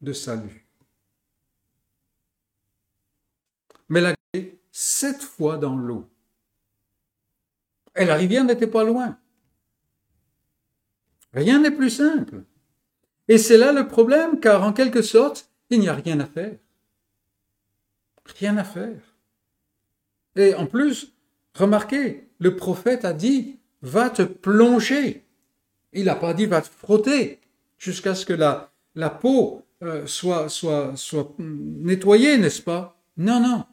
de 0.02 0.12
salut. 0.12 0.68
Mais 3.88 4.02
la 4.02 4.14
sept 4.70 5.22
fois 5.22 5.56
dans 5.56 5.76
l'eau. 5.76 6.10
Et 7.96 8.04
la 8.04 8.16
rivière 8.16 8.44
n'était 8.44 8.66
pas 8.66 8.84
loin. 8.84 9.18
Rien 11.32 11.60
n'est 11.60 11.70
plus 11.70 11.88
simple. 11.88 12.44
Et 13.28 13.38
c'est 13.38 13.56
là 13.56 13.72
le 13.72 13.88
problème, 13.88 14.40
car 14.40 14.62
en 14.62 14.74
quelque 14.74 15.00
sorte, 15.00 15.50
il 15.70 15.80
n'y 15.80 15.88
a 15.88 15.94
rien 15.94 16.20
à 16.20 16.26
faire. 16.26 16.58
Rien 18.38 18.56
à 18.56 18.64
faire. 18.64 19.00
Et 20.36 20.54
en 20.54 20.66
plus, 20.66 21.12
remarquez, 21.54 22.28
le 22.38 22.56
prophète 22.56 23.04
a 23.04 23.12
dit, 23.12 23.58
va 23.82 24.10
te 24.10 24.22
plonger. 24.22 25.24
Il 25.92 26.04
n'a 26.04 26.14
pas 26.14 26.34
dit, 26.34 26.46
va 26.46 26.60
te 26.60 26.68
frotter, 26.68 27.40
jusqu'à 27.78 28.14
ce 28.14 28.26
que 28.26 28.32
la, 28.32 28.70
la 28.94 29.10
peau 29.10 29.62
euh, 29.82 30.06
soit, 30.06 30.48
soit, 30.48 30.96
soit 30.96 31.34
nettoyé, 31.38 32.36
n'est-ce 32.38 32.62
pas? 32.62 33.00
Non, 33.16 33.40
non. 33.40 33.64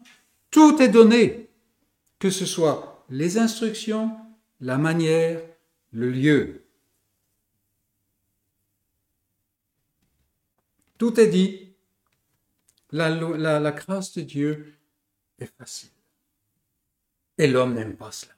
Tout 0.51 0.82
est 0.82 0.89
donné, 0.89 1.49
que 2.20 2.30
ce 2.30 2.45
soit 2.45 3.06
les 3.10 3.38
instructions, 3.38 4.12
la 4.62 4.78
manière, 4.78 5.41
le 5.91 6.10
lieu. 6.10 6.62
Tout 10.97 11.20
est 11.20 11.28
dit. 11.28 11.62
La, 12.94 13.72
grâce 13.72 14.14
de 14.14 14.22
Dieu 14.22 14.78
est 15.39 15.52
facile. 15.58 15.89
Et 17.39 17.48
l'homme 17.48 17.74
n'aime 17.74 17.96
pas 17.96 18.12
cela. 18.12 18.34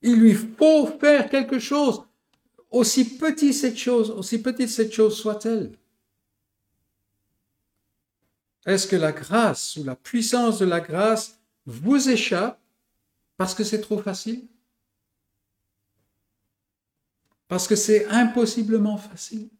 Il 0.00 0.18
lui 0.18 0.32
faut 0.32 0.86
faire 0.98 1.28
quelque 1.28 1.58
chose, 1.58 2.04
aussi 2.70 3.04
cette 3.52 3.76
chose, 3.76 4.10
aussi 4.10 4.40
petite 4.40 4.70
cette 4.70 4.92
chose 4.94 5.20
soit-elle. 5.20 5.72
Est-ce 8.64 8.86
que 8.86 8.96
la 8.96 9.12
grâce 9.12 9.76
ou 9.76 9.84
la 9.84 9.94
puissance 9.94 10.58
de 10.58 10.64
la 10.64 10.80
grâce 10.80 11.38
vous 11.66 12.08
échappe 12.08 12.58
parce 13.36 13.54
que 13.54 13.62
c'est 13.62 13.82
trop 13.82 13.98
facile? 13.98 14.46
Parce 17.46 17.68
que 17.68 17.76
c'est 17.76 18.06
impossiblement 18.06 18.96
facile? 18.96 19.50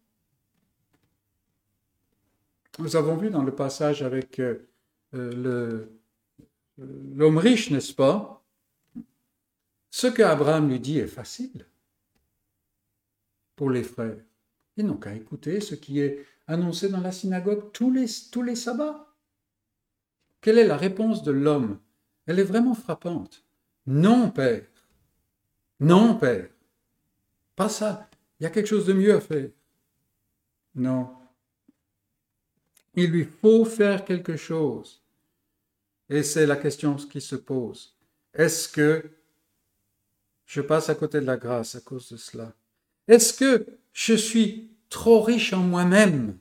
Nous 2.79 2.95
avons 2.95 3.17
vu 3.17 3.29
dans 3.29 3.43
le 3.43 3.53
passage 3.53 4.03
avec 4.03 4.39
euh, 4.39 4.69
euh, 5.13 5.85
l'homme 6.77 7.37
riche, 7.37 7.71
n'est-ce 7.71 7.93
pas? 7.93 8.41
Ce 9.91 10.07
que 10.07 10.21
Abraham 10.21 10.69
lui 10.69 10.79
dit 10.79 10.97
est 10.97 11.07
facile 11.07 11.65
pour 13.57 13.69
les 13.69 13.83
frères. 13.83 14.23
Ils 14.77 14.85
n'ont 14.85 14.95
qu'à 14.95 15.13
écouter 15.13 15.59
ce 15.59 15.75
qui 15.75 15.99
est 15.99 16.25
annoncé 16.47 16.87
dans 16.87 17.01
la 17.01 17.11
synagogue 17.11 17.69
tous 17.73 17.91
les, 17.91 18.05
tous 18.31 18.43
les 18.43 18.55
sabbats. 18.55 19.13
Quelle 20.39 20.57
est 20.57 20.67
la 20.67 20.77
réponse 20.77 21.21
de 21.21 21.31
l'homme? 21.31 21.79
Elle 22.27 22.39
est 22.39 22.43
vraiment 22.43 22.75
frappante. 22.75 23.43
Non, 23.87 24.31
Père. 24.31 24.63
Non, 25.81 26.15
Père. 26.15 26.47
Pas 27.57 27.67
ça. 27.67 28.09
Il 28.39 28.43
y 28.43 28.45
a 28.45 28.49
quelque 28.49 28.67
chose 28.67 28.85
de 28.85 28.93
mieux 28.93 29.15
à 29.15 29.19
faire. 29.19 29.49
Non. 30.75 31.18
Il 33.01 33.11
lui 33.11 33.23
faut 33.23 33.63
faire 33.63 34.03
quelque 34.03 34.35
chose. 34.35 35.01
Et 36.09 36.21
c'est 36.21 36.45
la 36.45 36.57
question 36.57 36.95
qui 36.95 37.21
se 37.21 37.37
pose. 37.37 37.95
Est-ce 38.33 38.67
que 38.67 39.09
je 40.45 40.59
passe 40.59 40.89
à 40.89 40.95
côté 40.95 41.21
de 41.21 41.25
la 41.25 41.37
grâce 41.37 41.75
à 41.75 41.79
cause 41.79 42.11
de 42.11 42.17
cela? 42.17 42.53
Est-ce 43.07 43.33
que 43.33 43.65
je 43.93 44.15
suis 44.15 44.71
trop 44.89 45.21
riche 45.21 45.53
en 45.53 45.63
moi-même? 45.63 46.37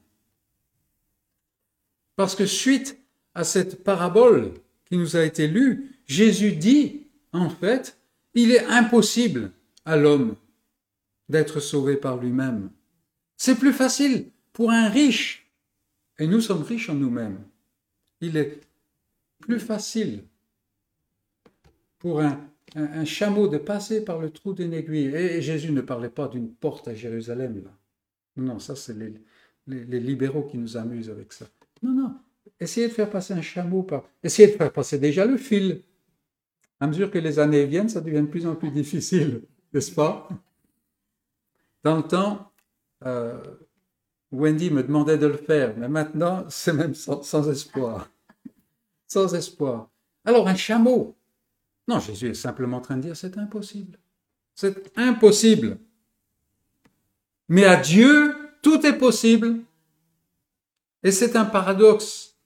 Parce 2.17 2.35
que 2.35 2.45
suite 2.45 2.99
à 3.35 3.45
cette 3.45 3.85
parabole 3.85 4.55
qui 4.87 4.97
nous 4.97 5.15
a 5.15 5.23
été 5.23 5.47
lue, 5.47 5.97
Jésus 6.07 6.53
dit, 6.53 7.07
en 7.33 7.51
fait, 7.51 7.97
il 8.35 8.51
est 8.51 8.65
impossible 8.65 9.53
à 9.85 9.97
l'homme 9.97 10.35
d'être 11.29 11.61
sauvé 11.61 11.97
par 11.97 12.17
lui-même. 12.17 12.71
C'est 13.37 13.55
plus 13.55 13.73
facile 13.73 14.33
pour 14.53 14.73
un 14.73 14.89
riche, 14.89 15.48
et 16.19 16.27
nous 16.27 16.41
sommes 16.41 16.63
riches 16.63 16.91
en 16.91 16.95
nous-mêmes. 16.95 17.39
Il 18.21 18.37
est 18.37 18.61
plus 19.41 19.61
facile 19.61 20.25
pour 21.99 22.21
un, 22.21 23.05
chameau 23.05 23.49
de 23.49 23.59
passer 23.59 24.05
par 24.05 24.19
le 24.19 24.31
trou 24.31 24.53
d'une 24.53 24.75
aiguille. 24.75 25.15
Et 25.15 25.41
Jésus 25.41 25.73
ne 25.73 25.81
parlait 25.81 26.11
pas 26.11 26.29
d'une 26.29 26.53
porte 26.53 26.89
à 26.89 26.95
Jérusalem, 26.95 27.63
là. 27.65 27.71
Non, 28.37 28.59
ça, 28.59 28.77
c'est 28.77 28.95
les, 28.97 29.15
les, 29.67 29.99
libéraux 30.01 30.45
qui 30.45 30.59
nous 30.59 30.77
amusent 30.77 31.11
avec 31.11 31.33
ça. 31.33 31.47
Non, 31.83 31.93
non. 31.93 32.15
Essayez 32.61 32.89
de 32.89 32.93
faire 32.93 33.11
passer 33.11 33.35
un 33.35 33.43
chameau 33.43 33.83
par. 33.83 34.09
Essayez 34.23 34.49
de 34.49 34.57
faire 34.57 34.73
passer 34.73 34.99
déjà 34.99 35.25
le 35.25 35.37
fil. 35.37 35.83
À 36.79 36.87
mesure 36.87 37.11
que 37.11 37.19
les 37.19 37.41
années 37.41 37.67
viennent, 37.67 37.89
ça 37.89 38.01
devient 38.01 38.21
de 38.21 38.27
plus 38.27 38.47
en 38.47 38.55
plus 38.55 38.71
difficile, 38.71 39.43
n'est-ce 39.73 39.93
pas? 39.93 40.29
Dans 41.83 41.97
le 41.97 42.05
temps, 42.05 42.53
euh, 43.05 43.43
Wendy 44.31 44.71
me 44.71 44.83
demandait 44.83 45.19
de 45.19 45.27
le 45.27 45.37
faire, 45.37 45.75
mais 45.77 45.89
maintenant, 45.89 46.45
c'est 46.49 46.73
même 46.73 46.95
sans, 46.95 47.49
espoir. 47.51 48.11
Sans 49.07 49.35
espoir. 49.35 49.89
Alors, 50.25 50.49
un 50.49 50.55
chameau. 50.55 51.17
Non, 51.87 52.01
Jésus 52.01 52.31
est 52.31 52.35
simplement 52.35 52.79
en 52.79 52.81
train 52.83 52.97
de 52.97 53.03
dire 53.03 53.17
c'est 53.17 53.39
impossible. 53.39 53.99
C'est 54.55 54.93
impossible. 54.99 55.79
Mais 57.49 57.65
à 57.65 57.77
Dieu, 57.77 58.35
tout 58.61 58.85
est 58.85 58.99
possible. 58.99 59.61
Et 61.03 61.13
c'est 61.13 61.37
un 61.37 61.47
paradoxe. 61.47 62.37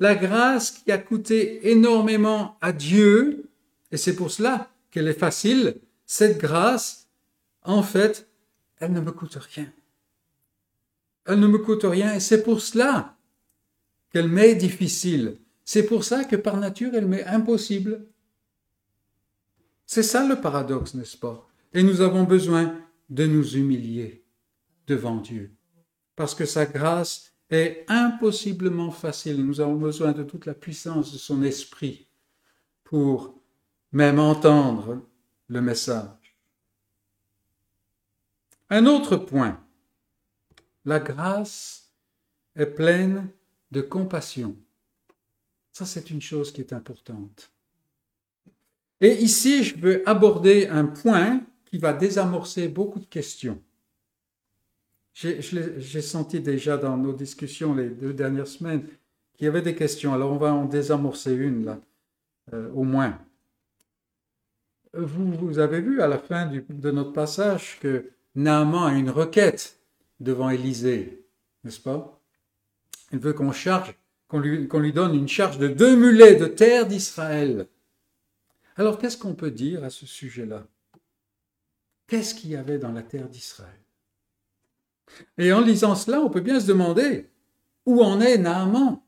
La 0.00 0.16
grâce 0.16 0.70
qui 0.70 0.90
a 0.90 0.98
coûté 0.98 1.70
énormément 1.70 2.56
à 2.60 2.72
Dieu, 2.72 3.48
et 3.92 3.96
c'est 3.96 4.16
pour 4.16 4.30
cela 4.30 4.70
qu'elle 4.90 5.06
est 5.06 5.18
facile, 5.18 5.76
cette 6.06 6.38
grâce, 6.38 7.06
en 7.62 7.82
fait, 7.82 8.26
elle 8.78 8.92
ne 8.92 9.00
me 9.00 9.12
coûte 9.12 9.36
rien. 9.36 9.66
Elle 11.28 11.40
ne 11.40 11.46
me 11.46 11.58
coûte 11.58 11.84
rien, 11.84 12.14
et 12.14 12.20
c'est 12.20 12.42
pour 12.42 12.62
cela 12.62 13.18
qu'elle 14.10 14.28
m'est 14.28 14.54
difficile. 14.54 15.38
C'est 15.62 15.84
pour 15.84 16.02
ça 16.02 16.24
que 16.24 16.36
par 16.36 16.56
nature, 16.56 16.94
elle 16.94 17.06
m'est 17.06 17.24
impossible. 17.24 18.06
C'est 19.84 20.02
ça 20.02 20.26
le 20.26 20.40
paradoxe, 20.40 20.94
n'est-ce 20.94 21.18
pas? 21.18 21.46
Et 21.74 21.82
nous 21.82 22.00
avons 22.00 22.24
besoin 22.24 22.74
de 23.10 23.26
nous 23.26 23.56
humilier 23.56 24.24
devant 24.86 25.16
Dieu. 25.16 25.54
Parce 26.16 26.34
que 26.34 26.46
sa 26.46 26.64
grâce 26.64 27.34
est 27.50 27.84
impossiblement 27.88 28.90
facile. 28.90 29.44
Nous 29.44 29.60
avons 29.60 29.76
besoin 29.76 30.12
de 30.12 30.22
toute 30.22 30.46
la 30.46 30.54
puissance 30.54 31.12
de 31.12 31.18
son 31.18 31.42
esprit 31.42 32.08
pour 32.84 33.38
même 33.92 34.18
entendre 34.18 35.06
le 35.48 35.60
message. 35.60 36.38
Un 38.70 38.86
autre 38.86 39.16
point. 39.16 39.62
La 40.84 41.00
grâce 41.00 41.92
est 42.56 42.66
pleine 42.66 43.28
de 43.70 43.80
compassion. 43.80 44.56
Ça, 45.72 45.86
c'est 45.86 46.10
une 46.10 46.22
chose 46.22 46.52
qui 46.52 46.60
est 46.60 46.72
importante. 46.72 47.52
Et 49.00 49.22
ici, 49.22 49.62
je 49.62 49.78
veux 49.78 50.08
aborder 50.08 50.66
un 50.66 50.86
point 50.86 51.40
qui 51.66 51.78
va 51.78 51.92
désamorcer 51.92 52.68
beaucoup 52.68 52.98
de 52.98 53.06
questions. 53.06 53.62
J'ai 55.14 56.02
senti 56.02 56.40
déjà 56.40 56.76
dans 56.76 56.96
nos 56.96 57.12
discussions 57.12 57.74
les 57.74 57.90
deux 57.90 58.12
dernières 58.12 58.46
semaines 58.46 58.86
qu'il 59.34 59.44
y 59.44 59.48
avait 59.48 59.62
des 59.62 59.74
questions. 59.74 60.14
Alors 60.14 60.32
on 60.32 60.36
va 60.36 60.52
en 60.52 60.64
désamorcer 60.64 61.32
une 61.32 61.64
là, 61.64 61.80
euh, 62.52 62.70
au 62.72 62.84
moins. 62.84 63.18
Vous, 64.94 65.32
vous, 65.32 65.58
avez 65.58 65.80
vu 65.80 66.00
à 66.00 66.08
la 66.08 66.18
fin 66.18 66.46
de 66.46 66.90
notre 66.90 67.12
passage 67.12 67.78
que 67.80 68.10
Naaman 68.34 68.94
a 68.94 68.98
une 68.98 69.10
requête 69.10 69.77
devant 70.20 70.50
Élisée, 70.50 71.24
n'est-ce 71.64 71.80
pas? 71.80 72.20
Il 73.12 73.18
veut 73.18 73.32
qu'on 73.32 73.52
charge, 73.52 73.94
qu'on 74.28 74.38
lui, 74.38 74.68
qu'on 74.68 74.80
lui 74.80 74.92
donne 74.92 75.14
une 75.14 75.28
charge 75.28 75.58
de 75.58 75.68
deux 75.68 75.96
mulets 75.96 76.36
de 76.36 76.46
terre 76.46 76.86
d'Israël. 76.86 77.68
Alors 78.76 78.98
qu'est-ce 78.98 79.16
qu'on 79.16 79.34
peut 79.34 79.50
dire 79.50 79.84
à 79.84 79.90
ce 79.90 80.06
sujet-là? 80.06 80.66
Qu'est-ce 82.06 82.34
qu'il 82.34 82.50
y 82.50 82.56
avait 82.56 82.78
dans 82.78 82.92
la 82.92 83.02
terre 83.02 83.28
d'Israël? 83.28 83.80
Et 85.36 85.52
en 85.52 85.60
lisant 85.60 85.94
cela, 85.94 86.20
on 86.20 86.30
peut 86.30 86.40
bien 86.40 86.60
se 86.60 86.66
demander 86.66 87.28
où 87.86 88.02
en 88.02 88.20
est 88.20 88.38
Naaman? 88.38 89.00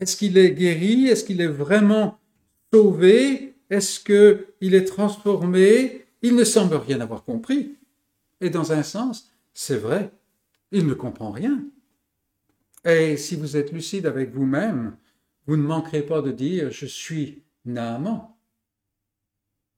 Est-ce 0.00 0.16
qu'il 0.16 0.36
est 0.38 0.52
guéri? 0.52 1.06
Est-ce 1.06 1.24
qu'il 1.24 1.40
est 1.40 1.46
vraiment 1.46 2.18
sauvé? 2.72 3.54
Est-ce 3.70 4.00
qu'il 4.00 4.74
est 4.74 4.84
transformé? 4.84 6.06
Il 6.22 6.34
ne 6.34 6.44
semble 6.44 6.76
rien 6.76 7.00
avoir 7.00 7.24
compris. 7.24 7.76
Et 8.40 8.50
dans 8.50 8.72
un 8.72 8.82
sens, 8.82 9.30
c'est 9.52 9.76
vrai, 9.76 10.10
il 10.74 10.86
ne 10.86 10.94
comprend 10.94 11.30
rien. 11.30 11.64
Et 12.84 13.16
si 13.16 13.36
vous 13.36 13.56
êtes 13.56 13.72
lucide 13.72 14.06
avec 14.06 14.30
vous-même, 14.32 14.96
vous 15.46 15.56
ne 15.56 15.62
manquerez 15.62 16.02
pas 16.02 16.20
de 16.20 16.32
dire 16.32 16.70
je 16.70 16.84
suis 16.84 17.44
Naaman. 17.64 18.34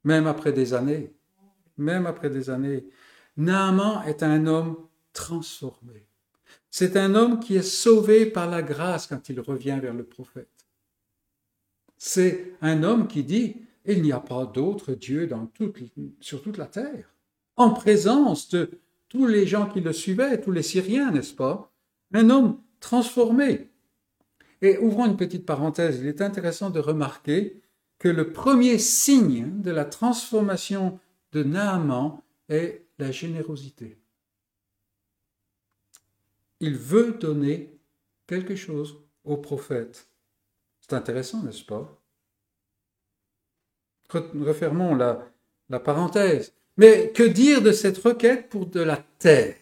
Même 0.05 0.27
après 0.27 0.53
des 0.53 0.73
années, 0.73 1.13
même 1.77 2.07
après 2.07 2.31
des 2.31 2.49
années, 2.49 2.87
Naaman 3.37 4.03
est 4.07 4.23
un 4.23 4.47
homme 4.47 4.77
transformé. 5.13 6.07
C'est 6.71 6.97
un 6.97 7.15
homme 7.15 7.41
qui 7.41 7.57
est 7.57 7.63
sauvé 7.63 8.27
par 8.27 8.49
la 8.49 8.63
grâce 8.63 9.07
quand 9.07 9.29
il 9.29 9.41
revient 9.41 9.79
vers 9.81 9.95
le 9.95 10.05
prophète. 10.05 10.49
C'est 11.99 12.55
un 12.63 12.83
homme 12.83 13.07
qui 13.07 13.23
dit, 13.23 13.57
il 13.85 14.03
n'y 14.03 14.13
a 14.13 14.21
pas 14.21 14.47
d'autre 14.47 14.95
Dieu 14.95 15.27
dans 15.27 15.47
toute, 15.47 15.77
sur 16.21 16.43
toute 16.43 16.57
la 16.57 16.67
terre, 16.67 17.15
en 17.57 17.71
présence 17.71 18.49
de 18.49 18.71
tous 19.17 19.27
les 19.27 19.47
gens 19.47 19.67
qui 19.69 19.81
le 19.81 19.93
suivaient, 19.93 20.41
tous 20.41 20.53
les 20.53 20.63
Syriens, 20.63 21.11
n'est-ce 21.11 21.35
pas 21.35 21.73
Un 22.13 22.31
homme 22.31 22.61
transformé. 22.81 23.71
Et 24.63 24.79
ouvrons 24.79 25.07
une 25.07 25.17
petite 25.17 25.47
parenthèse, 25.47 26.01
il 26.01 26.07
est 26.07 26.23
intéressant 26.23 26.71
de 26.71 26.81
remarquer 26.81 27.61
que 27.99 28.09
le 28.09 28.33
premier 28.33 28.79
signe 28.79 29.61
de 29.63 29.71
la 29.71 29.85
transformation 29.85 30.99
de 31.33 31.43
Naaman 31.43 32.21
est 32.49 32.87
la 32.99 33.11
générosité 33.11 33.99
il 36.61 36.77
veut 36.77 37.13
donner 37.13 37.79
quelque 38.27 38.57
chose 38.57 38.99
au 39.25 39.37
prophète. 39.37 40.09
C'est 40.81 40.95
intéressant, 40.95 41.43
n'est-ce 41.43 41.65
pas? 41.65 42.01
Refermons 44.11 44.95
la, 44.95 45.29
la 45.69 45.81
parenthèse. 45.81 46.55
Mais 46.77 47.11
que 47.15 47.23
dire 47.23 47.63
de 47.63 47.73
cette 47.73 47.99
requête 47.99 48.49
pour 48.49 48.67
de 48.67 48.81
la 48.81 49.03
terre? 49.19 49.57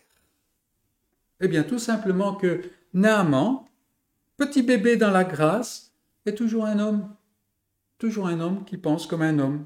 Eh 1.41 1.49
bien, 1.49 1.63
tout 1.63 1.79
simplement 1.79 2.35
que 2.35 2.63
Naaman, 2.93 3.65
petit 4.37 4.63
bébé 4.63 4.97
dans 4.97 5.11
la 5.11 5.25
grâce, 5.25 5.93
est 6.27 6.35
toujours 6.35 6.65
un 6.65 6.79
homme. 6.79 7.09
Toujours 7.99 8.27
un 8.27 8.41
homme 8.41 8.65
qui 8.65 8.77
pense 8.77 9.07
comme 9.07 9.23
un 9.23 9.39
homme. 9.39 9.65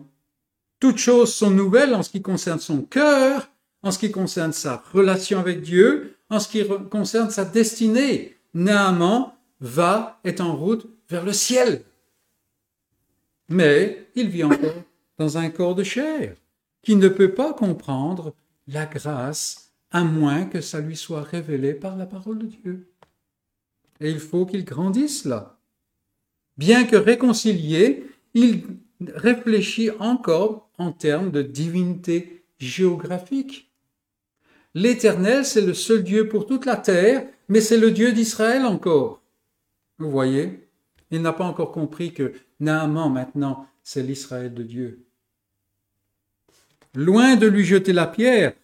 Toutes 0.80 0.98
choses 0.98 1.34
sont 1.34 1.50
nouvelles 1.50 1.94
en 1.94 2.02
ce 2.02 2.10
qui 2.10 2.22
concerne 2.22 2.60
son 2.60 2.82
cœur, 2.82 3.50
en 3.82 3.90
ce 3.90 3.98
qui 3.98 4.10
concerne 4.10 4.52
sa 4.52 4.82
relation 4.92 5.38
avec 5.38 5.62
Dieu, 5.62 6.16
en 6.30 6.40
ce 6.40 6.48
qui 6.48 6.62
concerne 6.90 7.30
sa 7.30 7.44
destinée. 7.44 8.36
Naaman 8.54 9.32
va, 9.60 10.20
est 10.24 10.40
en 10.40 10.54
route 10.54 10.86
vers 11.08 11.24
le 11.24 11.32
ciel. 11.32 11.82
Mais 13.48 14.10
il 14.14 14.28
vit 14.28 14.44
encore 14.44 14.82
dans 15.16 15.38
un 15.38 15.48
corps 15.48 15.74
de 15.74 15.84
chair 15.84 16.34
qui 16.88 16.96
ne 16.96 17.08
peut 17.08 17.34
pas 17.34 17.52
comprendre 17.52 18.34
la 18.66 18.86
grâce 18.86 19.74
à 19.90 20.04
moins 20.04 20.46
que 20.46 20.62
ça 20.62 20.80
lui 20.80 20.96
soit 20.96 21.20
révélé 21.20 21.74
par 21.74 21.98
la 21.98 22.06
parole 22.06 22.38
de 22.38 22.46
Dieu. 22.46 22.90
Et 24.00 24.10
il 24.10 24.18
faut 24.18 24.46
qu'il 24.46 24.64
grandisse 24.64 25.26
là. 25.26 25.60
Bien 26.56 26.84
que 26.84 26.96
réconcilié, 26.96 28.06
il 28.32 28.64
réfléchit 29.06 29.90
encore 30.00 30.70
en 30.78 30.92
termes 30.92 31.30
de 31.30 31.42
divinité 31.42 32.46
géographique. 32.58 33.70
L'Éternel, 34.72 35.44
c'est 35.44 35.60
le 35.60 35.74
seul 35.74 36.02
Dieu 36.02 36.26
pour 36.26 36.46
toute 36.46 36.64
la 36.64 36.76
terre, 36.76 37.28
mais 37.48 37.60
c'est 37.60 37.76
le 37.76 37.90
Dieu 37.90 38.12
d'Israël 38.12 38.64
encore. 38.64 39.20
Vous 39.98 40.10
voyez 40.10 40.66
Il 41.10 41.20
n'a 41.20 41.34
pas 41.34 41.44
encore 41.44 41.72
compris 41.72 42.14
que 42.14 42.32
Naaman, 42.60 43.12
maintenant, 43.12 43.66
c'est 43.82 44.02
l'Israël 44.02 44.54
de 44.54 44.62
Dieu. 44.62 45.07
Loin 46.98 47.36
de 47.36 47.46
lui 47.46 47.62
jeter 47.62 47.92
la 47.92 48.08
pierre 48.08 48.54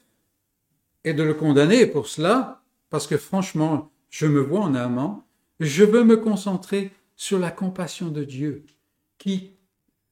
et 1.04 1.14
de 1.14 1.22
le 1.22 1.34
condamner 1.34 1.86
pour 1.86 2.08
cela, 2.08 2.64
parce 2.90 3.06
que 3.06 3.16
franchement, 3.16 3.92
je 4.10 4.26
me 4.26 4.40
vois 4.40 4.62
en 4.62 4.70
Naaman, 4.70 5.22
je 5.60 5.84
veux 5.84 6.02
me 6.02 6.16
concentrer 6.16 6.90
sur 7.14 7.38
la 7.38 7.52
compassion 7.52 8.08
de 8.08 8.24
Dieu, 8.24 8.64
qui 9.18 9.52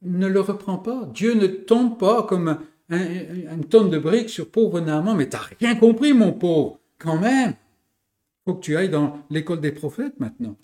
ne 0.03 0.29
le 0.29 0.39
reprend 0.39 0.79
pas. 0.79 1.05
Dieu 1.07 1.35
ne 1.35 1.49
tombe 1.49 1.99
pas 1.99 2.23
comme 2.23 2.61
une 2.91 3.65
tonne 3.69 3.91
de 3.91 3.99
briques 3.99 4.31
sur 4.31 4.49
pauvre 4.49 4.79
Naaman, 4.79 5.17
mais 5.17 5.29
t'as 5.29 5.49
rien 5.59 5.75
compris, 5.75 6.13
mon 6.13 6.33
pauvre, 6.33 6.79
quand 6.99 7.19
même. 7.19 7.55
Faut 8.45 8.55
que 8.55 8.61
tu 8.61 8.77
ailles 8.77 8.89
dans 8.89 9.19
l'école 9.31 9.61
des 9.61 9.73
prophètes 9.73 10.21
maintenant. 10.21 10.57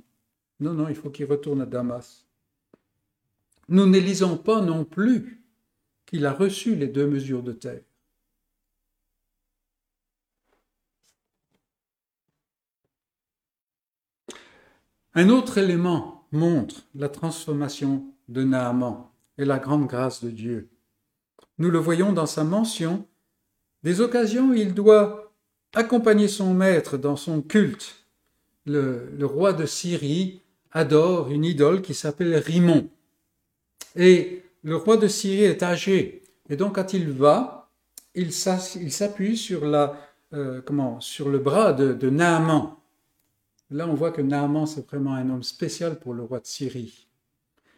Non, 0.60 0.74
non, 0.74 0.88
il 0.88 0.94
faut 0.94 1.10
qu'il 1.10 1.26
retourne 1.26 1.62
à 1.62 1.66
Damas. 1.66 2.24
Nous 3.68 3.86
ne 3.86 3.98
lisons 3.98 4.36
pas 4.36 4.60
non 4.60 4.84
plus 4.84 5.37
qu'il 6.08 6.24
a 6.24 6.32
reçu 6.32 6.74
les 6.74 6.88
deux 6.88 7.06
mesures 7.06 7.42
de 7.42 7.52
terre. 7.52 7.82
Un 15.14 15.28
autre 15.28 15.58
élément 15.58 16.26
montre 16.32 16.86
la 16.94 17.08
transformation 17.08 18.06
de 18.28 18.42
Naaman 18.42 19.04
et 19.36 19.44
la 19.44 19.58
grande 19.58 19.86
grâce 19.86 20.24
de 20.24 20.30
Dieu. 20.30 20.70
Nous 21.58 21.70
le 21.70 21.78
voyons 21.78 22.12
dans 22.12 22.26
sa 22.26 22.44
mention 22.44 23.06
des 23.82 24.00
occasions 24.00 24.50
où 24.50 24.54
il 24.54 24.74
doit 24.74 25.34
accompagner 25.74 26.28
son 26.28 26.54
maître 26.54 26.96
dans 26.96 27.16
son 27.16 27.42
culte. 27.42 28.06
Le, 28.64 29.10
roi 29.22 29.52
de 29.52 29.66
Syrie 29.66 30.40
adore 30.70 31.30
une 31.30 31.44
idole 31.44 31.82
qui 31.82 31.94
s'appelle 31.94 32.36
Rimon. 32.36 32.88
Et 33.96 34.42
le 34.62 34.76
roi 34.76 34.96
de 34.96 35.08
Syrie 35.08 35.44
est 35.44 35.62
âgé. 35.62 36.22
Et 36.48 36.56
donc 36.56 36.76
quand 36.76 36.92
il 36.92 37.10
va, 37.10 37.70
il 38.14 38.32
s'appuie 38.32 39.36
sur, 39.36 39.64
euh, 39.64 40.60
sur 41.00 41.28
le 41.28 41.38
bras 41.38 41.72
de, 41.72 41.92
de 41.92 42.10
Naaman. 42.10 42.74
Là, 43.70 43.86
on 43.86 43.94
voit 43.94 44.12
que 44.12 44.22
Naaman, 44.22 44.66
c'est 44.66 44.86
vraiment 44.86 45.14
un 45.14 45.28
homme 45.28 45.42
spécial 45.42 45.98
pour 45.98 46.14
le 46.14 46.22
roi 46.22 46.40
de 46.40 46.46
Syrie. 46.46 47.06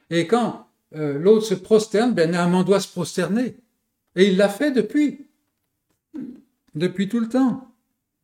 Et 0.08 0.26
quand 0.26 0.68
euh, 0.94 1.18
l'autre 1.18 1.46
se 1.46 1.54
prosterne, 1.54 2.14
ben 2.14 2.30
Naaman 2.30 2.64
doit 2.64 2.80
se 2.80 2.88
prosterner. 2.88 3.56
Et 4.14 4.28
il 4.28 4.36
l'a 4.36 4.48
fait 4.48 4.70
depuis. 4.70 5.26
Depuis 6.74 7.08
tout 7.08 7.20
le 7.20 7.28
temps. 7.28 7.74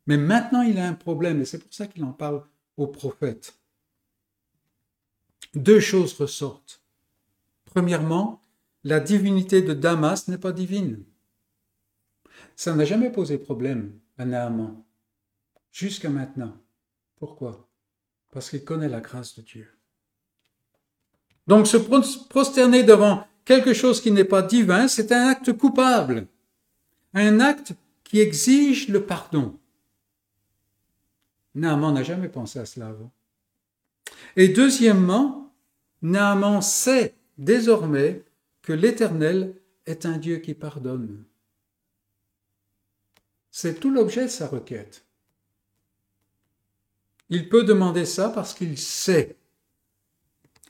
Mais 0.06 0.16
maintenant, 0.16 0.62
il 0.62 0.78
a 0.78 0.86
un 0.86 0.94
problème, 0.94 1.40
et 1.40 1.44
c'est 1.44 1.58
pour 1.58 1.72
ça 1.74 1.88
qu'il 1.88 2.04
en 2.04 2.12
parle 2.12 2.42
au 2.76 2.86
prophète. 2.86 3.54
Deux 5.54 5.80
choses 5.80 6.12
ressortent. 6.14 6.80
Premièrement, 7.64 8.40
la 8.86 9.00
divinité 9.00 9.62
de 9.62 9.74
Damas 9.74 10.28
n'est 10.28 10.38
pas 10.38 10.52
divine. 10.52 11.02
Ça 12.54 12.72
n'a 12.72 12.84
jamais 12.84 13.10
posé 13.10 13.36
problème 13.36 13.98
à 14.16 14.24
Naaman, 14.24 14.84
jusqu'à 15.72 16.08
maintenant. 16.08 16.56
Pourquoi? 17.16 17.68
Parce 18.30 18.48
qu'il 18.48 18.62
connaît 18.62 18.88
la 18.88 19.00
grâce 19.00 19.34
de 19.34 19.42
Dieu. 19.42 19.66
Donc 21.48 21.66
se 21.66 21.76
prosterner 22.28 22.84
devant 22.84 23.26
quelque 23.44 23.74
chose 23.74 24.00
qui 24.00 24.12
n'est 24.12 24.24
pas 24.24 24.42
divin, 24.42 24.86
c'est 24.86 25.10
un 25.10 25.26
acte 25.26 25.52
coupable, 25.52 26.28
un 27.12 27.40
acte 27.40 27.72
qui 28.04 28.20
exige 28.20 28.86
le 28.86 29.04
pardon. 29.04 29.58
Naaman 31.56 31.92
n'a 31.92 32.04
jamais 32.04 32.28
pensé 32.28 32.60
à 32.60 32.66
cela 32.66 32.86
avant. 32.86 33.10
Et 34.36 34.46
deuxièmement, 34.46 35.52
Naaman 36.02 36.62
sait 36.62 37.16
désormais 37.36 38.22
que 38.66 38.72
l'Éternel 38.72 39.54
est 39.86 40.06
un 40.06 40.18
Dieu 40.18 40.38
qui 40.38 40.52
pardonne. 40.52 41.24
C'est 43.52 43.78
tout 43.78 43.90
l'objet 43.90 44.24
de 44.24 44.30
sa 44.30 44.48
requête. 44.48 45.06
Il 47.28 47.48
peut 47.48 47.62
demander 47.62 48.04
ça 48.04 48.28
parce 48.28 48.54
qu'il 48.54 48.76
sait. 48.76 49.36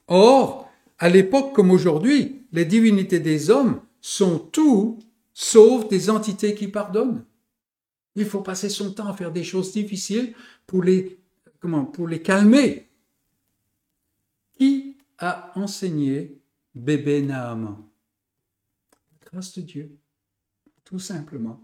Or, 0.09 0.71
à 0.99 1.09
l'époque 1.09 1.55
comme 1.55 1.71
aujourd'hui, 1.71 2.47
les 2.53 2.67
divinités 2.67 3.19
des 3.19 3.49
hommes 3.49 3.81
sont 4.03 4.39
tout 4.39 4.99
sauf 5.33 5.89
des 5.89 6.11
entités 6.11 6.55
qui 6.55 6.69
pardonnent. 6.69 7.25
Il 8.15 8.27
faut 8.27 8.43
passer 8.43 8.69
son 8.69 8.93
temps 8.93 9.09
à 9.09 9.17
faire 9.17 9.33
des 9.33 9.45
choses 9.45 9.73
difficiles 9.73 10.35
pour 10.67 10.83
les, 10.83 11.19
pour 11.95 12.07
les 12.07 12.21
calmer. 12.21 12.91
Qui 14.53 14.99
a 15.17 15.51
enseigné 15.59 16.43
bébé 16.77 17.23
Naaman. 17.23 17.77
La 19.13 19.31
grâce 19.31 19.59
de 19.59 19.63
Dieu. 19.63 19.99
Tout 20.85 20.99
simplement. 20.99 21.61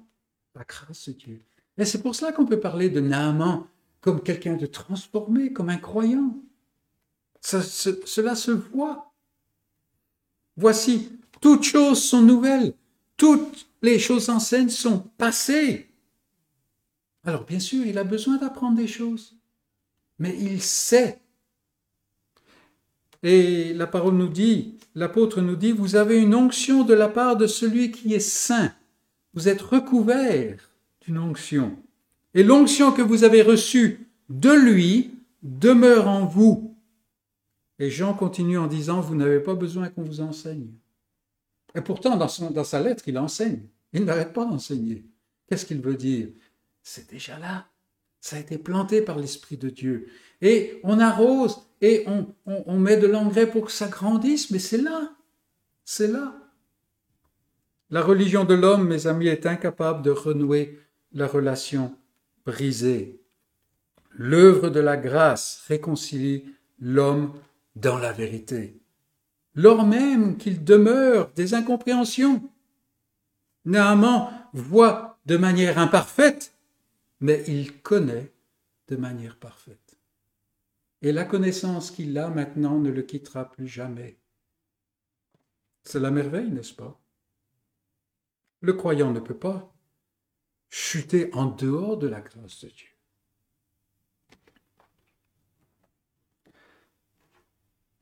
La 0.54 0.64
grâce 0.64 1.08
de 1.08 1.14
Dieu. 1.14 1.42
Et 1.78 1.84
c'est 1.84 2.02
pour 2.02 2.14
cela 2.14 2.32
qu'on 2.32 2.46
peut 2.46 2.60
parler 2.60 2.90
de 2.90 3.00
Naaman 3.00 3.66
comme 4.00 4.22
quelqu'un 4.22 4.56
de 4.56 4.66
transformé, 4.66 5.52
comme 5.52 5.68
un 5.68 5.78
croyant. 5.78 6.36
cela 7.40 8.34
se 8.34 8.50
voit. 8.50 9.14
Voici, 10.56 11.18
toutes 11.40 11.62
choses 11.62 12.02
sont 12.02 12.22
nouvelles. 12.22 12.74
Toutes 13.16 13.68
les 13.80 13.98
choses 13.98 14.28
anciennes 14.28 14.70
sont 14.70 14.98
passées. 15.18 15.88
Alors 17.24 17.44
bien 17.44 17.60
sûr, 17.60 17.86
il 17.86 17.98
a 17.98 18.04
besoin 18.04 18.36
d'apprendre 18.38 18.76
des 18.76 18.88
choses. 18.88 19.36
Mais 20.18 20.36
il 20.38 20.60
sait 20.60 21.20
et 23.22 23.72
la 23.74 23.86
parole 23.86 24.14
nous 24.14 24.28
dit, 24.28 24.74
l'apôtre 24.94 25.40
nous 25.40 25.56
dit, 25.56 25.72
vous 25.72 25.96
avez 25.96 26.18
une 26.18 26.34
onction 26.34 26.84
de 26.84 26.94
la 26.94 27.08
part 27.08 27.36
de 27.36 27.46
celui 27.46 27.90
qui 27.90 28.14
est 28.14 28.20
saint. 28.20 28.72
Vous 29.34 29.48
êtes 29.48 29.62
recouvert 29.62 30.70
d'une 31.02 31.18
onction. 31.18 31.76
Et 32.34 32.42
l'onction 32.42 32.92
que 32.92 33.02
vous 33.02 33.24
avez 33.24 33.42
reçue 33.42 34.08
de 34.28 34.50
lui 34.50 35.12
demeure 35.42 36.08
en 36.08 36.26
vous. 36.26 36.76
Et 37.78 37.90
Jean 37.90 38.14
continue 38.14 38.58
en 38.58 38.66
disant, 38.66 39.00
vous 39.00 39.14
n'avez 39.14 39.40
pas 39.40 39.54
besoin 39.54 39.88
qu'on 39.88 40.02
vous 40.02 40.20
enseigne. 40.20 40.68
Et 41.74 41.80
pourtant, 41.80 42.16
dans, 42.16 42.28
dans 42.50 42.64
sa 42.64 42.80
lettre, 42.80 43.04
il 43.06 43.18
enseigne. 43.18 43.62
Il 43.92 44.04
n'arrête 44.04 44.32
pas 44.32 44.44
d'enseigner. 44.44 45.04
Qu'est-ce 45.48 45.66
qu'il 45.66 45.80
veut 45.80 45.96
dire? 45.96 46.28
C'est 46.82 47.10
déjà 47.10 47.38
là. 47.38 47.66
Ça 48.20 48.36
a 48.36 48.40
été 48.40 48.58
planté 48.58 49.02
par 49.02 49.18
l'Esprit 49.18 49.56
de 49.56 49.68
Dieu. 49.68 50.06
Et 50.40 50.80
on 50.84 50.98
arrose 50.98 51.66
et 51.82 52.06
on, 52.46 52.78
met 52.78 52.96
de 52.96 53.08
l'engrais 53.08 53.50
pour 53.50 53.66
que 53.66 53.72
ça 53.72 53.88
grandisse, 53.88 54.52
mais 54.52 54.60
c'est 54.60 54.80
là, 54.80 55.10
c'est 55.84 56.06
là. 56.06 56.32
La 57.90 58.00
religion 58.00 58.44
de 58.44 58.54
l'homme, 58.54 58.86
mes 58.86 59.08
amis, 59.08 59.26
est 59.26 59.46
incapable 59.46 60.02
de 60.02 60.12
renouer 60.12 60.78
la 61.12 61.26
relation 61.26 61.94
brisée. 62.46 63.20
L'œuvre 64.12 64.70
de 64.70 64.78
la 64.78 64.96
grâce 64.96 65.64
réconcilie 65.66 66.44
l'homme 66.78 67.34
dans 67.74 67.98
la 67.98 68.12
vérité, 68.12 68.80
lors 69.56 69.84
même 69.84 70.36
qu'il 70.36 70.62
demeure 70.62 71.32
des 71.34 71.52
incompréhensions. 71.54 72.48
Naaman 73.64 74.28
voit 74.52 75.18
de 75.26 75.36
manière 75.36 75.78
imparfaite, 75.78 76.54
mais 77.20 77.42
il 77.48 77.80
connaît 77.80 78.30
de 78.88 78.96
manière 78.96 79.36
parfaite. 79.36 79.81
Et 81.02 81.12
la 81.12 81.24
connaissance 81.24 81.90
qu'il 81.90 82.16
a 82.16 82.30
maintenant 82.30 82.78
ne 82.78 82.90
le 82.90 83.02
quittera 83.02 83.50
plus 83.50 83.66
jamais. 83.66 84.18
C'est 85.82 86.00
la 86.00 86.12
merveille, 86.12 86.50
n'est-ce 86.50 86.74
pas? 86.74 87.00
Le 88.60 88.72
croyant 88.72 89.10
ne 89.10 89.18
peut 89.18 89.38
pas 89.38 89.74
chuter 90.70 91.34
en 91.34 91.46
dehors 91.46 91.98
de 91.98 92.06
la 92.06 92.20
grâce 92.20 92.64
de 92.64 92.68
Dieu. 92.68 92.88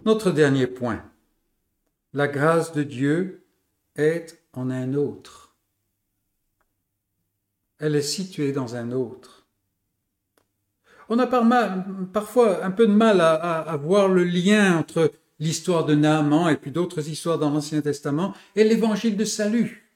Notre 0.04 0.30
dernier 0.30 0.66
point. 0.66 1.10
La 2.12 2.28
grâce 2.28 2.72
de 2.72 2.82
Dieu 2.82 3.46
est 3.96 4.42
en 4.52 4.70
un 4.70 4.94
autre. 4.94 5.56
Elle 7.78 7.96
est 7.96 8.02
située 8.02 8.52
dans 8.52 8.76
un 8.76 8.92
autre. 8.92 9.39
On 11.12 11.18
a 11.18 11.26
parfois 11.26 12.64
un 12.64 12.70
peu 12.70 12.86
de 12.86 12.92
mal 12.92 13.20
à, 13.20 13.76
voir 13.76 14.08
le 14.08 14.22
lien 14.22 14.78
entre 14.78 15.10
l'histoire 15.40 15.84
de 15.84 15.96
Naaman 15.96 16.52
et 16.52 16.56
puis 16.56 16.70
d'autres 16.70 17.08
histoires 17.08 17.36
dans 17.36 17.50
l'Ancien 17.50 17.80
Testament 17.80 18.32
et 18.54 18.62
l'évangile 18.62 19.16
de 19.16 19.24
salut, 19.24 19.90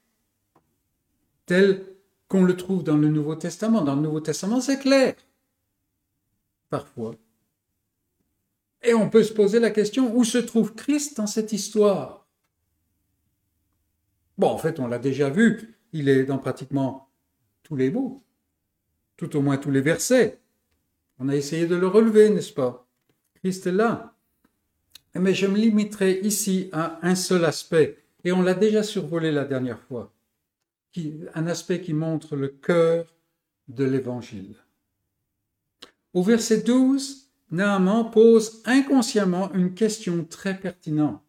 tel 1.47 1.87
qu'on 2.27 2.43
le 2.43 2.57
trouve 2.57 2.83
dans 2.83 2.97
le 2.97 3.09
Nouveau 3.09 3.37
Testament. 3.37 3.83
Dans 3.83 3.95
le 3.95 4.01
Nouveau 4.01 4.19
Testament, 4.19 4.61
c'est 4.61 4.81
clair. 4.81 5.15
Parfois. 6.69 7.15
Et 8.83 8.93
on 8.93 9.09
peut 9.09 9.23
se 9.23 9.33
poser 9.33 9.61
la 9.61 9.71
question, 9.71 10.17
où 10.17 10.25
se 10.25 10.39
trouve 10.39 10.75
Christ 10.75 11.17
dans 11.19 11.29
cette 11.29 11.53
histoire? 11.53 12.27
Bon, 14.37 14.49
en 14.49 14.59
fait, 14.59 14.81
on 14.81 14.89
l'a 14.89 14.99
déjà 14.99 15.31
vu, 15.31 15.79
il 15.93 16.09
est 16.09 16.25
dans 16.25 16.39
pratiquement 16.39 17.09
tous 17.63 17.77
les 17.77 17.93
mots, 17.93 18.25
tout 19.17 19.37
au 19.37 19.43
moins 19.43 19.59
tous 19.59 19.71
les 19.71 19.81
versets. 19.81 20.41
On 21.19 21.29
a 21.29 21.37
essayé 21.37 21.67
de 21.67 21.77
le 21.77 21.87
relever, 21.87 22.31
n'est-ce 22.31 22.53
pas? 22.53 22.87
Christ 23.37 23.67
est 23.67 23.73
là. 23.73 24.17
Mais 25.15 25.35
je 25.35 25.47
me 25.47 25.57
limiterai 25.57 26.21
ici 26.23 26.69
à 26.73 26.99
un 27.03 27.15
seul 27.15 27.45
aspect, 27.45 27.99
et 28.25 28.33
on 28.33 28.43
l'a 28.43 28.55
déjà 28.55 28.83
survolé 28.83 29.31
la 29.31 29.45
dernière 29.45 29.79
fois, 29.79 30.13
un 31.35 31.47
aspect 31.47 31.81
qui 31.81 31.93
montre 31.93 32.35
le 32.35 32.49
cœur 32.49 33.15
de 33.69 33.85
l'Évangile. 33.85 34.57
Au 36.13 36.23
verset 36.23 36.63
12, 36.63 37.29
Naaman 37.51 38.11
pose 38.11 38.63
inconsciemment 38.65 39.53
une 39.53 39.75
question 39.75 40.25
très 40.25 40.59
pertinente. 40.59 41.23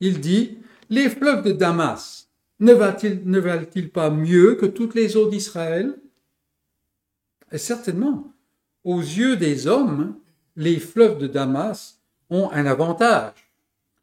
Il 0.00 0.20
dit, 0.20 0.58
les 0.90 1.08
fleuves 1.08 1.44
de 1.44 1.52
Damas 1.52 2.28
ne 2.60 2.72
valent-ils 2.72 3.90
pas 3.90 4.10
mieux 4.10 4.54
que 4.54 4.66
toutes 4.66 4.94
les 4.94 5.16
eaux 5.16 5.28
d'Israël? 5.28 5.98
Et 7.50 7.58
certainement, 7.58 8.32
aux 8.84 9.00
yeux 9.00 9.36
des 9.36 9.66
hommes, 9.66 10.16
les 10.56 10.78
fleuves 10.78 11.18
de 11.18 11.26
Damas 11.26 12.00
ont 12.30 12.50
un 12.50 12.66
avantage. 12.66 13.34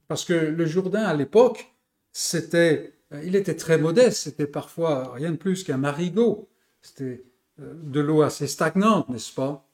Parce 0.07 0.26
que 0.26 0.34
le 0.34 0.65
Jourdain, 0.65 1.03
à 1.03 1.14
l'époque, 1.14 1.73
c'était, 2.11 2.93
il 3.23 3.35
était 3.35 3.56
très 3.56 3.77
modeste, 3.77 4.23
c'était 4.23 4.47
parfois 4.47 5.14
rien 5.14 5.31
de 5.31 5.38
plus 5.38 5.64
qu'un 5.64 5.77
marigot. 5.77 6.49
C'était 6.81 7.23
euh, 7.61 7.73
de 7.84 7.99
l'eau 7.99 8.22
assez 8.22 8.47
stagnante, 8.47 9.10
n'est-ce 9.10 9.34
pas? 9.34 9.65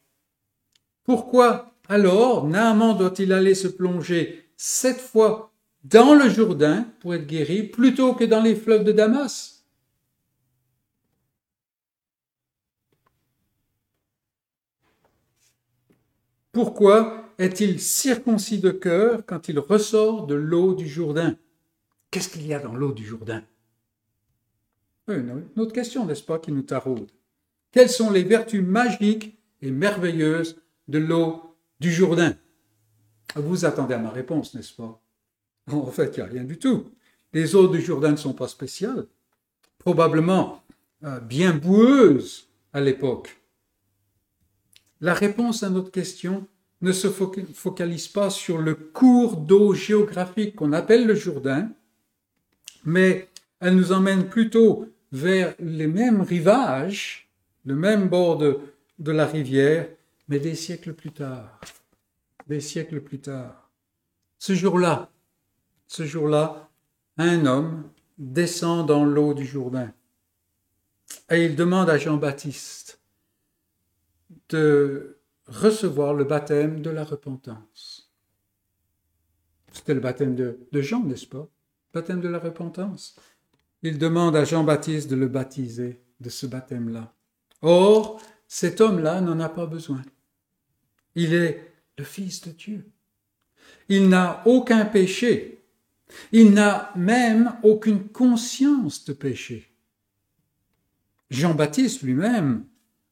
Pourquoi 1.04 1.72
alors 1.88 2.48
Naaman 2.48 2.98
doit-il 2.98 3.32
aller 3.32 3.56
se 3.56 3.68
plonger 3.68 4.50
sept 4.58 4.98
fois 4.98 5.52
dans 5.84 6.16
le 6.16 6.30
Jourdain 6.30 6.88
pour 7.00 7.14
être 7.14 7.28
guéri 7.28 7.64
plutôt 7.64 8.14
que 8.14 8.24
dans 8.24 8.42
les 8.42 8.56
fleuves 8.56 8.84
de 8.84 8.92
Damas? 8.92 9.55
Pourquoi 16.56 17.34
est-il 17.38 17.82
circoncis 17.82 18.60
de 18.60 18.72
cœur 18.72 19.26
quand 19.26 19.50
il 19.50 19.60
ressort 19.60 20.26
de 20.26 20.36
l'eau 20.36 20.74
du 20.74 20.88
Jourdain? 20.88 21.36
Qu'est-ce 22.12 22.30
qu'il 22.30 22.48
y 22.48 22.54
a 22.54 22.60
dans 22.60 22.74
l'eau 22.74 22.94
du 22.94 23.06
Jourdain? 23.06 23.44
Une 25.10 25.44
autre 25.58 25.74
question, 25.74 26.06
n'est-ce 26.06 26.24
pas, 26.24 26.40
qui 26.40 26.54
nous 26.54 26.62
taraude. 26.62 27.12
Quelles 27.74 27.90
sont 27.90 28.10
les 28.10 28.24
vertus 28.24 28.64
magiques 28.64 29.38
et 29.62 29.70
merveilleuses 29.70 30.56
de 30.88 30.98
l'eau 30.98 31.58
du 31.82 31.92
Jourdain? 31.92 32.38
Vous 33.36 33.66
attendez 33.66 33.96
à 33.96 34.00
ma 34.00 34.12
réponse, 34.12 34.54
n'est-ce 34.54 34.76
pas? 34.76 35.02
En 35.70 35.92
fait, 35.92 36.16
il 36.16 36.24
n'y 36.24 36.30
a 36.30 36.32
rien 36.32 36.46
du 36.46 36.58
tout. 36.58 36.86
Les 37.34 37.58
eaux 37.58 37.68
du 37.68 37.82
Jourdain 37.82 38.12
ne 38.12 38.16
sont 38.16 38.32
pas 38.32 38.48
spéciales, 38.48 39.08
probablement 39.78 40.64
euh, 41.04 41.20
bien 41.20 41.54
boueuses 41.54 42.48
à 42.72 42.80
l'époque. 42.80 43.42
La 45.02 45.14
réponse 45.14 45.64
à 45.64 45.70
notre 45.70 45.92
question 45.92 46.48
ne 46.82 46.92
se 46.92 47.08
focalise 47.10 48.08
pas 48.08 48.30
sur 48.30 48.58
le 48.60 48.76
cours 48.76 49.38
d'eau 49.38 49.74
géographique 49.74 50.56
qu'on 50.56 50.74
appelle 50.74 51.08
le 51.08 51.16
Jourdain, 51.16 51.70
mais 52.84 53.30
elle 53.60 53.76
nous 53.76 53.92
emmène 53.92 54.28
plutôt 54.28 54.88
vers 55.12 55.56
les 55.60 55.88
mêmes 55.88 56.22
rivages, 56.22 57.30
le 57.66 57.76
même 57.76 58.10
bord 58.10 58.38
de, 58.38 58.60
la 59.12 59.26
rivière, 59.26 59.88
mais 60.28 60.40
des 60.40 60.56
siècles 60.56 60.94
plus 60.94 61.12
tard. 61.12 61.60
Des 62.48 62.60
siècles 62.60 63.02
plus 63.02 63.20
tard. 63.20 63.70
Ce 64.38 64.54
jour-là, 64.54 65.10
ce 65.88 66.06
jour-là, 66.06 66.70
un 67.18 67.46
homme 67.46 67.90
descend 68.18 68.88
dans 68.88 69.06
l'eau 69.06 69.34
du 69.34 69.46
Jourdain 69.46 69.92
et 71.30 71.46
il 71.46 71.56
demande 71.56 71.90
à 71.90 71.98
Jean-Baptiste 71.98 73.00
de 74.50 75.20
recevoir 75.48 76.14
le 76.14 76.24
baptême 76.24 76.82
de 76.82 76.90
la 76.90 77.04
repentance. 77.04 78.12
C'était 79.72 79.94
le 79.94 80.00
baptême 80.00 80.36
de, 80.36 80.58
Jean, 80.74 81.04
n'est-ce 81.04 81.28
pas? 81.28 81.50
Baptême 81.94 82.22
de 82.22 82.30
la 82.30 82.40
repentance. 82.40 83.16
Il 83.84 83.98
demande 83.98 84.36
à 84.36 84.46
Jean-Baptiste 84.46 85.10
de 85.10 85.16
le 85.16 85.28
baptiser 85.28 86.02
de 86.20 86.30
ce 86.30 86.46
baptême-là. 86.46 87.14
Or, 87.62 88.22
cet 88.48 88.82
homme-là 88.82 89.22
n'en 89.22 89.40
a 89.40 89.50
pas 89.50 89.66
besoin. 89.66 90.02
Il 91.16 91.34
est 91.34 91.74
le 91.98 92.04
Fils 92.04 92.42
de 92.42 92.52
Dieu. 92.52 92.90
Il 93.90 94.10
n'a 94.10 94.42
aucun 94.46 94.86
péché. 94.86 95.64
Il 96.32 96.54
n'a 96.54 96.92
même 96.96 97.58
aucune 97.64 98.08
conscience 98.08 99.06
de 99.06 99.14
péché. 99.14 99.72
Jean-Baptiste 101.30 102.02
lui-même 102.02 102.66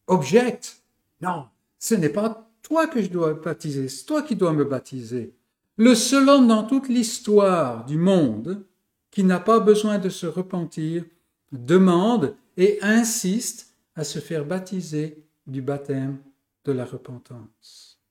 objecte 0.08 0.83
non, 1.24 1.48
ce 1.80 1.96
n'est 1.96 2.10
pas 2.10 2.52
toi 2.62 2.88
que 2.88 3.02
je 3.02 3.10
dois 3.10 3.34
baptiser, 3.34 3.88
c'est 3.88 4.06
toi 4.06 4.22
qui 4.22 4.36
dois 4.36 4.52
me 4.52 4.66
baptiser. 4.66 5.34
Le 5.78 5.96
seul 5.96 6.28
homme 6.28 6.48
dans 6.48 6.64
toute 6.64 6.90
l'histoire 6.90 7.86
du 7.86 7.98
monde 7.98 8.66
qui 9.10 9.24
n'a 9.24 9.40
pas 9.40 9.62
besoin 9.62 10.00
de 10.00 10.10
se 10.10 10.26
repentir 10.26 11.06
demande 11.52 12.36
et 12.58 12.78
insiste 12.82 13.74
à 13.96 14.04
se 14.04 14.20
faire 14.20 14.46
baptiser 14.46 15.24
du 15.48 15.62
baptême 15.62 16.18
de 16.66 16.74
la 16.74 16.84
repentance. 16.84 18.02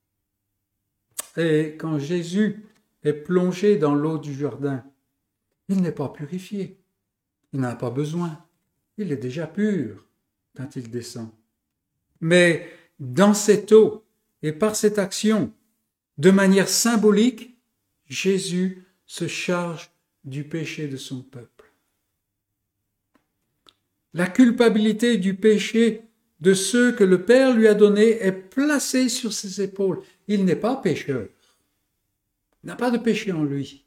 Et 1.37 1.75
quand 1.77 1.99
Jésus 1.99 2.65
est 3.03 3.13
plongé 3.13 3.77
dans 3.77 3.93
l'eau 3.93 4.17
du 4.17 4.33
Jourdain, 4.33 4.83
il 5.69 5.81
n'est 5.81 5.91
pas 5.91 6.09
purifié. 6.09 6.79
Il 7.53 7.59
n'a 7.59 7.75
pas 7.75 7.91
besoin. 7.91 8.43
Il 8.97 9.11
est 9.11 9.17
déjà 9.17 9.45
pur 9.45 10.05
quand 10.55 10.75
il 10.75 10.89
descend. 10.89 11.29
Mais 12.21 12.69
dans 13.03 13.33
cette 13.33 13.73
eau 13.73 14.05
et 14.43 14.53
par 14.53 14.77
cette 14.77 14.97
action, 14.97 15.51
de 16.17 16.31
manière 16.31 16.69
symbolique, 16.69 17.57
Jésus 18.07 18.85
se 19.05 19.27
charge 19.27 19.91
du 20.23 20.45
péché 20.45 20.87
de 20.87 20.95
son 20.95 21.21
peuple. 21.21 21.73
La 24.13 24.27
culpabilité 24.27 25.17
du 25.17 25.35
péché 25.35 26.03
de 26.39 26.53
ceux 26.53 26.93
que 26.93 27.03
le 27.03 27.23
Père 27.23 27.53
lui 27.53 27.67
a 27.67 27.73
donnés 27.73 28.23
est 28.23 28.31
placée 28.31 29.09
sur 29.09 29.33
ses 29.33 29.61
épaules. 29.61 30.01
Il 30.27 30.45
n'est 30.45 30.55
pas 30.55 30.77
pécheur. 30.77 31.27
Il 32.63 32.67
n'a 32.67 32.75
pas 32.75 32.91
de 32.91 32.97
péché 32.97 33.33
en 33.33 33.43
lui. 33.43 33.85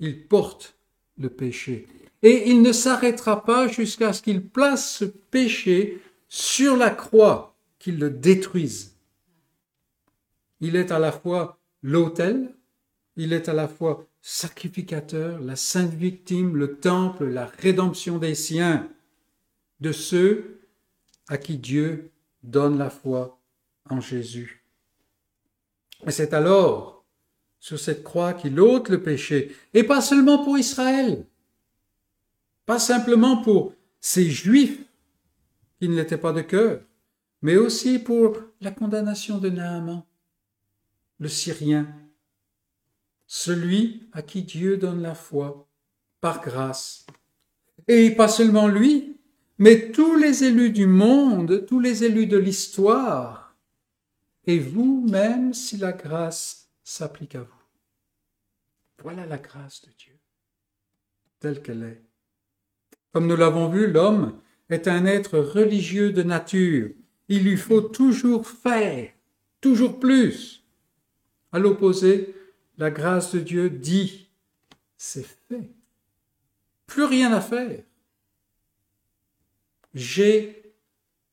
Il 0.00 0.26
porte 0.26 0.76
le 1.18 1.30
péché. 1.30 1.86
Et 2.22 2.50
il 2.50 2.62
ne 2.62 2.72
s'arrêtera 2.72 3.44
pas 3.44 3.68
jusqu'à 3.68 4.12
ce 4.12 4.22
qu'il 4.22 4.44
place 4.44 4.96
ce 4.96 5.04
péché 5.04 6.00
sur 6.28 6.76
la 6.76 6.90
croix 6.90 7.55
qu'il 7.86 8.00
le 8.00 8.10
détruise. 8.10 8.96
Il 10.58 10.74
est 10.74 10.90
à 10.90 10.98
la 10.98 11.12
fois 11.12 11.60
l'autel, 11.82 12.52
il 13.14 13.32
est 13.32 13.48
à 13.48 13.52
la 13.52 13.68
fois 13.68 14.04
sacrificateur, 14.20 15.40
la 15.40 15.54
sainte 15.54 15.94
victime, 15.94 16.56
le 16.56 16.80
temple, 16.80 17.26
la 17.26 17.46
rédemption 17.46 18.18
des 18.18 18.34
siens, 18.34 18.90
de 19.78 19.92
ceux 19.92 20.62
à 21.28 21.38
qui 21.38 21.58
Dieu 21.58 22.10
donne 22.42 22.76
la 22.76 22.90
foi 22.90 23.40
en 23.88 24.00
Jésus. 24.00 24.64
Et 26.08 26.10
c'est 26.10 26.34
alors 26.34 27.04
sur 27.60 27.78
cette 27.78 28.02
croix 28.02 28.34
qu'il 28.34 28.58
ôte 28.58 28.88
le 28.88 29.00
péché, 29.00 29.54
et 29.74 29.84
pas 29.84 30.00
seulement 30.00 30.42
pour 30.42 30.58
Israël, 30.58 31.24
pas 32.64 32.80
simplement 32.80 33.42
pour 33.42 33.74
ces 34.00 34.28
Juifs 34.28 34.80
qui 35.78 35.88
ne 35.88 35.94
l'étaient 35.94 36.18
pas 36.18 36.32
de 36.32 36.42
cœur, 36.42 36.80
mais 37.42 37.56
aussi 37.56 37.98
pour 37.98 38.38
la 38.60 38.70
condamnation 38.70 39.38
de 39.38 39.50
Naaman. 39.50 40.04
le 41.18 41.28
Syrien, 41.28 41.86
celui 43.26 44.08
à 44.12 44.22
qui 44.22 44.42
Dieu 44.42 44.76
donne 44.76 45.02
la 45.02 45.14
foi 45.14 45.68
par 46.20 46.40
grâce. 46.40 47.06
Et 47.88 48.10
pas 48.10 48.28
seulement 48.28 48.68
lui, 48.68 49.18
mais 49.58 49.90
tous 49.90 50.16
les 50.16 50.44
élus 50.44 50.70
du 50.70 50.86
monde, 50.86 51.64
tous 51.66 51.80
les 51.80 52.04
élus 52.04 52.26
de 52.26 52.36
l'histoire, 52.36 53.56
et 54.44 54.58
vous-même 54.58 55.54
si 55.54 55.76
la 55.76 55.92
grâce 55.92 56.68
s'applique 56.84 57.34
à 57.34 57.42
vous. 57.42 57.62
Voilà 59.02 59.26
la 59.26 59.38
grâce 59.38 59.82
de 59.82 59.90
Dieu, 59.98 60.18
telle 61.40 61.62
qu'elle 61.62 61.82
est. 61.82 62.02
Comme 63.12 63.26
nous 63.26 63.36
l'avons 63.36 63.68
vu, 63.68 63.90
l'homme 63.90 64.38
est 64.68 64.88
un 64.88 65.06
être 65.06 65.38
religieux 65.38 66.12
de 66.12 66.22
nature. 66.22 66.90
Il 67.28 67.44
lui 67.44 67.56
faut 67.56 67.80
toujours 67.80 68.46
faire, 68.46 69.10
toujours 69.60 69.98
plus. 69.98 70.64
À 71.52 71.58
l'opposé, 71.58 72.34
la 72.78 72.90
grâce 72.90 73.34
de 73.34 73.40
Dieu 73.40 73.70
dit, 73.70 74.28
c'est 74.96 75.26
fait. 75.48 75.70
Plus 76.86 77.04
rien 77.04 77.32
à 77.32 77.40
faire. 77.40 77.82
J'ai 79.94 80.74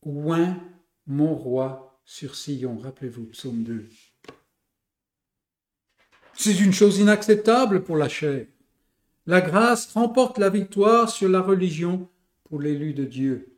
oint 0.02 0.58
mon 1.06 1.34
roi 1.34 2.00
sur 2.04 2.34
Sion. 2.34 2.78
Rappelez-vous, 2.78 3.26
psaume 3.26 3.62
2. 3.62 3.86
C'est 6.34 6.58
une 6.58 6.72
chose 6.72 6.98
inacceptable 6.98 7.84
pour 7.84 7.96
la 7.96 8.08
chair. 8.08 8.46
La 9.26 9.40
grâce 9.40 9.92
remporte 9.92 10.38
la 10.38 10.50
victoire 10.50 11.08
sur 11.08 11.28
la 11.28 11.40
religion 11.40 12.08
pour 12.44 12.60
l'élu 12.60 12.92
de 12.92 13.04
Dieu, 13.04 13.56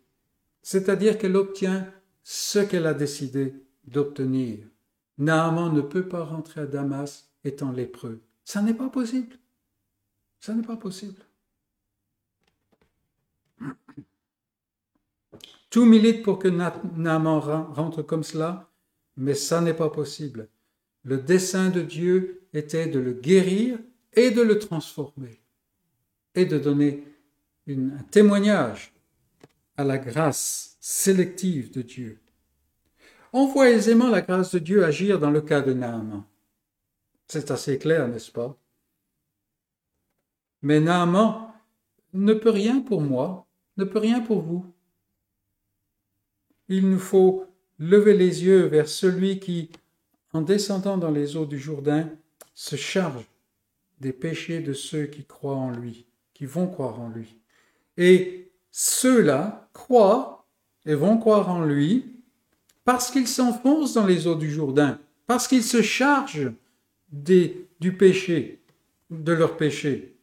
c'est-à-dire 0.63 1.19
qu'elle 1.19 1.37
obtient 1.37 1.93
ce 2.29 2.59
qu'elle 2.59 2.89
a 2.89 2.95
décidé 2.95 3.55
d'obtenir. 3.85 4.59
Naaman 5.17 5.73
ne 5.73 5.81
peut 5.81 6.09
pas 6.09 6.25
rentrer 6.25 6.63
à 6.63 6.67
Damas 6.67 7.31
étant 7.45 7.71
lépreux. 7.71 8.21
Ça 8.45 8.63
n'est 8.63 8.75
pas 8.75 8.89
possible. 8.89 9.37
Ça 10.41 10.53
n'est 10.53 10.67
pas 10.67 10.77
possible. 10.77 11.23
Tout 15.71 15.85
milite 15.85 16.25
pour 16.25 16.41
que 16.41 16.49
Naaman 16.49 17.39
rentre 17.39 18.03
comme 18.03 18.25
cela, 18.25 18.69
mais 19.17 19.35
ça 19.35 19.61
n'est 19.61 19.73
pas 19.73 19.91
possible. 19.91 20.49
Le 21.05 21.19
dessein 21.19 21.71
de 21.71 21.81
Dieu 21.81 22.49
était 22.53 22.89
de 22.89 22.99
le 22.99 23.13
guérir 23.13 23.79
et 24.15 24.33
de 24.33 24.43
le 24.43 24.59
transformer 24.59 25.41
et 26.35 26.45
de 26.45 26.59
donner 26.59 27.05
un 27.69 28.03
témoignage 28.11 28.93
à 29.77 29.85
la 29.85 29.99
grâce 29.99 30.76
sélective 30.89 31.73
de 31.73 31.83
Dieu. 31.83 32.21
On 33.33 33.49
voit 33.49 33.71
aisément 33.71 34.09
la 34.09 34.21
grâce 34.21 34.53
de 34.53 34.61
Dieu 34.61 34.85
agir 34.85 35.19
dans 35.19 35.33
le 35.33 35.41
cas 35.41 35.61
de 35.61 35.73
Naaman. 35.73 36.25
C'est 37.27 37.51
assez 37.51 37.77
clair, 37.77 38.07
n'est-ce 38.07 38.31
pas? 38.31 38.57
Mais 40.63 40.79
Naaman 40.79 41.53
ne 42.13 42.35
peut 42.35 42.51
rien 42.51 42.79
pour 42.79 43.01
moi, 43.01 43.49
ne 43.79 43.83
peut 43.83 43.99
rien 43.99 44.21
pour 44.21 44.43
vous. 44.43 44.65
Il 46.69 46.89
nous 46.89 47.01
faut 47.01 47.49
lever 47.81 48.17
les 48.17 48.45
yeux 48.45 48.67
vers 48.67 48.89
celui 48.89 49.41
qui, 49.41 49.73
en 50.33 50.41
descendant 50.41 50.99
dans 50.99 51.11
les 51.11 51.37
eaux 51.37 51.47
du 51.47 51.59
Jourdain, 51.59 52.09
se 52.55 52.77
charge 52.77 53.27
des 53.99 54.13
péchés 54.13 54.61
de 54.61 54.73
ceux 54.73 55.07
qui 55.07 55.25
croient 55.25 55.57
en 55.57 55.73
lui, 55.73 56.07
qui 56.33 56.47
vont 56.47 56.69
croire 56.69 57.01
en 57.01 57.09
lui. 57.09 57.41
Et 57.97 58.53
ceux-là 58.71 59.69
croient 59.73 60.36
et 60.87 60.95
vont 60.95 61.19
croire 61.19 61.51
en 61.51 61.65
lui 61.65 62.17
parce 62.85 63.11
qu'ils 63.11 63.29
s'enfoncent 63.29 63.95
dans 63.95 64.07
les 64.07 64.29
eaux 64.29 64.37
du 64.37 64.51
Jourdain, 64.51 65.01
parce 65.27 65.49
qu'ils 65.49 65.65
se 65.65 65.83
chargent 65.83 66.53
du 67.11 67.97
péché, 67.99 68.63
de 69.11 69.33
leur 69.33 69.57
péché. 69.57 70.17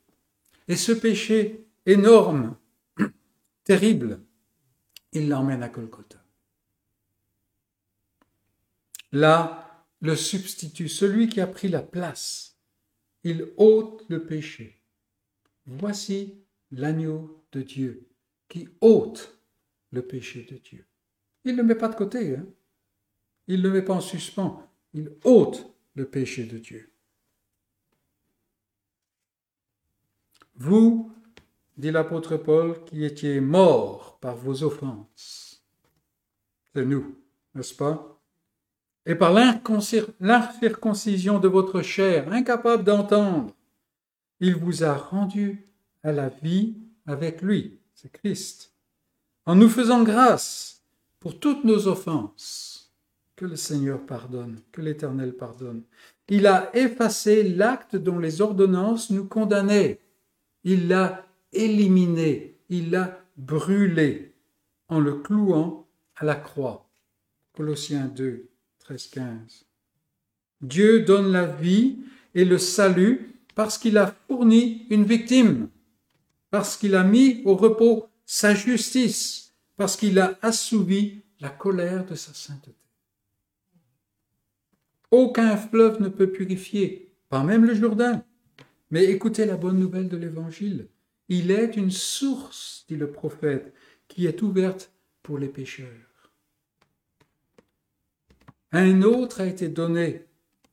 Et 0.70 0.78
ce 0.78 0.94
péché 0.94 1.68
énorme, 1.86 2.56
terrible, 3.66 4.22
il 5.12 5.28
l'emmène 5.28 5.62
à 5.62 5.68
Golgotha. 5.68 6.24
Là, 9.12 9.86
le 10.00 10.16
substitut, 10.16 10.88
celui 10.88 11.28
qui 11.28 11.42
a 11.42 11.48
pris 11.48 11.68
la 11.68 11.82
place, 11.82 12.58
il 13.24 13.48
ôte 13.58 14.04
le 14.08 14.26
péché. 14.26 14.82
Voici 15.66 16.34
l'agneau 16.72 17.44
de 17.52 17.62
Dieu 17.62 18.08
qui 18.48 18.70
ôte 18.82 19.38
le 19.94 20.02
péché 20.02 20.46
de 20.50 20.58
Dieu. 20.58 20.86
Il 21.46 21.54
ne 21.54 21.62
le 21.62 21.64
met 21.64 21.76
pas 21.76 21.88
de 21.88 21.96
côté, 21.96 22.36
hein? 22.36 22.46
il 23.48 23.62
ne 23.62 23.68
le 23.68 23.74
met 23.74 23.84
pas 23.84 23.94
en 23.94 24.02
suspens, 24.02 24.68
il 24.94 25.12
ôte 25.24 25.74
le 25.96 26.06
péché 26.06 26.46
de 26.46 26.58
Dieu. 26.58 26.92
Vous, 30.56 31.12
dit 31.78 31.92
l'apôtre 31.92 32.38
Paul, 32.38 32.84
qui 32.86 33.06
étiez 33.06 33.40
morts 33.40 34.18
par 34.20 34.36
vos 34.36 34.64
offenses, 34.64 35.64
c'est 36.74 36.86
nous, 36.86 37.16
n'est-ce 37.54 37.76
pas? 37.76 38.20
Et 39.06 39.16
par 39.16 39.34
l'incirconcision 39.34 41.40
de 41.40 41.48
votre 41.48 41.82
chair, 41.82 42.32
incapable 42.32 42.84
d'entendre, 42.84 43.56
il 44.40 44.56
vous 44.56 44.84
a 44.84 44.96
rendu 44.96 45.68
à 46.04 46.12
la 46.12 46.30
vie 46.30 46.78
avec 47.06 47.42
lui, 47.42 47.80
c'est 47.94 48.12
Christ, 48.12 48.73
en 49.46 49.56
nous 49.56 49.70
faisant 49.70 50.04
grâce 50.04 50.84
pour 51.20 51.40
toutes 51.40 51.64
nos 51.64 51.88
offenses 51.88 52.92
que 53.36 53.46
le 53.46 53.56
Seigneur 53.56 54.00
pardonne, 54.06 54.62
que 54.72 54.82
l'Éternel 54.82 55.34
pardonne. 55.34 55.84
Il 56.30 56.48
a 56.48 56.76
effacé 56.76 57.44
l'acte 57.44 57.96
dont 57.96 58.20
les 58.20 58.42
ordonnances 58.42 59.10
nous 59.10 59.26
condamnaient. 59.26 60.00
Il 60.64 60.88
l'a 60.88 61.26
éliminé, 61.52 62.58
il 62.70 62.92
l'a 62.92 63.20
brûlé 63.38 64.34
en 64.88 65.00
le 65.00 65.16
clouant 65.16 65.88
à 66.16 66.26
la 66.26 66.36
croix. 66.36 66.90
Colossiens 67.54 68.08
2, 68.08 68.48
13, 68.80 69.08
15. 69.08 69.66
Dieu 70.62 71.02
donne 71.02 71.32
la 71.32 71.46
vie 71.46 71.98
et 72.34 72.46
le 72.46 72.58
salut 72.58 73.34
parce 73.56 73.78
qu'il 73.78 73.98
a 73.98 74.16
fourni 74.28 74.88
une 74.90 75.04
victime, 75.04 75.70
parce 76.50 76.78
qu'il 76.78 76.96
a 76.96 77.04
mis 77.04 77.42
au 77.46 77.56
repos 77.56 78.08
sa 78.34 78.56
justice, 78.56 79.54
parce 79.76 79.96
qu'il 79.96 80.18
a 80.18 80.40
assouvi 80.42 81.22
la 81.40 81.50
colère 81.50 82.04
de 82.04 82.16
sa 82.16 82.34
sainteté. 82.34 82.76
Aucun 85.12 85.56
fleuve 85.56 86.02
ne 86.02 86.10
peut 86.10 86.32
purifier, 86.32 87.14
pas 87.30 87.44
même 87.44 87.64
le 87.64 87.76
Jourdain. 87.76 88.26
Mais 88.90 89.04
écoutez 89.06 89.46
la 89.46 89.56
bonne 89.56 89.78
nouvelle 89.78 90.10
de 90.10 90.18
l'Évangile. 90.18 90.88
Il 91.30 91.52
est 91.52 91.78
une 91.78 91.92
source, 91.92 92.86
dit 92.90 92.96
le 92.96 93.12
prophète, 93.12 93.72
qui 94.08 94.26
est 94.26 94.42
ouverte 94.42 94.92
pour 95.22 95.38
les 95.38 95.48
pécheurs. 95.48 96.32
Un 98.72 99.04
autre 99.04 99.42
a 99.42 99.46
été 99.46 99.68
donné. 99.70 100.26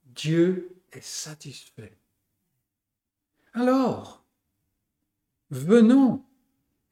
Dieu 0.06 0.76
est 0.92 1.04
satisfait. 1.04 1.92
Alors, 3.52 4.24
venons, 5.50 6.24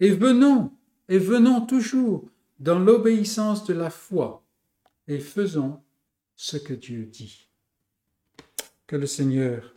et 0.01 0.11
venons, 0.11 0.73
et 1.09 1.19
venons 1.19 1.67
toujours 1.67 2.29
dans 2.59 2.79
l'obéissance 2.79 3.65
de 3.65 3.75
la 3.75 3.91
foi, 3.91 4.45
et 5.07 5.21
faisons 5.21 5.83
ce 6.37 6.57
que 6.57 6.75
Dieu 6.75 7.07
dit. 7.07 7.49
Que 8.87 8.97
le 8.97 9.07
Seigneur 9.07 9.75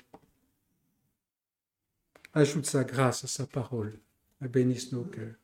ajoute 2.33 2.65
sa 2.65 2.83
grâce 2.83 3.23
à 3.23 3.27
sa 3.27 3.45
parole 3.45 3.99
et 4.43 4.47
bénisse 4.47 4.91
nos 4.91 5.03
cœurs. 5.03 5.35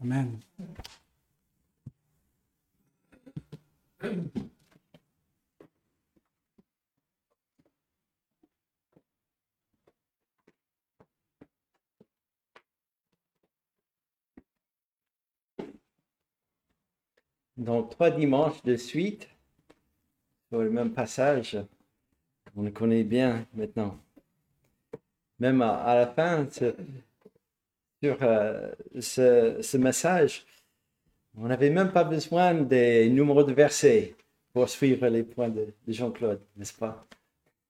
Amen. 0.00 0.38
Dans 17.56 17.82
trois 17.82 18.10
dimanches 18.10 18.62
de 18.62 18.76
suite, 18.76 19.28
le 20.50 20.70
même 20.70 20.92
passage 20.92 21.58
on 22.56 22.62
le 22.62 22.70
connaît 22.70 23.04
bien 23.04 23.46
maintenant. 23.54 23.98
Même 25.38 25.62
à, 25.62 25.94
la 25.94 26.06
fin, 26.06 26.46
sur 26.50 26.74
euh, 28.22 28.72
ce, 29.00 29.76
message, 29.76 30.46
on 31.36 31.46
n'avait 31.46 31.70
même 31.70 31.92
pas 31.92 32.04
besoin 32.04 32.54
des 32.54 33.08
numéros 33.08 33.42
de 33.42 33.52
versets 33.52 34.14
pour 34.52 34.68
suivre 34.68 35.08
les 35.08 35.22
points 35.22 35.48
de, 35.48 35.68
Jean-Claude, 35.88 36.40
n'est-ce 36.56 36.74
pas? 36.74 37.06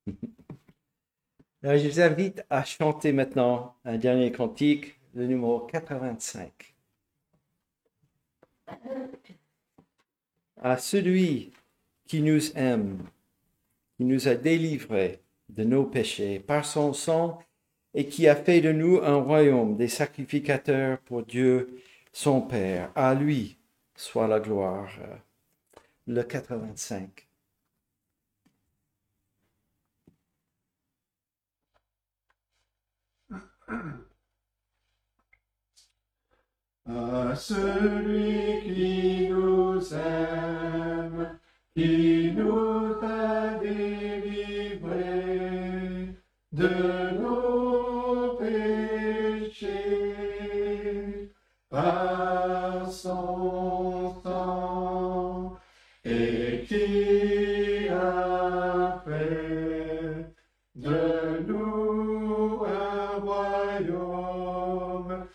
je 1.62 1.88
vous 1.88 2.00
invite 2.00 2.44
à 2.50 2.64
chanter 2.64 3.12
maintenant 3.12 3.76
un 3.84 3.96
dernier 3.96 4.32
cantique, 4.32 4.98
le 5.14 5.26
numéro 5.26 5.60
85. 5.60 6.74
À 10.64 10.78
celui 10.78 11.50
qui 12.06 12.22
nous 12.22 12.56
aime 12.56 13.04
qui 13.96 14.04
nous 14.04 14.28
a 14.28 14.34
délivrés 14.34 15.20
de 15.48 15.64
nos 15.64 15.84
péchés 15.84 16.38
par 16.38 16.64
son 16.64 16.92
sang 16.92 17.40
et 17.94 18.06
qui 18.06 18.28
a 18.28 18.36
fait 18.36 18.60
de 18.60 18.72
nous 18.72 18.98
un 19.02 19.16
royaume 19.16 19.76
des 19.76 19.88
sacrificateurs 19.88 20.98
pour 21.00 21.24
Dieu, 21.24 21.82
son 22.12 22.40
Père. 22.40 22.90
À 22.94 23.14
lui 23.14 23.58
soit 23.94 24.28
la 24.28 24.40
gloire. 24.40 24.88
Le 26.06 26.22
85. 26.22 27.28
À 36.84 37.36
celui 37.36 38.60
qui 38.64 39.28
nous 39.30 39.94
aime, 39.94 41.38
qui 41.76 42.32
nous 42.36 42.96
a 43.00 43.54
délivrés 43.60 44.88
de 46.50 47.20
nos 47.20 48.34
péchés. 48.36 49.70
Par 51.70 52.90
son 52.90 54.20
sang 54.24 55.56
et 56.04 56.64
qui 56.66 57.88
a 57.88 59.00
fait 59.06 60.26
de 60.74 61.44
nous 61.46 62.64
un 62.66 63.20
royaume 63.20 65.28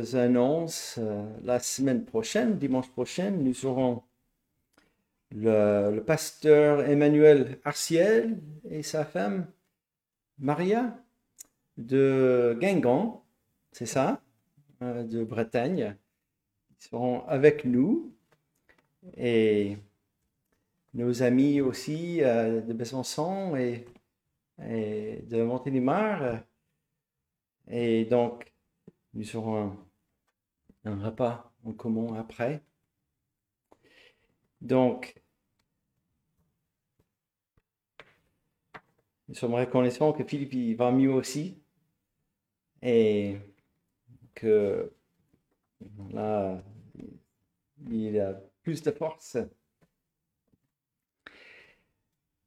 quelques 0.00 0.14
annonces. 0.14 0.98
Euh, 0.98 1.24
la 1.44 1.58
semaine 1.60 2.04
prochaine, 2.04 2.58
dimanche 2.58 2.88
prochain, 2.90 3.30
nous 3.30 3.66
aurons 3.66 4.02
le, 5.32 6.00
pasteur 6.00 6.80
Emmanuel 6.88 7.58
Arciel 7.64 8.38
et 8.68 8.82
sa 8.82 9.04
femme 9.04 9.46
Maria 10.38 10.96
de 11.76 12.56
Guingamp, 12.60 13.24
c'est 13.72 13.86
ça, 13.86 14.20
euh, 14.82 15.02
de 15.04 15.24
Bretagne. 15.24 15.96
Ils 16.70 16.84
seront 16.84 17.24
avec 17.26 17.64
nous 17.64 18.12
et 19.16 19.76
nos 20.94 21.22
amis 21.22 21.60
aussi 21.60 22.22
euh, 22.22 22.60
de 22.60 22.72
Besançon 22.72 23.56
et, 23.56 23.86
de 24.58 25.42
Montélimar. 25.42 26.40
Et 27.70 28.04
donc, 28.04 28.52
nous 29.14 29.36
aurons 29.36 29.74
un, 30.84 30.96
repas 31.04 31.52
en 31.64 31.72
commun 31.72 32.14
après. 32.18 32.62
Donc, 34.60 35.20
nous 39.28 39.34
sommes 39.34 39.54
reconnaissants 39.54 40.12
que 40.12 40.24
Philippe 40.24 40.52
il 40.54 40.76
va 40.76 40.90
mieux 40.90 41.12
aussi 41.12 41.62
et 42.82 43.38
que 44.34 44.92
là, 46.12 46.62
il 47.90 48.18
a 48.20 48.40
plus 48.62 48.82
de 48.82 48.90
force. 48.90 49.38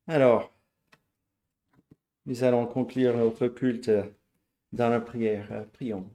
Alors, 0.08 0.54
nous 2.26 2.44
allons 2.44 2.66
conclure 2.68 3.18
notre 3.18 3.48
culte 3.48 3.92
dans 4.72 4.90
la 4.90 5.00
prière. 5.00 5.66
Prions. 5.74 6.10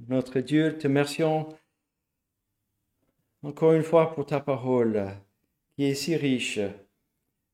Notre 0.00 0.40
Dieu, 0.40 0.76
te 0.76 0.88
remercions 0.88 1.48
encore 3.42 3.72
une 3.72 3.82
fois 3.82 4.12
pour 4.14 4.26
ta 4.26 4.40
parole 4.40 5.06
qui 5.76 5.84
est 5.84 5.94
si 5.94 6.16
riche 6.16 6.58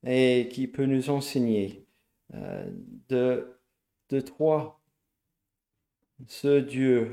et 0.03 0.49
qui 0.51 0.67
peut 0.67 0.85
nous 0.85 1.09
enseigner 1.09 1.85
euh, 2.33 2.65
de, 3.09 3.59
de 4.09 4.21
toi, 4.21 4.79
ce 6.27 6.59
Dieu 6.59 7.11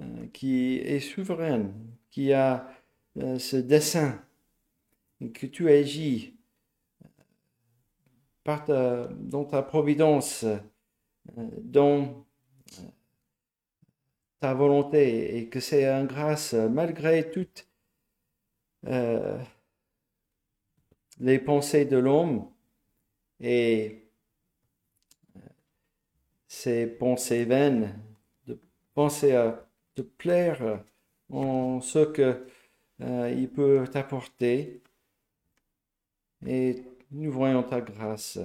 euh, 0.00 0.26
qui 0.32 0.76
est 0.76 1.00
souverain, 1.00 1.72
qui 2.10 2.32
a 2.32 2.70
euh, 3.16 3.38
ce 3.38 3.56
dessein, 3.56 4.22
que 5.32 5.46
tu 5.46 5.70
agis 5.70 6.34
ta, 8.44 9.08
dans 9.18 9.44
ta 9.44 9.62
providence, 9.62 10.44
dans 11.34 12.25
ta 14.40 14.54
volonté, 14.54 15.38
et 15.38 15.48
que 15.48 15.60
c'est 15.60 15.90
en 15.90 16.04
grâce, 16.04 16.54
malgré 16.54 17.30
toutes 17.30 17.66
euh, 18.86 19.38
les 21.20 21.38
pensées 21.38 21.84
de 21.84 21.96
l'homme 21.96 22.50
et 23.40 24.04
euh, 25.36 25.40
ces 26.46 26.86
pensées 26.86 27.44
vaines, 27.44 27.98
de 28.46 28.58
penser 28.94 29.32
à 29.34 29.66
te 29.94 30.02
plaire 30.02 30.82
en 31.30 31.80
ce 31.80 32.04
que 32.04 32.46
euh, 33.00 33.34
il 33.36 33.50
peut 33.50 33.84
t'apporter. 33.90 34.82
Et 36.46 36.84
nous 37.10 37.32
voyons 37.32 37.62
ta 37.62 37.80
grâce 37.80 38.38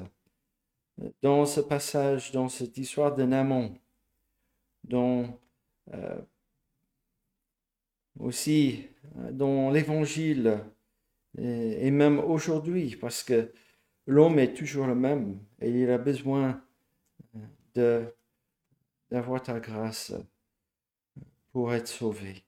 dans 1.21 1.45
ce 1.45 1.61
passage, 1.61 2.31
dans 2.31 2.49
cette 2.49 2.77
histoire 2.77 3.15
de 3.15 3.23
Naaman, 3.23 3.73
dans 4.83 5.23
euh, 5.23 5.25
aussi 8.19 8.87
euh, 9.17 9.31
dans 9.31 9.69
l'Évangile 9.71 10.59
et, 11.37 11.91
même 11.91 12.19
aujourd'hui, 12.19 12.97
parce 12.97 13.23
que 13.23 13.53
l'homme 14.05 14.37
est 14.39 14.53
toujours 14.53 14.87
le 14.87 14.95
même 14.95 15.39
et 15.61 15.69
il 15.69 15.89
a 15.89 15.97
besoin 15.97 16.61
euh, 17.77 18.05
d'avoir 19.09 19.41
ta 19.41 19.59
grâce 19.59 20.13
pour 21.51 21.73
être 21.73 21.87
sauvé. 21.87 22.43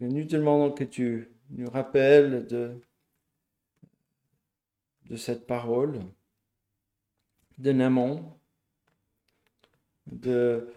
Nous 0.00 0.24
demandons 0.24 0.72
que 0.72 0.84
tu 0.84 1.30
nous 1.50 1.70
rappelles 1.70 2.46
de, 2.46 2.80
cette 5.16 5.46
parole 5.46 6.00
de 7.58 7.70
Naaman, 7.70 8.36
de 10.06 10.68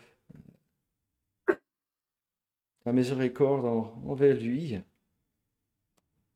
ta 2.88 2.94
miséricorde 2.94 3.66
en- 3.66 4.02
envers 4.10 4.40
lui. 4.40 4.80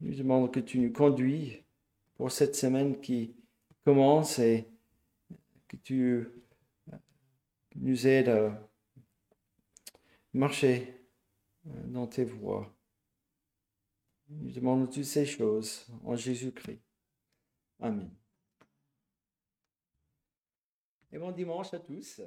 Nous 0.02 0.14
demandons 0.14 0.50
que 0.50 0.60
tu 0.60 0.80
nous 0.80 0.92
conduis 0.92 1.64
pour 2.16 2.30
cette 2.30 2.58
semaine 2.58 3.00
qui 3.00 3.34
commence 3.86 4.38
et 4.40 4.68
que 5.70 5.78
tu 5.78 6.28
nous 7.76 8.06
aides 8.06 8.28
à 8.28 8.70
marcher 10.34 10.94
dans 11.64 12.06
tes 12.08 12.26
voies. 12.26 12.70
Nous 14.28 14.52
demandons 14.52 14.88
toutes 14.88 15.06
ces 15.06 15.26
choses 15.26 15.88
en 16.04 16.18
Jésus-Christ. 16.18 16.82
Amen. 17.80 18.14
Et 21.14 21.18
bon 21.18 21.32
dimanche 21.32 21.74
à 21.74 21.80
tous. 21.80 22.20